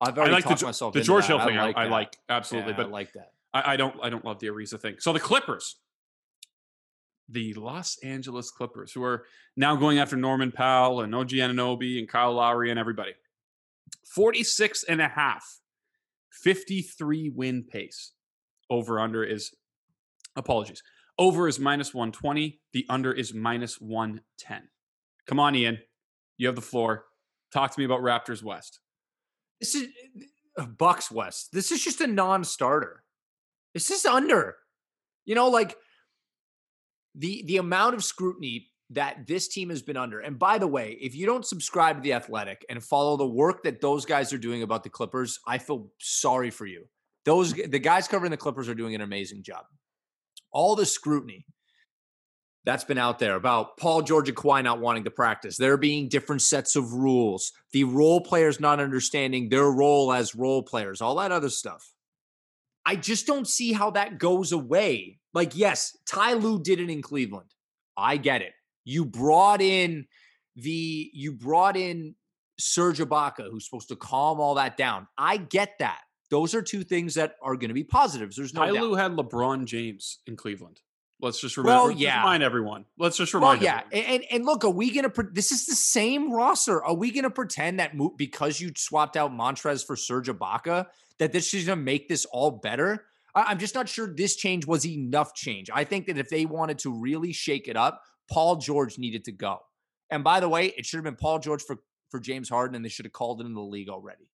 [0.00, 1.38] I've I like the, talked Jo- myself the George that.
[1.38, 1.56] Hill thing.
[1.56, 3.30] I, I like absolutely, Yeah, but I like that.
[3.54, 4.96] I, I don't I don't love the Ariza thing.
[4.98, 5.76] So the Clippers,
[7.28, 9.24] the Los Angeles Clippers, who are
[9.56, 13.12] now going after Norman Powell and OG Anunoby and Kyle Lowry and everybody.
[14.14, 15.59] 46 and a half,
[16.30, 18.12] 53 win pace.
[18.68, 19.50] Over under is
[20.36, 20.82] apologies.
[21.18, 22.60] Over is minus 120.
[22.72, 24.68] The under is minus 110.
[25.26, 25.78] Come on, Ian.
[26.38, 27.04] You have the floor.
[27.52, 28.80] Talk to me about Raptors West.
[29.60, 29.88] This is
[30.56, 31.50] uh, Bucks West.
[31.52, 33.04] This is just a non-starter.
[33.74, 34.56] This is under.
[35.26, 35.76] You know, like
[37.14, 40.20] the the amount of scrutiny that this team has been under.
[40.20, 43.62] And by the way, if you don't subscribe to the Athletic and follow the work
[43.62, 46.86] that those guys are doing about the Clippers, I feel sorry for you.
[47.24, 49.64] Those the guys covering the Clippers are doing an amazing job.
[50.52, 51.46] All the scrutiny
[52.64, 55.56] that's been out there about Paul George and Kawhi not wanting to practice.
[55.56, 57.52] There being different sets of rules.
[57.72, 61.00] The role players not understanding their role as role players.
[61.00, 61.92] All that other stuff.
[62.84, 65.20] I just don't see how that goes away.
[65.32, 67.50] Like, yes, Ty Lue did it in Cleveland.
[67.96, 68.52] I get it.
[68.84, 70.06] You brought in
[70.56, 72.14] the you brought in
[72.58, 75.06] Serge Ibaka, who's supposed to calm all that down.
[75.16, 76.00] I get that.
[76.30, 78.36] Those are two things that are going to be positives.
[78.36, 78.94] There's no Ty doubt.
[78.98, 80.80] Had LeBron James in Cleveland.
[81.22, 81.88] Let's just remember.
[81.88, 82.18] Well, yeah.
[82.20, 82.84] Remind everyone.
[82.98, 83.60] Let's just remind.
[83.60, 84.14] Well, yeah, everyone.
[84.14, 85.10] and and look, are we gonna?
[85.10, 86.82] Pre- this is the same roster.
[86.84, 90.86] Are we gonna pretend that mo- because you swapped out Montrez for Serge Ibaka
[91.18, 93.04] that this is gonna make this all better?
[93.34, 95.68] I- I'm just not sure this change was enough change.
[95.72, 99.32] I think that if they wanted to really shake it up, Paul George needed to
[99.32, 99.58] go.
[100.10, 101.76] And by the way, it should have been Paul George for
[102.10, 104.28] for James Harden, and they should have called it into the league already.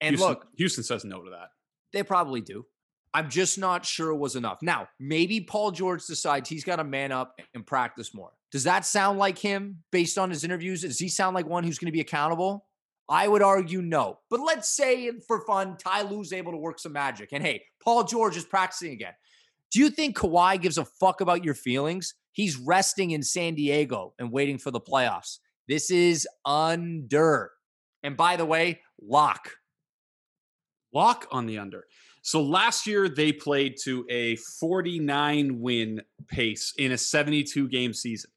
[0.00, 1.48] And Houston, look, Houston says no to that.
[1.92, 2.64] they probably do.
[3.12, 4.58] I'm just not sure it was enough.
[4.62, 8.32] Now, maybe Paul George decides he's got to man up and practice more.
[8.50, 10.80] Does that sound like him based on his interviews?
[10.80, 12.66] Does he sound like one who's going to be accountable?
[13.08, 14.18] I would argue no.
[14.30, 17.28] But let's say for fun, Ty Lue's able to work some magic.
[17.32, 19.12] And hey, Paul George is practicing again.
[19.70, 22.14] Do you think Kawhi gives a fuck about your feelings?
[22.34, 25.38] He's resting in San Diego and waiting for the playoffs.
[25.68, 27.52] This is under.
[28.02, 29.52] And by the way, lock.
[30.92, 31.84] Lock on the under.
[32.22, 38.30] So last year they played to a 49 win pace in a 72 game season.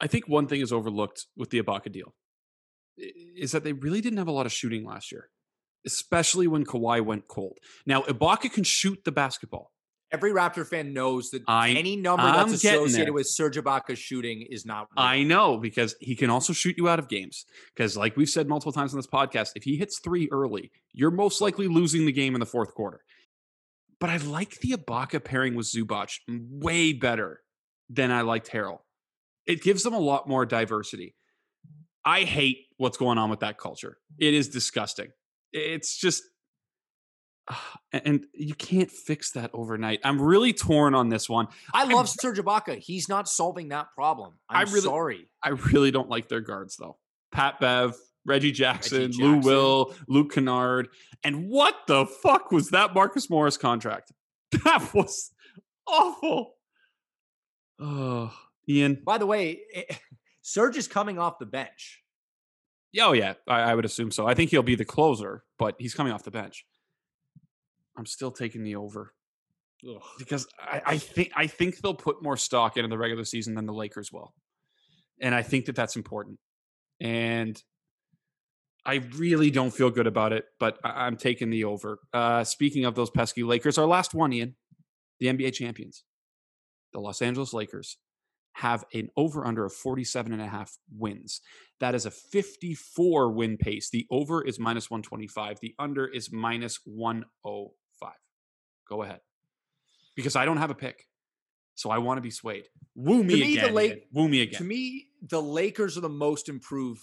[0.00, 2.14] I think one thing is overlooked with the Ibaka deal
[2.98, 5.30] is that they really didn't have a lot of shooting last year,
[5.86, 7.58] especially when Kawhi went cold.
[7.86, 9.72] Now Ibaka can shoot the basketball.
[10.10, 14.40] Every Raptor fan knows that I- any number I'm that's associated with Serge Ibaka's shooting
[14.48, 14.88] is not.
[14.96, 15.04] real.
[15.04, 17.44] I know because he can also shoot you out of games.
[17.74, 21.10] Because, like we've said multiple times on this podcast, if he hits three early, you're
[21.10, 23.02] most likely losing the game in the fourth quarter.
[24.00, 27.42] But I like the Ibaka pairing with Zubac way better
[27.90, 28.78] than I liked Harrell.
[29.46, 31.16] It gives them a lot more diversity.
[32.04, 33.98] I hate what's going on with that culture.
[34.18, 35.08] It is disgusting.
[35.52, 36.22] It's just,
[37.92, 40.00] and you can't fix that overnight.
[40.04, 41.48] I'm really torn on this one.
[41.72, 42.78] I love Serge Ibaka.
[42.78, 44.34] He's not solving that problem.
[44.48, 45.28] I I'm really- sorry.
[45.42, 46.98] I really don't like their guards though.
[47.32, 47.94] Pat Bev,
[48.26, 50.88] Reggie Jackson, Reggie Lou Will, Luke Kennard.
[51.24, 54.12] And what the fuck was that Marcus Morris contract?
[54.64, 55.30] That was
[55.86, 56.54] awful.
[57.78, 58.32] Oh,
[58.68, 59.02] Ian.
[59.04, 59.82] By the way, eh,
[60.42, 62.02] Serge is coming off the bench.
[63.00, 64.26] Oh, yeah, I, I would assume so.
[64.26, 66.64] I think he'll be the closer, but he's coming off the bench.
[67.98, 69.12] I'm still taking the over
[70.18, 73.66] because I, I think I think they'll put more stock into the regular season than
[73.66, 74.32] the Lakers will,
[75.20, 76.38] and I think that that's important.
[77.00, 77.60] And
[78.86, 81.98] I really don't feel good about it, but I, I'm taking the over.
[82.12, 84.56] Uh, speaking of those pesky Lakers, our last one, Ian,
[85.20, 86.04] the NBA champions,
[86.92, 87.98] the Los Angeles Lakers,
[88.54, 91.40] have an over under of 47 and a half wins.
[91.78, 93.88] That is a 54 win pace.
[93.90, 95.60] The over is minus 125.
[95.60, 97.77] The under is minus 105.
[98.88, 99.20] Go ahead.
[100.16, 101.06] Because I don't have a pick.
[101.74, 102.64] So I want to be swayed.
[102.96, 103.74] Woo me, me, the again.
[103.74, 104.58] La- Woo me again.
[104.58, 107.02] To me, the Lakers are the most improved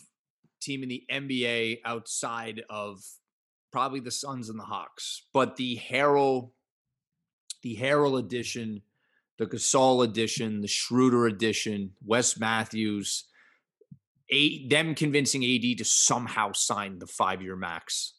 [0.61, 3.01] team in the NBA outside of
[3.71, 5.23] probably the Suns and the Hawks.
[5.31, 6.51] But the Harrell,
[7.61, 8.81] the Harrell edition,
[9.37, 13.25] the Gasol edition, the Schroeder edition, Wes Matthews,
[14.29, 18.13] a, them convincing AD to somehow sign the five-year max.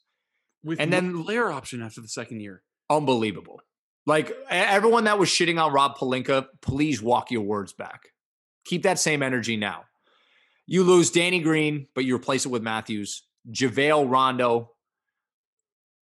[0.65, 2.63] With and no then- player option after the second year.
[2.89, 3.61] Unbelievable.
[4.07, 8.11] Like everyone that was shitting on Rob Pelinka, please walk your words back.
[8.65, 9.85] Keep that same energy now.
[10.67, 14.73] You lose Danny Green, but you replace it with Matthews, JaVale Rondo,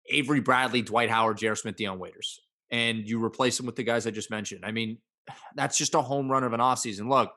[0.08, 1.56] Avery Bradley, Dwight Howard, J.R.
[1.56, 2.40] Smith, Dion Waiters.
[2.70, 4.64] And you replace them with the guys I just mentioned.
[4.64, 4.98] I mean,
[5.54, 7.08] that's just a home run of an offseason.
[7.08, 7.32] Look,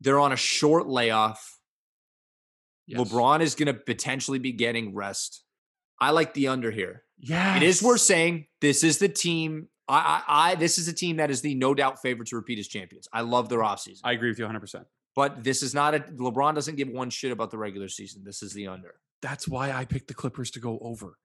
[0.00, 1.58] they're on a short layoff.
[2.86, 3.00] Yes.
[3.00, 5.42] LeBron is going to potentially be getting rest.
[6.00, 7.02] I like the under here.
[7.18, 7.56] Yeah.
[7.56, 9.68] It is worth saying this is the team.
[9.88, 12.58] I, I, I this is a team that is the no doubt favorite to repeat
[12.58, 13.08] as champions.
[13.12, 14.00] I love their offseason.
[14.04, 14.84] I agree with you 100%.
[15.14, 18.22] But this is not a LeBron doesn't give one shit about the regular season.
[18.24, 18.96] This is the under.
[19.22, 21.18] That's why I picked the Clippers to go over.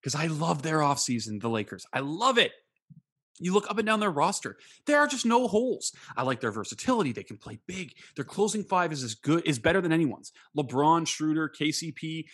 [0.00, 1.86] Because I love their offseason, the Lakers.
[1.92, 2.52] I love it.
[3.40, 4.56] You look up and down their roster.
[4.86, 5.92] There are just no holes.
[6.16, 7.12] I like their versatility.
[7.12, 7.94] They can play big.
[8.16, 10.32] Their closing five is as good, is better than anyone's.
[10.56, 12.24] LeBron, Schroeder, KCP.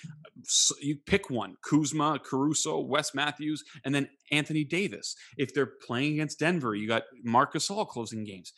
[0.80, 5.14] You pick one: Kuzma, Caruso, Wes Matthews, and then Anthony Davis.
[5.36, 8.52] If they're playing against Denver, you got Marcus All closing games.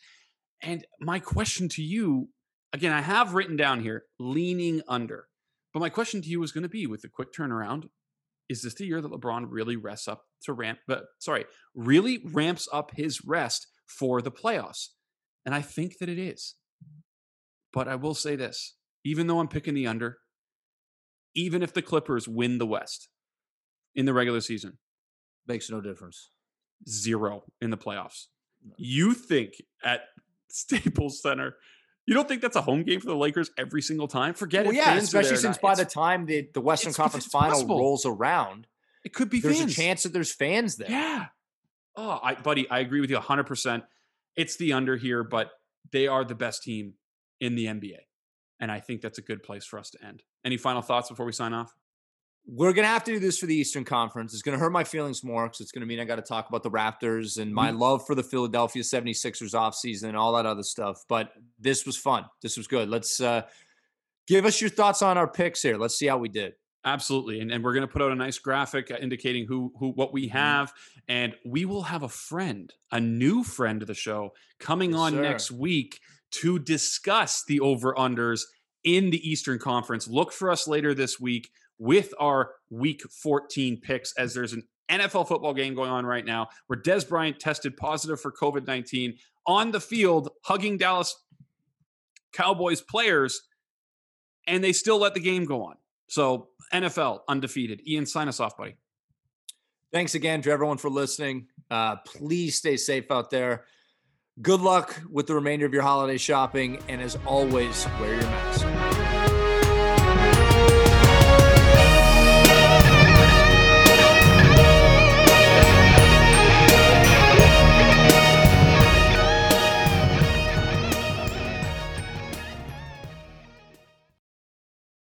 [0.61, 2.29] And my question to you,
[2.73, 5.27] again, I have written down here leaning under.
[5.73, 7.89] But my question to you is going to be with the quick turnaround,
[8.49, 11.45] is this the year that LeBron really rests up to ramp but sorry,
[11.75, 14.87] really ramps up his rest for the playoffs?
[15.45, 16.55] And I think that it is.
[17.73, 18.75] But I will say this,
[19.05, 20.17] even though I'm picking the under,
[21.35, 23.09] even if the Clippers win the West
[23.95, 24.77] in the regular season,
[25.47, 26.31] Makes no difference.
[26.89, 28.25] zero in the playoffs.
[28.77, 29.53] You think
[29.83, 30.01] at
[30.49, 31.55] Staples Center
[32.07, 34.33] You don't think that's a home game for the Lakers every single time?
[34.33, 34.77] Forget well, it.
[34.77, 37.77] yeah, especially since by the time the, the Western Conference final possible.
[37.77, 38.65] rolls around,
[39.03, 39.71] it could be there's fans.
[39.73, 40.89] a chance that there's fans there.
[40.89, 41.25] Yeah.
[41.97, 43.83] Oh, I, buddy, I agree with you 100%.
[44.37, 45.51] It's the under here, but
[45.91, 46.93] they are the best team
[47.41, 47.97] in the NBA.
[48.59, 50.23] And I think that's a good place for us to end.
[50.45, 51.75] Any final thoughts before we sign off?
[52.49, 54.33] We're gonna have to do this for the Eastern Conference.
[54.33, 56.63] It's gonna hurt my feelings more because it's gonna mean I got to talk about
[56.63, 61.03] the Raptors and my love for the Philadelphia 76ers offseason and all that other stuff.
[61.09, 62.25] But this was fun.
[62.41, 62.87] This was good.
[62.89, 63.41] Let's uh
[64.27, 65.77] give us your thoughts on our picks here.
[65.77, 66.53] Let's see how we did.
[66.85, 67.41] Absolutely.
[67.41, 70.13] And, and we're going to put out a nice graphic uh, indicating who, who, what
[70.13, 70.37] we Mm-hmm.
[70.37, 70.73] have.
[71.09, 75.11] And we will have a friend, a new friend of the show coming Yes, on
[75.13, 75.21] sir.
[75.21, 75.99] next week
[76.31, 78.41] to discuss the over unders
[78.85, 80.07] in the Eastern Conference.
[80.07, 81.49] Look for us later this week
[81.79, 86.47] with our week 14 picks as there's an NFL football game going on right now
[86.67, 91.15] where Dez Bryant tested positive for COVID 19 on the field, hugging Dallas
[92.33, 93.41] Cowboys players,
[94.45, 95.75] and they still let the game go on.
[96.09, 97.81] So, NFL undefeated.
[97.87, 98.75] Ian, sign us off, buddy.
[99.91, 101.47] Thanks again to everyone for listening.
[101.71, 103.65] Uh, please stay safe out there.
[104.41, 106.79] Good luck with the remainder of your holiday shopping.
[106.87, 108.86] And as always, wear your mask.